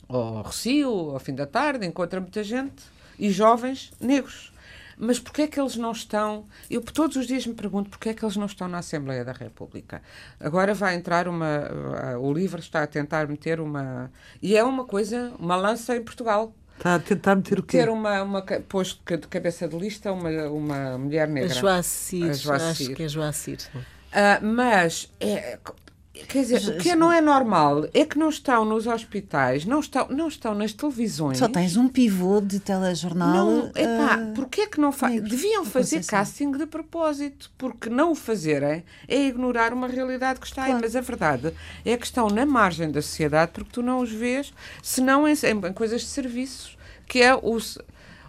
ao 0.08 0.42
Recio, 0.42 0.90
ao 0.90 1.20
fim 1.20 1.36
da 1.36 1.46
tarde, 1.46 1.86
encontra 1.86 2.20
muita 2.20 2.44
gente, 2.44 2.84
e 3.18 3.30
jovens 3.30 3.92
negros. 4.00 4.52
Mas 4.98 5.20
porquê 5.20 5.44
é 5.44 5.48
que 5.48 5.60
eles 5.60 5.76
não 5.76 5.92
estão? 5.92 6.46
Eu 6.70 6.82
todos 6.82 7.18
os 7.18 7.26
dias 7.26 7.48
me 7.48 7.56
pergunto 7.56 7.90
porquê 7.90 8.10
é 8.10 8.14
que 8.14 8.24
eles 8.24 8.36
não 8.36 8.46
estão 8.46 8.68
na 8.68 8.78
Assembleia 8.80 9.26
da 9.26 9.32
República. 9.32 10.02
Agora 10.40 10.76
vai 10.76 10.94
entrar 10.96 11.28
uma. 11.28 11.68
O 12.20 12.32
livro 12.32 12.60
está 12.60 12.84
a 12.84 12.88
tentar 12.88 13.28
meter 13.28 13.60
uma. 13.60 14.12
E 14.42 14.56
é 14.56 14.64
uma 14.64 14.86
coisa, 14.86 15.34
uma 15.40 15.56
lança 15.56 15.96
em 15.96 16.04
Portugal. 16.04 16.54
Está 16.78 16.96
a 16.96 17.00
tentar 17.00 17.36
meter 17.36 17.60
o 17.60 17.64
quê? 17.64 17.80
Ter 17.80 17.90
uma, 17.90 18.22
uma 18.22 18.42
posto 18.44 19.02
de 19.18 19.28
cabeça 19.28 19.68
de 19.68 19.76
lista 19.76 20.12
uma, 20.12 20.30
uma 20.50 20.98
mulher 21.00 21.28
negra. 21.28 21.52
A 21.52 21.56
Joacir, 21.56 22.30
a 22.30 22.34
Joacir. 22.34 22.88
acho 22.88 22.96
que 22.96 23.04
é 23.04 23.08
Joacir. 23.08 23.60
Uh, 23.76 24.46
mas, 24.46 25.12
é, 25.20 25.58
quer 26.13 26.41
dizer, 26.41 26.69
o 26.69 26.78
que 26.78 26.93
não 26.93 27.12
é 27.12 27.21
normal 27.21 27.86
é 27.93 28.06
que 28.06 28.17
não 28.17 28.30
estão 28.30 28.65
nos 28.65 28.86
hospitais, 28.86 29.65
não 29.65 29.80
estão, 29.80 30.08
não 30.10 30.28
estão 30.28 30.54
nas 30.54 30.74
televisões. 30.74 31.38
Só 31.38 31.47
tens 31.47 31.78
um 31.78 31.88
pivô 31.88 32.41
de 32.41 32.60
telejornal. 32.60 33.34
Não, 33.34 33.67
epá, 33.67 34.17
uh, 34.17 34.34
porquê 34.34 34.62
é 34.62 34.67
que 34.67 34.80
não 34.80 34.91
fazem? 34.91 35.21
Deviam 35.21 35.63
fazer 35.63 36.04
casting 36.06 36.52
de 36.52 36.65
propósito, 36.65 37.50
porque 37.58 37.89
não 37.89 38.12
o 38.12 38.15
fazerem 38.15 38.84
é 39.08 39.28
ignorar 39.28 39.74
uma 39.74 39.88
realidade 39.88 40.39
que 40.39 40.47
está 40.47 40.63
claro. 40.63 40.76
aí. 40.76 40.82
Mas 40.82 40.95
a 40.95 41.02
verdade 41.02 41.54
é 41.86 41.95
que 41.95 42.06
estão 42.06 42.28
na 42.28 42.45
margem 42.45 42.91
da 42.91 43.02
sociedade 43.02 43.52
porque 43.54 43.69
tu 43.71 43.82
não 43.82 44.00
os 44.00 44.12
vês, 44.12 44.54
senão 44.84 45.28
em, 45.28 45.34
em 45.34 45.74
coisas 45.74 46.02
de 46.02 46.08
serviços, 46.08 46.78
que 47.08 47.21
é 47.21 47.34
o 47.34 47.58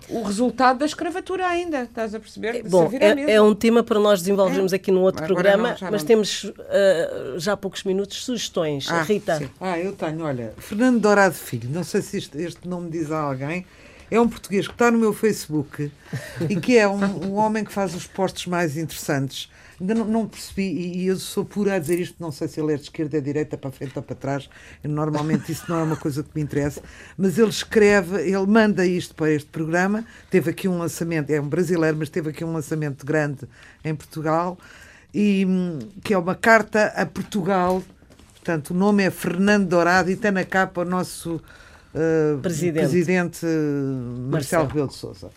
o 0.09 0.23
resultado 0.23 0.79
da 0.79 0.87
escravatura 0.87 1.47
ainda, 1.47 1.83
estás 1.83 2.15
a 2.15 2.21
perceber? 2.21 2.63
Bom, 2.65 2.91
é, 3.01 3.33
é, 3.33 3.43
um 3.43 3.55
tema 3.55 3.83
para 3.83 3.99
nós 3.99 4.21
desenvolvermos 4.21 4.73
é. 4.73 4.77
aqui 4.77 4.91
no 4.91 5.01
outro 5.01 5.25
Agora 5.25 5.35
programa, 5.35 5.77
não, 5.81 5.91
mas 5.91 6.03
não. 6.03 6.07
temos 6.07 6.45
uh, 6.45 7.39
já 7.39 7.57
poucos 7.57 7.85
minutos 7.85 8.25
sugestões. 8.25 8.89
Ah, 8.91 9.03
Rita. 9.03 9.39
Sim. 9.39 9.51
Ah, 9.61 9.79
eu 9.79 9.93
tenho, 9.93 10.25
olha, 10.25 10.53
Fernando 10.59 11.01
Dourado 11.01 11.35
Filho, 11.35 11.69
não 11.71 11.85
sei 11.85 12.03
se 12.03 12.19
este, 12.19 12.39
este 12.39 12.69
nome 12.69 12.91
diz 12.91 13.11
a 13.11 13.21
alguém, 13.21 13.67
é 14.11 14.21
um 14.21 14.29
português 14.29 14.67
que 14.67 14.75
está 14.75 14.91
no 14.91 14.99
meu 14.99 15.13
Facebook 15.13 15.91
e 16.49 16.57
que 16.57 16.77
é 16.77 16.87
um, 16.87 17.29
um 17.29 17.35
homem 17.35 17.65
que 17.65 17.73
faz 17.73 17.95
os 17.95 18.07
postos 18.07 18.47
mais 18.47 18.77
interessantes 18.77 19.49
Ainda 19.83 19.97
não, 19.97 20.05
não 20.05 20.29
percebi, 20.29 20.63
e, 20.63 20.99
e, 20.99 21.07
eu 21.09 21.17
sou 21.17 21.45
pura 21.45 21.75
a 21.75 21.79
dizer 21.81 21.99
isto, 21.99 22.15
não 22.21 22.31
sei 22.31 22.47
se 22.47 22.61
ele 22.61 22.73
é 22.73 22.77
de 22.77 22.83
esquerda, 22.83 23.17
é 23.17 23.21
de 23.21 23.27
direita, 23.27 23.59
para 23.59 23.73
frente 23.73 23.93
ou 23.97 24.03
para 24.03 24.15
trás. 24.15 24.49
Normalmente 24.85 25.51
isso 25.51 25.65
não 25.69 25.81
é 25.81 25.83
uma 25.83 25.97
coisa 25.97 26.23
que 26.23 26.31
me 26.37 26.41
interessa, 26.41 26.81
mas 27.19 27.37
ele 27.37 27.49
escreve, 27.49 28.21
ele 28.21 28.47
manda 28.47 28.87
isto 28.87 29.13
para 29.13 29.33
este 29.33 29.51
programa. 29.51 30.05
Teve 30.31 30.53
aqui 30.53 30.69
um 30.69 30.79
lançamento, 30.79 31.31
é 31.31 31.41
um 31.41 31.49
brasileiro, 31.49 31.97
mas 31.97 32.09
teve 32.09 32.31
aqui 32.31 32.45
um 32.45 32.53
lançamento 32.53 33.05
grande 33.05 33.41
em 33.85 33.93
Portugal, 33.93 34.57
e 35.13 35.45
que 36.05 36.15
é 36.15 36.19
uma 36.19 36.37
carta 36.37 36.87
a 36.95 37.05
Portugal. 37.05 37.83
Portanto, 38.35 38.71
o 38.71 38.75
nome 38.75 39.03
é 39.03 39.11
Fernando 39.11 39.67
Dourado 39.67 40.13
e 40.13 40.17
tem 40.17 40.31
na 40.31 40.45
capa 40.45 40.83
o 40.83 40.85
nosso 40.85 41.35
uh, 41.37 42.39
presidente, 42.41 42.83
presidente 42.83 43.47
Marcelo 44.31 44.69
Rebelo 44.69 44.87
de 44.87 44.95
Sousa. 44.95 45.29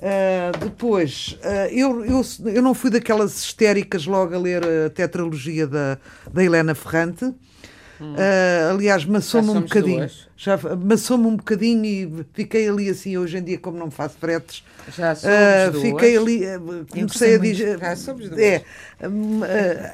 Uh, 0.00 0.58
depois, 0.58 1.38
uh, 1.44 1.70
eu, 1.70 2.04
eu, 2.06 2.22
eu 2.46 2.62
não 2.62 2.72
fui 2.72 2.88
daquelas 2.88 3.36
histéricas 3.36 4.06
logo 4.06 4.34
a 4.34 4.38
ler 4.38 4.62
a 4.64 4.88
tetralogia 4.88 5.66
da, 5.66 5.98
da 6.32 6.42
Helena 6.42 6.74
Ferrante. 6.74 7.34
Uh, 8.00 8.74
aliás, 8.74 9.04
maçou-me 9.04 9.50
um 9.50 9.60
bocadinho. 9.60 9.98
Duas. 9.98 10.30
Já 10.36 10.58
maçou-me 10.82 11.26
um 11.26 11.36
bocadinho 11.36 11.84
e 11.84 12.26
fiquei 12.32 12.66
ali 12.66 12.88
assim. 12.88 13.18
Hoje 13.18 13.36
em 13.36 13.44
dia, 13.44 13.58
como 13.58 13.76
não 13.76 13.90
faço 13.90 14.16
fretes, 14.18 14.64
já 14.96 15.14
somos 15.14 15.76
uh, 15.76 15.80
fiquei 15.82 16.16
ali. 16.16 16.46
Uh, 16.46 16.86
comecei 16.90 17.34
a 17.34 17.38
dizer. 17.38 17.78
Já 17.78 17.96
somos 17.96 18.28
duas. 18.30 18.40
É, 18.40 18.64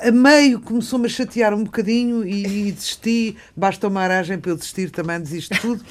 a 0.09 0.13
meio 0.13 0.61
começou-me 0.61 1.07
a 1.07 1.09
chatear 1.09 1.53
um 1.53 1.65
bocadinho 1.65 2.25
e, 2.25 2.69
e, 2.69 2.73
desisti. 2.73 3.37
Basta 3.57 3.89
uma 3.89 4.03
aragem 4.03 4.39
para 4.39 4.53
eu 4.53 4.57
desistir 4.57 4.91
também. 4.91 5.19
Desisto 5.21 5.55
de 5.55 5.61
tudo. 5.61 5.85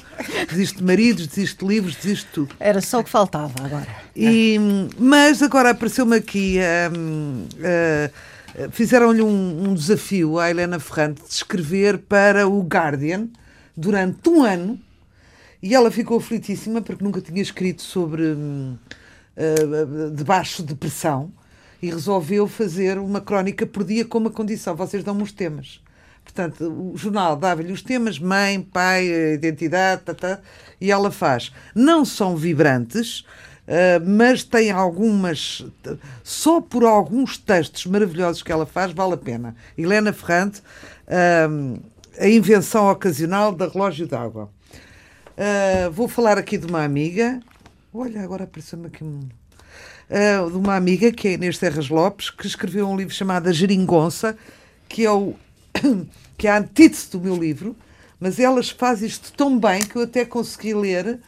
desisto 0.48 0.78
de 0.78 0.84
maridos, 0.84 1.26
desisto 1.26 1.66
de 1.66 1.74
livros, 1.74 1.96
desisto 1.96 2.26
de 2.26 2.32
tudo. 2.32 2.54
Era 2.58 2.80
só 2.80 3.00
o 3.00 3.04
que 3.04 3.10
faltava 3.10 3.52
agora. 3.62 3.86
E, 4.16 4.58
mas 4.98 5.42
agora 5.42 5.70
apareceu-me 5.70 6.16
aqui. 6.16 6.58
Fizeram-lhe 8.70 9.22
um, 9.22 9.68
um, 9.68 9.74
desafio 9.74 10.38
à 10.38 10.50
Helena 10.50 10.78
Ferrante 10.78 11.22
de 11.22 11.30
escrever 11.30 11.98
para 11.98 12.48
o 12.48 12.62
Guardian 12.62 13.28
durante 13.76 14.28
um 14.28 14.42
ano 14.42 14.80
e 15.62 15.74
ela 15.74 15.90
ficou 15.90 16.18
aflitíssima 16.18 16.80
porque 16.80 17.04
nunca 17.04 17.20
tinha 17.20 17.42
escrito 17.42 17.82
sobre 17.82 18.22
uh, 18.24 20.10
debaixo 20.14 20.62
de 20.62 20.74
pressão 20.74 21.32
e 21.82 21.90
resolveu 21.90 22.48
fazer 22.48 22.98
uma 22.98 23.20
crónica 23.20 23.66
por 23.66 23.84
dia 23.84 24.04
com 24.04 24.18
uma 24.18 24.30
condição: 24.30 24.74
vocês 24.74 25.04
dão-me 25.04 25.22
os 25.22 25.32
temas 25.32 25.80
Portanto, 26.26 26.92
o 26.92 26.96
jornal 26.96 27.36
dava-lhe 27.36 27.72
os 27.72 27.82
temas, 27.82 28.18
mãe, 28.18 28.60
pai, 28.60 29.06
identidade, 29.34 30.02
tá, 30.02 30.12
tá, 30.12 30.40
e 30.80 30.90
ela 30.90 31.10
faz. 31.10 31.52
Não 31.72 32.04
são 32.04 32.36
vibrantes, 32.36 33.24
mas 34.04 34.44
tem 34.44 34.70
algumas. 34.70 35.64
Só 36.22 36.60
por 36.60 36.84
alguns 36.84 37.36
textos 37.36 37.86
maravilhosos 37.86 38.42
que 38.42 38.52
ela 38.52 38.66
faz, 38.66 38.92
vale 38.92 39.14
a 39.14 39.16
pena. 39.16 39.56
Helena 39.76 40.12
Ferrante, 40.12 40.60
uh, 41.08 41.80
A 42.18 42.28
Invenção 42.28 42.88
Ocasional 42.90 43.52
da 43.52 43.66
Relógio 43.66 44.06
d'Água. 44.06 44.50
Uh, 45.36 45.90
vou 45.90 46.08
falar 46.08 46.38
aqui 46.38 46.56
de 46.56 46.66
uma 46.66 46.82
amiga. 46.82 47.40
Olha, 47.92 48.22
agora 48.22 48.44
apareceu-me 48.44 48.86
aqui 48.86 49.04
um. 49.04 49.20
Uh, 50.08 50.50
de 50.50 50.56
uma 50.56 50.76
amiga 50.76 51.10
que 51.10 51.26
é 51.26 51.32
Inês 51.32 51.58
Terras 51.58 51.88
Lopes, 51.88 52.30
que 52.30 52.46
escreveu 52.46 52.88
um 52.88 52.96
livro 52.96 53.12
chamado 53.12 53.48
A 53.48 53.52
Geringonça, 53.52 54.38
que 54.88 55.04
é 55.04 55.10
o 55.10 55.34
que 56.38 56.46
é 56.46 56.50
a 56.50 56.58
antítese 56.58 57.10
do 57.10 57.20
meu 57.20 57.36
livro, 57.36 57.76
mas 58.20 58.38
elas 58.38 58.70
fazem 58.70 59.08
isto 59.08 59.32
tão 59.32 59.58
bem 59.58 59.80
que 59.80 59.96
eu 59.96 60.02
até 60.02 60.24
consegui 60.24 60.74
ler 60.74 61.20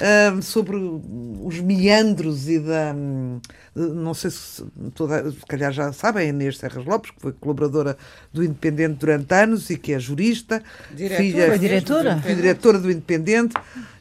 uh, 0.00 0.42
sobre 0.42 0.76
os 0.76 1.60
meandros 1.60 2.48
e 2.48 2.58
da. 2.58 2.92
Um, 2.94 3.40
não 3.74 4.14
sei 4.14 4.30
se 4.30 4.64
toda, 4.94 5.30
se 5.30 5.46
calhar 5.46 5.72
já 5.72 5.92
sabem, 5.92 6.26
a 6.26 6.28
Inês 6.28 6.58
Serras 6.58 6.84
Lopes, 6.84 7.10
que 7.10 7.20
foi 7.20 7.32
colaboradora 7.32 7.96
do 8.32 8.42
Independente 8.42 8.98
durante 8.98 9.32
anos 9.34 9.70
e 9.70 9.76
que 9.76 9.92
é 9.92 9.98
jurista. 9.98 10.62
Diretora. 10.94 11.22
Filha, 11.22 11.46
foi 11.46 11.58
diretora? 11.58 12.20
Foi 12.22 12.34
diretora 12.34 12.78
do 12.78 12.90
Independente, 12.90 13.54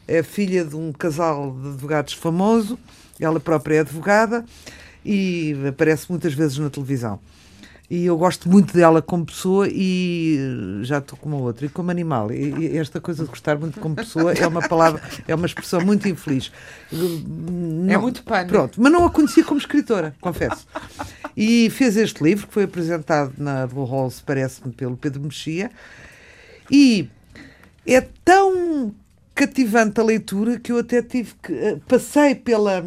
é 0.07 0.23
filha 0.23 0.65
de 0.65 0.75
um 0.75 0.91
casal 0.91 1.55
de 1.61 1.69
advogados 1.69 2.13
famoso, 2.13 2.79
ela 3.19 3.39
própria 3.39 3.75
é 3.75 3.79
advogada 3.79 4.43
e 5.05 5.55
aparece 5.67 6.07
muitas 6.09 6.33
vezes 6.33 6.57
na 6.57 6.69
televisão 6.69 7.19
e 7.89 8.05
eu 8.05 8.15
gosto 8.17 8.47
muito 8.47 8.71
dela 8.71 9.01
como 9.01 9.25
pessoa 9.25 9.67
e 9.67 10.37
já 10.83 10.99
estou 10.99 11.17
com 11.17 11.29
uma 11.29 11.37
outra 11.39 11.65
e 11.65 11.69
como 11.69 11.89
animal. 11.89 12.31
E, 12.31 12.77
esta 12.77 13.01
coisa 13.01 13.23
de 13.23 13.29
gostar 13.29 13.57
muito 13.57 13.79
como 13.79 13.95
pessoa 13.95 14.31
é 14.31 14.45
uma 14.45 14.61
palavra 14.61 15.01
é 15.27 15.33
uma 15.33 15.47
expressão 15.47 15.81
muito 15.81 16.07
infeliz. 16.07 16.51
É 16.93 16.95
não, 16.95 17.93
é 17.93 17.97
muito 17.97 18.23
pano. 18.23 18.47
pronto 18.47 18.79
mas 18.79 18.91
não 18.91 19.05
a 19.05 19.09
conheci 19.09 19.43
como 19.43 19.59
escritora 19.59 20.15
confesso. 20.21 20.67
E 21.35 21.69
fez 21.71 21.97
este 21.97 22.23
livro 22.23 22.47
que 22.47 22.53
foi 22.53 22.63
apresentado 22.63 23.33
na 23.37 23.65
Halls 23.65 24.21
parece-me 24.21 24.71
pelo 24.71 24.95
Pedro 24.95 25.21
Mexia. 25.21 25.71
E 26.69 27.09
é 27.87 28.01
tão 28.23 28.93
cativante 29.33 29.99
a 29.99 30.03
leitura 30.03 30.59
que 30.59 30.71
eu 30.71 30.77
até 30.77 31.01
tive 31.01 31.33
que 31.41 31.53
eh, 31.53 31.77
passei 31.87 32.35
pela 32.35 32.83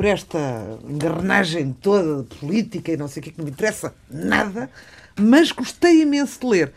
por 0.00 0.06
esta 0.06 0.78
engrenagem 0.88 1.74
toda 1.74 2.22
de 2.22 2.34
política 2.36 2.90
e 2.90 2.96
não 2.96 3.06
sei 3.06 3.20
o 3.20 3.22
que, 3.22 3.32
que 3.32 3.38
não 3.38 3.44
me 3.44 3.50
interessa 3.50 3.94
nada, 4.10 4.70
mas 5.14 5.52
gostei 5.52 6.00
imenso 6.00 6.40
de 6.40 6.46
ler. 6.46 6.72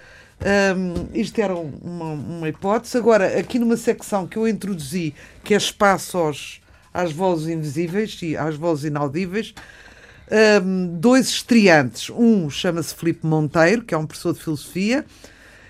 Um, 0.75 1.07
isto 1.17 1.39
era 1.39 1.55
uma, 1.55 2.11
uma, 2.11 2.49
hipótese. 2.49 2.97
Agora, 2.97 3.39
aqui 3.39 3.57
numa 3.57 3.77
secção 3.77 4.27
que 4.27 4.35
eu 4.35 4.45
introduzi, 4.45 5.15
que 5.41 5.53
é 5.53 5.57
espaço 5.57 6.17
aos, 6.17 6.61
às 6.93 7.13
vozes 7.13 7.47
invisíveis 7.47 8.19
e 8.21 8.35
às 8.35 8.57
vozes 8.57 8.83
inaudíveis, 8.83 9.55
um, 10.61 10.99
dois 10.99 11.29
estreantes. 11.29 12.09
Um 12.09 12.49
chama-se 12.49 12.93
Filipe 12.93 13.25
Monteiro, 13.25 13.83
que 13.83 13.93
é 13.93 13.97
um 13.97 14.05
professor 14.05 14.33
de 14.33 14.41
filosofia, 14.41 15.05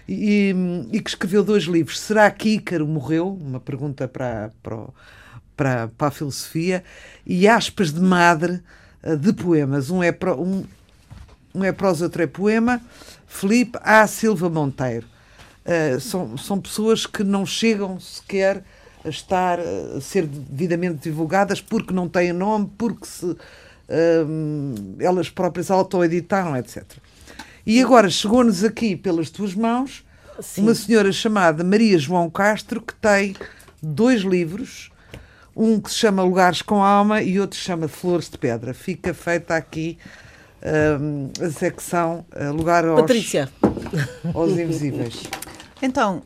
e, 0.09 0.55
e, 0.91 0.99
que 0.99 1.09
escreveu 1.11 1.43
dois 1.43 1.65
livros. 1.65 1.99
Será 1.99 2.31
que 2.31 2.55
Ícaro 2.55 2.87
morreu? 2.87 3.27
Uma 3.29 3.59
pergunta 3.59 4.07
para, 4.07 4.51
para 4.63 4.75
o 4.75 4.93
para, 5.55 5.87
para 5.89 6.07
a 6.07 6.11
filosofia, 6.11 6.83
e 7.25 7.47
aspas 7.47 7.91
de 7.91 7.99
madre 7.99 8.61
eh, 9.01 9.15
de 9.15 9.33
poemas. 9.33 9.89
Um 9.89 10.01
é, 10.01 10.11
pro, 10.11 10.39
um, 10.41 10.65
um 11.53 11.63
é 11.63 11.71
prosa, 11.71 12.05
outro 12.05 12.21
é 12.23 12.27
poema. 12.27 12.81
Felipe 13.27 13.79
A. 13.81 14.05
Silva 14.07 14.49
Monteiro. 14.49 15.07
Uh, 15.65 15.97
são, 15.99 16.37
são 16.37 16.59
pessoas 16.59 17.05
que 17.05 17.23
não 17.23 17.45
chegam 17.45 17.97
sequer 17.97 18.65
a 19.03 19.07
estar 19.07 19.59
a 19.59 20.01
ser 20.01 20.27
devidamente 20.27 21.03
divulgadas 21.03 21.61
porque 21.61 21.93
não 21.93 22.09
têm 22.09 22.33
nome, 22.33 22.69
porque 22.77 23.05
se, 23.05 23.25
uh, 23.25 23.37
elas 24.99 25.29
próprias 25.29 25.71
autoeditaram, 25.71 26.57
etc. 26.57 26.83
E 27.65 27.81
agora 27.81 28.09
chegou-nos 28.09 28.63
aqui 28.63 28.95
pelas 28.95 29.29
tuas 29.29 29.55
mãos 29.55 30.03
Sim. 30.41 30.63
uma 30.63 30.75
senhora 30.75 31.11
chamada 31.11 31.63
Maria 31.63 31.97
João 31.97 32.29
Castro 32.29 32.81
que 32.81 32.93
tem 32.95 33.35
dois 33.81 34.21
livros 34.21 34.91
um 35.55 35.79
que 35.79 35.89
se 35.91 35.97
chama 35.97 36.23
Lugares 36.23 36.61
com 36.61 36.83
Alma 36.83 37.21
e 37.21 37.39
outro 37.39 37.57
se 37.57 37.63
chama 37.63 37.87
Flores 37.87 38.29
de 38.29 38.37
Pedra. 38.37 38.73
Fica 38.73 39.13
feita 39.13 39.55
aqui 39.55 39.97
um, 40.99 41.29
a 41.43 41.49
secção 41.51 42.25
uh, 42.35 42.53
Lugar 42.53 42.85
aos, 42.85 43.01
Patrícia. 43.01 43.49
aos 44.33 44.57
Invisíveis. 44.57 45.23
Então, 45.85 46.23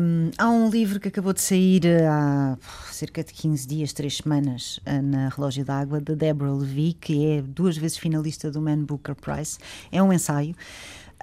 um, 0.00 0.30
há 0.38 0.48
um 0.48 0.70
livro 0.70 1.00
que 1.00 1.08
acabou 1.08 1.32
de 1.32 1.42
sair 1.42 1.82
há 2.08 2.56
cerca 2.92 3.24
de 3.24 3.32
15 3.32 3.66
dias, 3.66 3.92
3 3.92 4.18
semanas, 4.18 4.78
eh, 4.86 5.02
na 5.02 5.30
Relógio 5.30 5.64
d'Água, 5.64 6.00
de 6.00 6.14
Deborah 6.14 6.52
Levy, 6.52 6.92
que 6.92 7.26
é 7.26 7.42
duas 7.42 7.76
vezes 7.76 7.98
finalista 7.98 8.52
do 8.52 8.62
Man 8.62 8.84
Booker 8.84 9.16
Prize. 9.16 9.58
É 9.90 10.00
um 10.00 10.12
ensaio. 10.12 10.54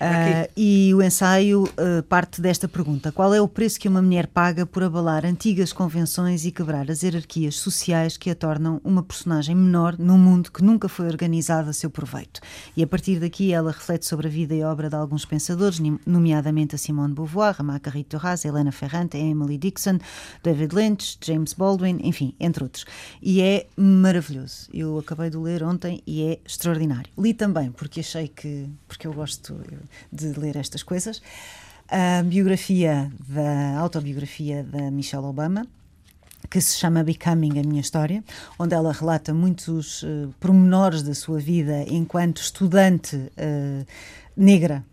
Uh, 0.02 0.50
e 0.58 0.92
o 0.96 1.02
ensaio 1.04 1.64
uh, 1.64 2.02
parte 2.10 2.42
desta 2.42 2.68
pergunta: 2.68 3.12
qual 3.12 3.36
é 3.36 3.40
o 3.40 3.48
preço 3.48 3.80
que 3.80 3.88
uma 3.88 4.02
mulher 4.02 4.26
paga 4.26 4.66
por 4.66 4.82
abalar 4.82 5.28
antigas 5.28 5.72
convenções 5.72 6.44
e 6.44 6.52
quebrar 6.52 6.90
as 6.90 7.04
hierarquias 7.04 7.58
sociais 7.58 8.18
que 8.18 8.32
a 8.32 8.36
tornam 8.36 8.82
uma 8.84 9.04
personagem 9.04 9.54
menor 9.54 9.96
num 10.00 10.18
mundo 10.18 10.52
que 10.52 10.64
nunca 10.64 10.90
foi 10.90 11.06
organizado 11.06 11.70
a 11.70 11.74
seu 11.74 11.92
proveito? 11.92 12.42
E 12.76 12.82
a 12.82 12.88
partir 12.88 13.20
daqui 13.20 13.54
ela 13.54 13.72
reflete 13.72 14.08
sobre 14.08 14.28
a 14.28 14.32
vida 14.32 14.56
e 14.56 14.64
obra 14.64 14.90
de 14.90 14.96
alguns 14.96 15.24
pensadores, 15.24 15.80
nomeadamente 16.04 16.74
a 16.74 16.80
Simone 16.80 17.10
de 17.10 17.16
Beauvoir, 17.16 17.58
a 17.60 17.64
Marguerite 17.64 18.18
Duras, 18.18 18.44
a 18.44 18.48
Helena 18.48 18.72
Ferrante, 18.72 19.18
a 19.18 19.20
Emily 19.20 19.60
Dixon, 19.60 20.00
David 20.42 20.74
Lynch, 20.74 21.20
James 21.24 21.54
Baldwin, 21.54 22.00
enfim, 22.02 22.34
entre 22.40 22.64
outros. 22.64 22.86
E 23.22 23.40
é 23.40 23.68
maravilhoso. 23.78 24.68
Eu 24.74 24.98
acabei 24.98 25.30
de 25.30 25.38
ler 25.38 25.62
ontem 25.62 26.02
e 26.08 26.24
é 26.24 26.40
extraordinário. 26.44 27.12
Li 27.16 27.36
também 27.36 27.72
porque 27.72 28.00
achei 28.00 28.28
que, 28.28 28.68
porque 28.88 29.06
eu 29.06 29.14
gosto. 29.14 29.54
Eu, 29.72 29.91
de 30.12 30.34
ler 30.40 30.58
estas 30.58 30.84
coisas. 30.84 31.22
A 31.88 32.24
biografia, 32.24 33.12
da 33.28 33.78
autobiografia 33.80 34.64
da 34.64 34.90
Michelle 34.90 35.26
Obama, 35.26 35.68
que 36.50 36.60
se 36.62 36.78
chama 36.78 37.04
Becoming 37.04 37.60
a 37.60 37.64
Minha 37.64 37.82
História, 37.82 38.24
onde 38.58 38.74
ela 38.74 38.92
relata 38.92 39.34
muitos 39.34 40.04
uh, 40.04 40.34
pormenores 40.40 41.04
da 41.04 41.14
sua 41.14 41.40
vida 41.40 41.84
enquanto 41.88 42.42
estudante 42.42 43.16
uh, 43.16 43.86
negra 44.36 44.84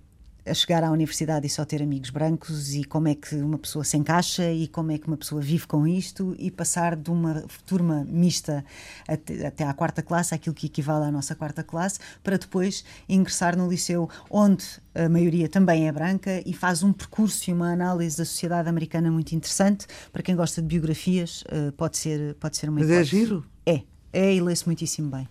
a 0.48 0.54
chegar 0.54 0.82
à 0.82 0.90
universidade 0.90 1.46
e 1.46 1.50
só 1.50 1.64
ter 1.64 1.82
amigos 1.82 2.10
brancos 2.10 2.74
e 2.74 2.84
como 2.84 3.08
é 3.08 3.14
que 3.14 3.34
uma 3.36 3.58
pessoa 3.58 3.84
se 3.84 3.96
encaixa 3.96 4.50
e 4.50 4.66
como 4.68 4.92
é 4.92 4.98
que 4.98 5.06
uma 5.06 5.16
pessoa 5.16 5.40
vive 5.40 5.66
com 5.66 5.86
isto 5.86 6.34
e 6.38 6.50
passar 6.50 6.96
de 6.96 7.10
uma 7.10 7.44
turma 7.66 8.04
mista 8.08 8.64
até, 9.06 9.46
até 9.46 9.64
à 9.64 9.72
quarta 9.72 10.02
classe, 10.02 10.34
aquilo 10.34 10.54
que 10.54 10.66
equivale 10.66 11.04
à 11.04 11.10
nossa 11.10 11.34
quarta 11.34 11.62
classe, 11.62 11.98
para 12.22 12.36
depois 12.36 12.84
ingressar 13.08 13.56
no 13.56 13.68
liceu 13.68 14.08
onde 14.30 14.64
a 14.94 15.08
maioria 15.08 15.48
também 15.48 15.86
é 15.86 15.92
branca 15.92 16.42
e 16.44 16.52
faz 16.52 16.82
um 16.82 16.92
percurso 16.92 17.50
e 17.50 17.52
uma 17.52 17.72
análise 17.72 18.16
da 18.16 18.24
sociedade 18.24 18.68
americana 18.68 19.10
muito 19.10 19.32
interessante. 19.32 19.86
Para 20.12 20.22
quem 20.22 20.34
gosta 20.34 20.60
de 20.60 20.66
biografias, 20.66 21.44
eh, 21.48 21.70
pode 21.76 21.96
ser, 21.96 22.34
pode 22.34 22.56
ser 22.56 22.68
uma 22.68 22.80
Mas 22.80 22.90
é 22.90 23.04
giro? 23.04 23.44
É, 23.64 23.82
é 24.12 24.34
e 24.34 24.40
lê-se 24.40 24.66
muitíssimo 24.66 25.10
bem. 25.10 25.28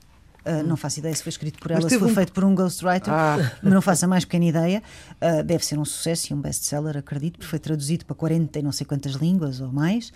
Uh, 0.48 0.66
não 0.66 0.78
faço 0.78 1.00
ideia 1.00 1.14
se 1.14 1.22
foi 1.22 1.30
escrito 1.30 1.60
por 1.60 1.72
ela, 1.72 1.90
se 1.90 2.00
foi 2.00 2.10
um... 2.10 2.16
feito 2.16 2.32
por 2.32 2.44
um 2.46 2.56
ghostwriter, 2.56 3.14
ah. 3.14 3.52
mas 3.62 3.74
não 3.74 3.82
faço 3.82 4.06
a 4.06 4.08
mais 4.08 4.24
pequena 4.24 4.46
ideia. 4.46 4.84
Uh, 5.22 5.44
deve 5.44 5.66
ser 5.66 5.78
um 5.78 5.84
sucesso 5.84 6.32
e 6.32 6.34
um 6.34 6.40
best-seller, 6.40 6.96
acredito, 6.96 7.34
porque 7.34 7.50
foi 7.50 7.60
traduzido 7.60 8.06
para 8.06 8.16
40 8.16 8.60
e 8.60 8.62
não 8.62 8.72
sei 8.72 8.86
quantas 8.86 9.14
línguas 9.14 9.60
ou 9.60 9.72
mais. 9.72 10.14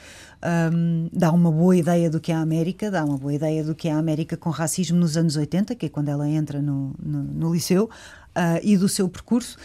Um, 0.73 1.09
dá 1.11 1.31
uma 1.31 1.51
boa 1.51 1.75
ideia 1.75 2.09
do 2.09 2.19
que 2.19 2.31
é 2.31 2.35
a 2.35 2.39
América, 2.39 2.89
dá 2.89 3.03
uma 3.03 3.17
boa 3.17 3.33
ideia 3.33 3.63
do 3.63 3.75
que 3.75 3.89
é 3.89 3.91
a 3.91 3.97
América 3.97 4.37
com 4.37 4.49
racismo 4.49 4.97
nos 4.97 5.17
anos 5.17 5.35
80, 5.35 5.75
que 5.75 5.87
é 5.87 5.89
quando 5.89 6.09
ela 6.09 6.27
entra 6.29 6.61
no, 6.61 6.95
no, 7.01 7.23
no 7.23 7.53
liceu 7.53 7.89
uh, 8.35 8.59
e 8.63 8.77
do 8.77 8.87
seu 8.89 9.07
percurso. 9.07 9.57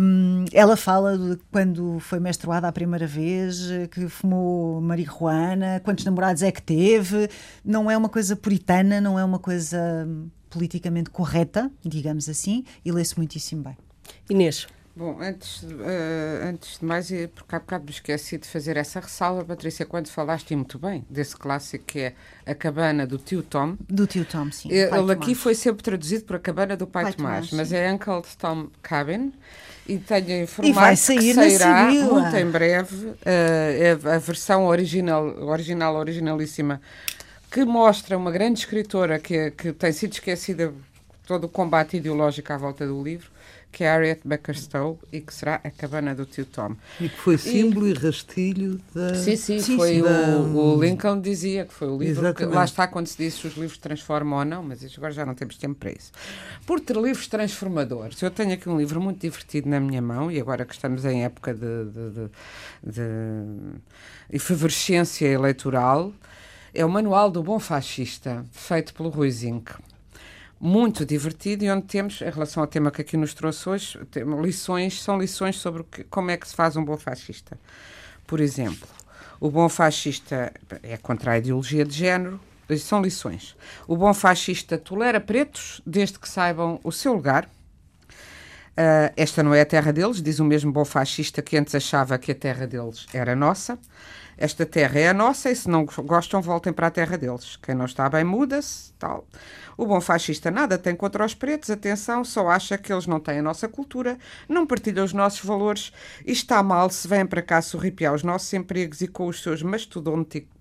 Um, 0.00 0.44
ela 0.52 0.76
fala 0.76 1.16
de 1.16 1.38
quando 1.50 1.98
foi 2.00 2.18
menstruada 2.18 2.68
a 2.68 2.72
primeira 2.72 3.06
vez, 3.06 3.68
que 3.90 4.08
fumou 4.08 4.80
marihuana, 4.80 5.80
quantos 5.84 6.04
namorados 6.04 6.42
é 6.42 6.50
que 6.50 6.62
teve. 6.62 7.28
Não 7.64 7.90
é 7.90 7.96
uma 7.96 8.08
coisa 8.08 8.34
puritana, 8.34 9.00
não 9.00 9.18
é 9.18 9.24
uma 9.24 9.38
coisa 9.38 10.08
politicamente 10.48 11.10
correta, 11.10 11.70
digamos 11.84 12.28
assim, 12.28 12.64
e 12.84 12.90
lê-se 12.90 13.16
muitíssimo 13.16 13.62
bem. 13.62 13.76
Inês. 14.28 14.66
Bom, 14.94 15.18
antes, 15.20 15.62
uh, 15.62 16.48
antes 16.48 16.78
de 16.80 16.84
mais, 16.84 17.08
porque 17.34 17.54
há 17.54 17.60
bocado 17.60 17.84
me 17.84 17.90
esqueci 17.90 18.36
de 18.36 18.46
fazer 18.46 18.76
essa 18.76 18.98
ressalva, 18.98 19.44
Patrícia, 19.44 19.86
quando 19.86 20.08
falaste 20.08 20.54
muito 20.54 20.78
bem 20.78 21.04
desse 21.08 21.36
clássico 21.36 21.84
que 21.84 22.00
é 22.00 22.14
A 22.44 22.54
Cabana 22.54 23.06
do 23.06 23.16
Tio 23.16 23.42
Tom. 23.42 23.76
Do 23.88 24.06
Tio 24.06 24.24
Tom, 24.24 24.50
sim. 24.50 24.68
Ele 24.70 25.12
aqui 25.12 25.34
foi 25.34 25.54
sempre 25.54 25.82
traduzido 25.82 26.24
por 26.24 26.36
A 26.36 26.38
Cabana 26.40 26.76
do 26.76 26.86
Pai, 26.86 27.04
pai 27.04 27.12
Tomás, 27.12 27.50
Tomás, 27.50 27.52
mas 27.52 27.72
é 27.72 27.90
Uncle 27.92 28.22
Tom 28.36 28.68
Cabin 28.82 29.32
e 29.86 29.98
tenho 29.98 30.42
informado 30.42 30.68
e 30.68 30.72
vai 30.72 30.96
sair 30.96 31.18
que 31.18 31.34
sairá 31.34 31.90
muito 31.90 32.36
em 32.36 32.50
breve 32.50 33.06
uh, 33.06 33.16
é 33.24 33.92
a 33.92 34.18
versão 34.18 34.66
original, 34.66 35.24
original, 35.44 35.94
originalíssima, 35.96 36.80
que 37.50 37.64
mostra 37.64 38.18
uma 38.18 38.30
grande 38.30 38.58
escritora 38.60 39.18
que, 39.18 39.52
que 39.52 39.72
tem 39.72 39.92
sido 39.92 40.12
esquecida 40.12 40.74
todo 41.26 41.44
o 41.44 41.48
combate 41.48 41.96
ideológico 41.96 42.52
à 42.52 42.56
volta 42.56 42.86
do 42.86 43.02
livro 43.02 43.30
que 43.72 43.84
é 43.84 43.88
Harriet 43.88 44.20
Becker 44.24 44.58
Stowe 44.58 44.98
e 45.12 45.20
que 45.20 45.32
será 45.32 45.60
a 45.62 45.70
cabana 45.70 46.14
do 46.14 46.26
tio 46.26 46.44
Tom. 46.44 46.74
E 47.00 47.08
que 47.08 47.16
foi 47.16 47.38
símbolo 47.38 47.86
e, 47.86 47.90
e 47.90 47.94
rastilho 47.94 48.80
da. 48.94 49.14
Sim, 49.14 49.36
sim, 49.36 49.60
sim 49.60 49.76
foi 49.76 49.94
sim, 49.94 50.00
o, 50.02 50.04
da... 50.04 50.38
o, 50.38 50.80
Lincoln 50.80 51.20
dizia 51.20 51.64
que 51.64 51.72
foi 51.72 51.88
o 51.88 51.96
livro. 51.96 52.26
Exatamente. 52.26 52.50
Que, 52.50 52.56
lá 52.56 52.64
está 52.64 52.88
quando 52.88 53.06
se 53.06 53.16
diz 53.16 53.34
se 53.34 53.46
os 53.46 53.54
livros 53.56 53.78
transformam 53.78 54.40
ou 54.40 54.44
não, 54.44 54.62
mas 54.62 54.84
agora 54.96 55.12
já 55.12 55.24
não 55.24 55.34
temos 55.34 55.56
tempo 55.56 55.76
para 55.76 55.92
isso. 55.92 56.10
Por 56.66 56.80
ter 56.80 56.96
livros 56.96 57.28
transformadores, 57.28 58.20
eu 58.20 58.30
tenho 58.30 58.52
aqui 58.52 58.68
um 58.68 58.76
livro 58.76 59.00
muito 59.00 59.20
divertido 59.20 59.68
na 59.68 59.78
minha 59.78 60.02
mão 60.02 60.30
e 60.30 60.40
agora 60.40 60.64
que 60.64 60.74
estamos 60.74 61.04
em 61.04 61.24
época 61.24 61.54
de, 61.54 61.60
de, 61.60 62.10
de, 62.10 62.92
de 62.92 64.36
efervescência 64.36 65.26
eleitoral. 65.26 66.12
É 66.72 66.84
o 66.84 66.88
Manual 66.88 67.30
do 67.30 67.42
Bom 67.42 67.58
Fascista, 67.58 68.44
feito 68.52 68.94
pelo 68.94 69.08
Rui 69.08 69.28
Zinck 69.28 69.72
muito 70.60 71.06
divertido 71.06 71.64
e 71.64 71.70
onde 71.70 71.86
temos, 71.86 72.20
em 72.20 72.28
relação 72.30 72.62
ao 72.62 72.66
tema 72.66 72.90
que 72.90 73.00
aqui 73.00 73.16
nos 73.16 73.32
trouxe 73.32 73.66
hoje, 73.66 73.98
lições, 74.42 75.02
são 75.02 75.18
lições 75.18 75.56
sobre 75.56 75.84
que, 75.84 76.04
como 76.04 76.30
é 76.30 76.36
que 76.36 76.46
se 76.46 76.54
faz 76.54 76.76
um 76.76 76.84
bom 76.84 76.98
fascista. 76.98 77.58
Por 78.26 78.40
exemplo, 78.40 78.86
o 79.40 79.50
bom 79.50 79.68
fascista 79.70 80.52
é 80.82 80.98
contra 80.98 81.32
a 81.32 81.38
ideologia 81.38 81.84
de 81.84 81.96
género, 81.96 82.38
são 82.78 83.02
lições. 83.02 83.56
O 83.88 83.96
bom 83.96 84.12
fascista 84.12 84.76
tolera 84.76 85.18
pretos 85.18 85.80
desde 85.84 86.18
que 86.18 86.28
saibam 86.28 86.78
o 86.84 86.92
seu 86.92 87.14
lugar. 87.14 87.46
Uh, 88.06 89.12
esta 89.16 89.42
não 89.42 89.52
é 89.52 89.62
a 89.62 89.66
terra 89.66 89.92
deles, 89.92 90.22
diz 90.22 90.38
o 90.38 90.44
mesmo 90.44 90.70
bom 90.70 90.84
fascista 90.84 91.42
que 91.42 91.56
antes 91.56 91.74
achava 91.74 92.16
que 92.18 92.30
a 92.30 92.34
terra 92.34 92.66
deles 92.66 93.06
era 93.12 93.34
nossa. 93.34 93.78
Esta 94.38 94.64
terra 94.64 94.98
é 94.98 95.08
a 95.08 95.14
nossa 95.14 95.50
e 95.50 95.56
se 95.56 95.68
não 95.68 95.84
gostam, 95.84 96.40
voltem 96.40 96.72
para 96.72 96.86
a 96.86 96.90
terra 96.90 97.18
deles. 97.18 97.56
Quem 97.56 97.74
não 97.74 97.84
está 97.84 98.08
bem 98.08 98.24
muda-se, 98.24 98.92
tal. 98.98 99.26
O 99.80 99.86
bom 99.86 99.98
fascista 99.98 100.50
nada 100.50 100.76
tem 100.76 100.94
contra 100.94 101.24
os 101.24 101.32
pretos, 101.32 101.70
atenção, 101.70 102.22
só 102.22 102.50
acha 102.50 102.76
que 102.76 102.92
eles 102.92 103.06
não 103.06 103.18
têm 103.18 103.38
a 103.38 103.42
nossa 103.42 103.66
cultura, 103.66 104.18
não 104.46 104.66
partilham 104.66 105.02
os 105.02 105.14
nossos 105.14 105.42
valores 105.42 105.90
e 106.26 106.32
está 106.32 106.62
mal 106.62 106.90
se 106.90 107.08
vêm 107.08 107.24
para 107.24 107.40
cá 107.40 107.62
sorripiar 107.62 108.12
os 108.12 108.22
nossos 108.22 108.52
empregos 108.52 109.00
e 109.00 109.08
com 109.08 109.26
os 109.26 109.42
seus 109.42 109.62
mastodônticos, 109.62 110.54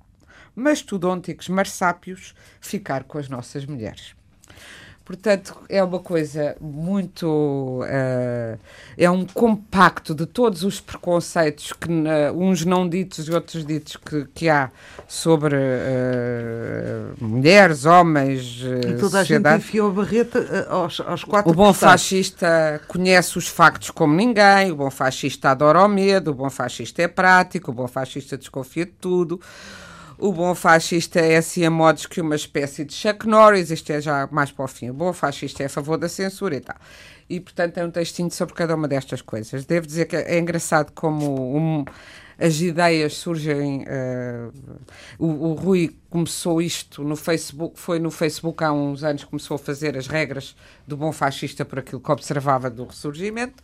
mastodônticos 0.56 1.50
marsápios 1.50 2.34
ficar 2.62 3.04
com 3.04 3.18
as 3.18 3.28
nossas 3.28 3.66
mulheres. 3.66 4.16
Portanto, 5.10 5.56
é 5.68 5.84
uma 5.84 5.98
coisa 5.98 6.56
muito. 6.62 7.26
Uh, 7.82 8.60
é 8.96 9.10
um 9.10 9.26
compacto 9.26 10.14
de 10.14 10.28
todos 10.28 10.64
os 10.64 10.80
preconceitos 10.80 11.74
que 11.74 11.90
uh, 11.90 12.32
uns 12.40 12.64
não 12.64 12.88
ditos 12.88 13.28
e 13.28 13.32
outros 13.32 13.66
ditos 13.66 13.98
que, 13.98 14.28
que 14.36 14.48
há 14.48 14.70
sobre 15.08 15.56
uh, 15.56 17.16
mulheres, 17.20 17.86
homens. 17.86 18.62
e 18.62 18.94
toda 19.00 19.22
sociedade. 19.22 19.48
a 19.48 19.58
gente 19.58 19.66
enfiou 19.66 19.90
a 19.90 19.94
barreta 19.94 20.68
aos, 20.70 21.00
aos 21.00 21.24
quatro 21.24 21.52
O 21.52 21.56
bom 21.56 21.74
fascista 21.74 22.80
conhece 22.88 23.36
os 23.36 23.48
factos 23.48 23.90
como 23.90 24.14
ninguém, 24.14 24.72
o 24.72 24.76
bom 24.76 24.92
fascista 24.92 25.50
adora 25.50 25.84
o 25.84 25.88
medo, 25.88 26.30
o 26.30 26.36
bom 26.36 26.52
fascista 26.52 27.02
é 27.02 27.08
prático, 27.08 27.72
o 27.72 27.74
bom 27.74 27.88
fascista 27.88 28.38
desconfia 28.38 28.86
de 28.86 28.92
tudo. 28.92 29.42
O 30.22 30.34
bom 30.34 30.54
fascista 30.54 31.22
é 31.22 31.38
assim 31.38 31.64
a 31.64 31.72
modos 31.72 32.06
que 32.06 32.20
uma 32.20 32.36
espécie 32.36 32.84
de 32.84 32.94
Chuck 32.94 33.26
Norris, 33.26 33.72
isto 33.72 33.90
é 33.90 34.02
já 34.02 34.28
mais 34.30 34.52
para 34.52 34.66
o 34.66 34.68
fim. 34.68 34.90
O 34.90 34.94
bom 34.94 35.14
fascista 35.14 35.64
é 35.64 35.68
a 35.68 35.70
favor 35.70 35.98
da 35.98 36.10
censura 36.10 36.58
e 36.58 36.60
tal. 36.60 36.76
E, 37.30 37.40
portanto, 37.40 37.78
é 37.78 37.86
um 37.86 37.90
textinho 37.90 38.30
sobre 38.30 38.54
cada 38.54 38.76
uma 38.76 38.86
destas 38.86 39.22
coisas. 39.22 39.64
Devo 39.64 39.88
dizer 39.88 40.08
que 40.08 40.18
é 40.18 40.38
engraçado 40.38 40.92
como 40.92 41.58
um, 41.58 41.86
as 42.38 42.60
ideias 42.60 43.16
surgem. 43.16 43.84
Uh, 43.84 44.52
o, 45.18 45.52
o, 45.52 45.54
Rui 45.54 45.96
começou 46.10 46.62
isto 46.62 47.02
no 47.02 47.16
Facebook, 47.16 47.80
foi 47.80 47.98
no 47.98 48.12
Facebook 48.12 48.62
há 48.62 48.74
uns 48.74 49.06
anos, 49.06 49.24
começou 49.24 49.56
a 49.56 49.58
fazer 49.58 49.98
as 49.98 50.08
regras 50.08 50.54
do 50.86 50.98
bom 50.98 51.14
fascista 51.14 51.64
por 51.64 51.80
aquilo 51.80 52.02
que 52.02 52.12
observava 52.12 52.70
do 52.70 52.84
ressurgimento. 52.84 53.64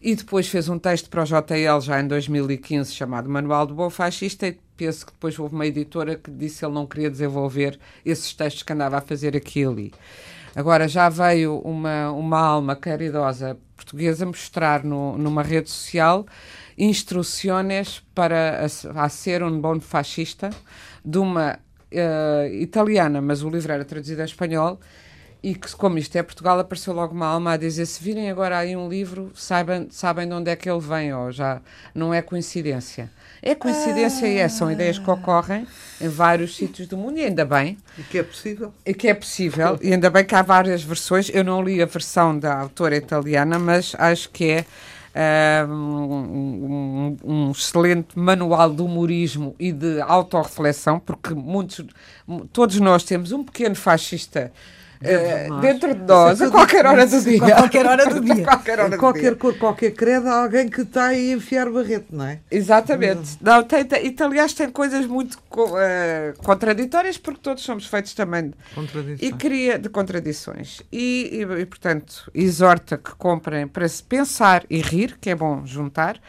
E 0.00 0.14
depois 0.14 0.48
fez 0.48 0.70
um 0.70 0.78
texto 0.78 1.10
para 1.10 1.22
o 1.22 1.24
JL 1.26 1.80
já 1.82 2.00
em 2.00 2.06
2015 2.06 2.94
chamado 2.94 3.28
Manual 3.28 3.66
do 3.66 3.74
Bom 3.74 3.90
Fascista 3.90 4.46
e 4.46 4.52
penso 4.76 5.06
que 5.06 5.12
depois 5.12 5.38
houve 5.38 5.54
uma 5.54 5.66
editora 5.66 6.16
que 6.16 6.30
disse 6.30 6.60
que 6.60 6.64
ele 6.64 6.74
não 6.74 6.86
queria 6.86 7.10
desenvolver 7.10 7.78
esses 8.04 8.32
textos 8.34 8.62
que 8.62 8.72
andava 8.72 8.98
a 8.98 9.00
fazer 9.00 9.36
aqui 9.36 9.60
e 9.60 9.64
ali. 9.64 9.92
Agora 10.54 10.88
já 10.88 11.08
veio 11.08 11.58
uma, 11.58 12.10
uma 12.12 12.38
alma 12.40 12.74
caridosa 12.74 13.58
portuguesa 13.76 14.24
mostrar 14.24 14.82
no, 14.82 15.18
numa 15.18 15.42
rede 15.42 15.70
social 15.70 16.26
instruções 16.78 18.02
para 18.14 18.66
a, 18.94 19.04
a 19.04 19.08
ser 19.08 19.42
um 19.42 19.60
bom 19.60 19.78
fascista 19.80 20.50
de 21.04 21.18
uma 21.18 21.58
uh, 21.92 22.54
italiana, 22.54 23.20
mas 23.20 23.42
o 23.42 23.50
livro 23.50 23.72
era 23.72 23.84
traduzido 23.84 24.22
em 24.22 24.24
espanhol 24.24 24.80
e 25.42 25.54
que, 25.54 25.70
como 25.76 25.98
isto 25.98 26.16
é 26.16 26.22
Portugal, 26.22 26.58
apareceu 26.58 26.92
logo 26.92 27.14
uma 27.14 27.26
alma 27.26 27.52
a 27.52 27.56
dizer: 27.56 27.86
se 27.86 28.02
virem 28.02 28.30
agora 28.30 28.58
aí 28.58 28.76
um 28.76 28.88
livro, 28.88 29.30
saibam, 29.34 29.86
sabem 29.90 30.26
de 30.26 30.34
onde 30.34 30.50
é 30.50 30.56
que 30.56 30.68
ele 30.68 30.80
vem, 30.80 31.14
ou 31.14 31.30
já 31.30 31.60
não 31.94 32.12
é 32.12 32.22
coincidência. 32.22 33.10
É 33.46 33.54
coincidência 33.54 34.26
ah. 34.26 34.30
e 34.30 34.38
é, 34.38 34.48
são 34.48 34.72
ideias 34.72 34.98
que 34.98 35.08
ocorrem 35.08 35.64
em 36.00 36.08
vários 36.08 36.56
sítios 36.56 36.88
do 36.88 36.96
mundo, 36.96 37.16
e 37.16 37.22
ainda 37.22 37.44
bem. 37.44 37.78
E 37.96 38.02
que 38.02 38.18
é 38.18 38.22
possível. 38.24 38.74
E 38.84 38.92
que 38.92 39.06
é 39.06 39.14
possível, 39.14 39.78
e 39.80 39.92
ainda 39.92 40.10
bem 40.10 40.24
que 40.24 40.34
há 40.34 40.42
várias 40.42 40.82
versões. 40.82 41.30
Eu 41.32 41.44
não 41.44 41.62
li 41.62 41.80
a 41.80 41.86
versão 41.86 42.36
da 42.36 42.58
autora 42.58 42.96
italiana, 42.96 43.56
mas 43.56 43.94
acho 43.96 44.30
que 44.30 44.50
é. 44.50 44.64
Uh, 45.16 45.72
um, 45.72 47.16
um, 47.24 47.50
excelente 47.50 48.18
manual 48.18 48.74
de 48.74 48.82
humorismo 48.82 49.56
e 49.58 49.72
de 49.72 49.98
autorreflexão, 50.02 50.98
porque 51.00 51.32
muitos, 51.32 51.86
todos 52.52 52.78
nós 52.80 53.02
temos 53.02 53.32
um 53.32 53.42
pequeno 53.42 53.74
fascista 53.74 54.52
é, 55.00 55.48
dentro 55.60 55.94
de 55.94 56.02
nós, 56.02 56.40
a 56.40 56.50
qualquer 56.50 56.86
hora 56.86 57.06
do 57.06 57.20
dia. 57.20 57.44
A 57.46 57.58
qualquer 57.60 57.86
hora 57.86 58.06
do 58.06 58.20
dia. 58.20 58.44
qualquer 58.44 58.80
hora 58.80 58.98
qualquer 58.98 59.36
cor, 59.36 59.54
qualquer 59.58 59.90
credo, 59.92 60.28
há 60.28 60.42
alguém 60.42 60.68
que 60.68 60.82
está 60.82 61.06
aí 61.06 61.32
a 61.32 61.36
enfiar 61.36 61.70
barreto, 61.70 62.06
não 62.10 62.24
é? 62.24 62.40
Exatamente. 62.50 63.38
Não, 63.40 63.62
tem, 63.62 63.84
tem, 63.84 64.06
e 64.06 64.22
aliás 64.22 64.52
tem 64.52 64.70
coisas 64.70 65.06
muito 65.06 65.34
uh, 65.34 66.42
contraditórias, 66.42 67.18
porque 67.18 67.40
todos 67.40 67.62
somos 67.62 67.86
feitos 67.86 68.14
também 68.14 68.52
e 69.20 69.32
cria 69.32 69.78
de 69.78 69.88
contradições. 69.88 70.82
E, 70.92 71.30
e, 71.32 71.60
e, 71.60 71.66
portanto, 71.66 72.30
exorta 72.34 72.96
que 72.96 73.14
comprem 73.16 73.66
para 73.66 73.88
se 73.88 74.02
pensar 74.02 74.64
e 74.68 74.80
rir, 74.80 75.18
que 75.20 75.30
é 75.30 75.34
bom 75.34 75.64
juntar. 75.64 76.20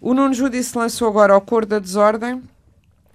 O 0.00 0.14
Nuno 0.14 0.32
Judice 0.32 0.76
lançou 0.76 1.08
agora 1.08 1.36
O 1.36 1.40
Cor 1.40 1.66
da 1.66 1.78
Desordem, 1.78 2.42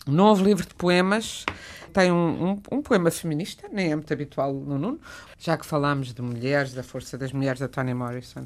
novo 0.06 0.44
livro 0.44 0.66
de 0.66 0.74
poemas 0.74 1.46
tem 1.94 2.12
um, 2.12 2.52
um, 2.52 2.78
um, 2.78 2.82
poema 2.82 3.12
feminista, 3.12 3.70
nem 3.72 3.92
é 3.92 3.96
muito 3.96 4.12
habitual 4.12 4.54
no 4.54 4.78
Nuno, 4.78 5.00
já 5.38 5.58
que 5.58 5.66
falámos 5.66 6.14
de 6.14 6.22
mulheres, 6.22 6.74
da 6.74 6.84
força 6.84 7.18
das 7.18 7.32
mulheres 7.32 7.60
da 7.60 7.68
Toni 7.68 7.94
Morrison. 7.94 8.46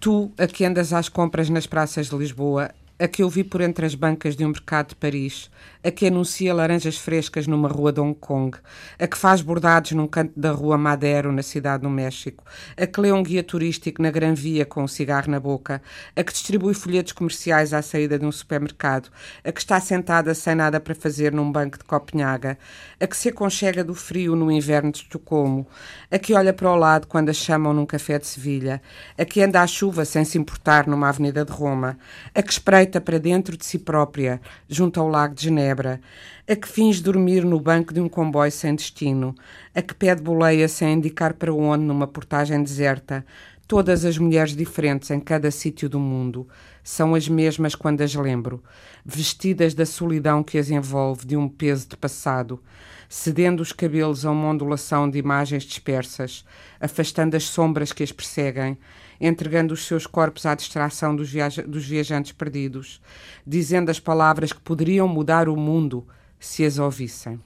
Tu, 0.00 0.30
a 0.36 0.46
que 0.46 0.64
andas 0.64 0.92
às 0.92 1.08
compras 1.08 1.48
nas 1.48 1.66
praças 1.66 2.08
de 2.08 2.16
Lisboa, 2.16 2.70
a 3.04 3.08
que 3.08 3.22
eu 3.22 3.28
vi 3.28 3.44
por 3.44 3.60
entre 3.60 3.84
as 3.84 3.94
bancas 3.94 4.34
de 4.34 4.46
um 4.46 4.48
mercado 4.48 4.88
de 4.88 4.94
Paris, 4.94 5.50
a 5.84 5.90
que 5.90 6.06
anuncia 6.06 6.54
laranjas 6.54 6.96
frescas 6.96 7.46
numa 7.46 7.68
rua 7.68 7.92
de 7.92 8.00
Hong 8.00 8.14
Kong, 8.14 8.56
a 8.98 9.06
que 9.06 9.18
faz 9.18 9.42
bordados 9.42 9.92
num 9.92 10.06
canto 10.06 10.32
da 10.34 10.52
rua 10.52 10.78
Madero, 10.78 11.30
na 11.30 11.42
cidade 11.42 11.82
do 11.82 11.90
México, 11.90 12.42
a 12.74 12.86
que 12.86 12.98
lê 12.98 13.12
um 13.12 13.22
guia 13.22 13.42
turístico 13.42 14.00
na 14.00 14.10
Gran 14.10 14.32
Via 14.32 14.64
com 14.64 14.82
um 14.82 14.88
cigarro 14.88 15.30
na 15.30 15.38
boca, 15.38 15.82
a 16.16 16.24
que 16.24 16.32
distribui 16.32 16.72
folhetos 16.72 17.12
comerciais 17.12 17.74
à 17.74 17.82
saída 17.82 18.18
de 18.18 18.24
um 18.24 18.32
supermercado, 18.32 19.10
a 19.44 19.52
que 19.52 19.60
está 19.60 19.78
sentada 19.78 20.32
sem 20.32 20.54
nada 20.54 20.80
para 20.80 20.94
fazer 20.94 21.30
num 21.30 21.52
banco 21.52 21.76
de 21.76 21.84
Copenhaga, 21.84 22.56
a 22.98 23.06
que 23.06 23.16
se 23.18 23.28
aconchega 23.28 23.84
do 23.84 23.94
frio 23.94 24.34
no 24.34 24.50
inverno 24.50 24.90
de 24.90 25.00
Estocolmo, 25.00 25.66
a 26.10 26.18
que 26.18 26.32
olha 26.32 26.54
para 26.54 26.70
o 26.70 26.76
lado 26.76 27.06
quando 27.06 27.28
a 27.28 27.34
chamam 27.34 27.74
num 27.74 27.84
café 27.84 28.18
de 28.18 28.26
Sevilha, 28.26 28.80
a 29.18 29.26
que 29.26 29.42
anda 29.42 29.60
à 29.60 29.66
chuva 29.66 30.06
sem 30.06 30.24
se 30.24 30.38
importar 30.38 30.86
numa 30.86 31.10
avenida 31.10 31.44
de 31.44 31.52
Roma, 31.52 31.98
a 32.34 32.42
que 32.42 32.50
espreita 32.50 32.93
para 33.00 33.18
dentro 33.18 33.56
de 33.56 33.64
si 33.64 33.78
própria, 33.78 34.40
junto 34.68 35.00
ao 35.00 35.08
lago 35.08 35.34
de 35.34 35.44
Genebra, 35.44 36.00
a 36.48 36.56
que 36.56 36.68
finge 36.68 37.02
dormir 37.02 37.44
no 37.44 37.60
banco 37.60 37.92
de 37.92 38.00
um 38.00 38.08
comboio 38.08 38.50
sem 38.52 38.74
destino, 38.74 39.34
a 39.74 39.80
que 39.80 39.94
pede 39.94 40.22
boleia 40.22 40.68
sem 40.68 40.94
indicar 40.94 41.34
para 41.34 41.52
onde 41.52 41.84
numa 41.84 42.06
portagem 42.06 42.62
deserta. 42.62 43.24
Todas 43.66 44.04
as 44.04 44.18
mulheres 44.18 44.54
diferentes 44.54 45.10
em 45.10 45.18
cada 45.18 45.50
sítio 45.50 45.88
do 45.88 45.98
mundo 45.98 46.46
são 46.82 47.14
as 47.14 47.26
mesmas 47.26 47.74
quando 47.74 48.02
as 48.02 48.14
lembro, 48.14 48.62
vestidas 49.04 49.72
da 49.72 49.86
solidão 49.86 50.42
que 50.42 50.58
as 50.58 50.70
envolve 50.70 51.26
de 51.26 51.34
um 51.34 51.48
peso 51.48 51.88
de 51.88 51.96
passado, 51.96 52.62
cedendo 53.08 53.62
os 53.62 53.72
cabelos 53.72 54.26
a 54.26 54.30
uma 54.30 54.48
ondulação 54.48 55.08
de 55.08 55.18
imagens 55.18 55.62
dispersas, 55.62 56.44
afastando 56.78 57.36
as 57.36 57.44
sombras 57.44 57.90
que 57.90 58.02
as 58.02 58.12
perseguem, 58.12 58.76
entregando 59.20 59.74
os 59.74 59.86
seus 59.86 60.06
corpos 60.06 60.46
à 60.46 60.54
distração 60.54 61.14
dos, 61.14 61.30
viaja 61.30 61.62
dos 61.62 61.84
viajantes 61.84 62.32
perdidos, 62.32 63.00
dizendo 63.46 63.90
as 63.90 64.00
palavras 64.00 64.52
que 64.52 64.60
poderiam 64.60 65.08
mudar 65.08 65.48
o 65.48 65.56
mundo 65.56 66.06
se 66.38 66.64
as 66.64 66.78
ouvissem. 66.78 67.40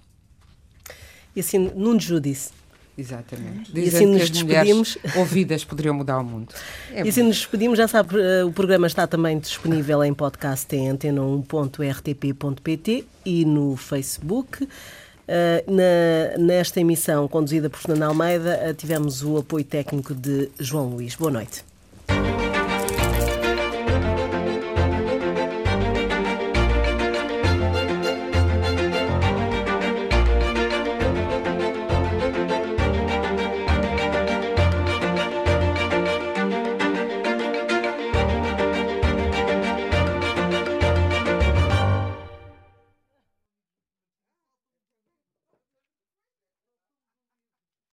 E 1.34 1.40
assim, 1.40 1.70
Nuno 1.74 2.00
Judice. 2.00 2.50
Exatamente. 2.98 3.72
Dizendo 3.72 3.76
e 3.76 3.88
assim 3.88 4.06
nos 4.06 4.28
despedimos. 4.28 4.98
ouvidas 5.14 5.64
poderiam 5.64 5.94
mudar 5.94 6.18
o 6.18 6.24
mundo. 6.24 6.52
É 6.90 7.04
e 7.04 7.08
assim 7.08 7.22
nos 7.22 7.36
despedimos, 7.36 7.78
já 7.78 7.86
sabe, 7.86 8.20
eh, 8.20 8.42
o 8.44 8.50
programa 8.50 8.88
está 8.88 9.06
também 9.06 9.38
disponível 9.38 10.02
em 10.02 10.12
podcast 10.12 10.74
em 10.74 10.88
antena1.rtp.pt 10.88 13.04
e 13.24 13.44
no 13.44 13.76
Facebook. 13.76 14.68
Na, 15.66 16.38
nesta 16.38 16.80
emissão 16.80 17.28
conduzida 17.28 17.68
por 17.68 17.78
Fernando 17.78 18.08
Almeida, 18.08 18.74
tivemos 18.76 19.22
o 19.22 19.38
apoio 19.38 19.64
técnico 19.64 20.14
de 20.14 20.50
João 20.58 20.90
Luís. 20.90 21.14
Boa 21.14 21.30
noite. 21.30 21.62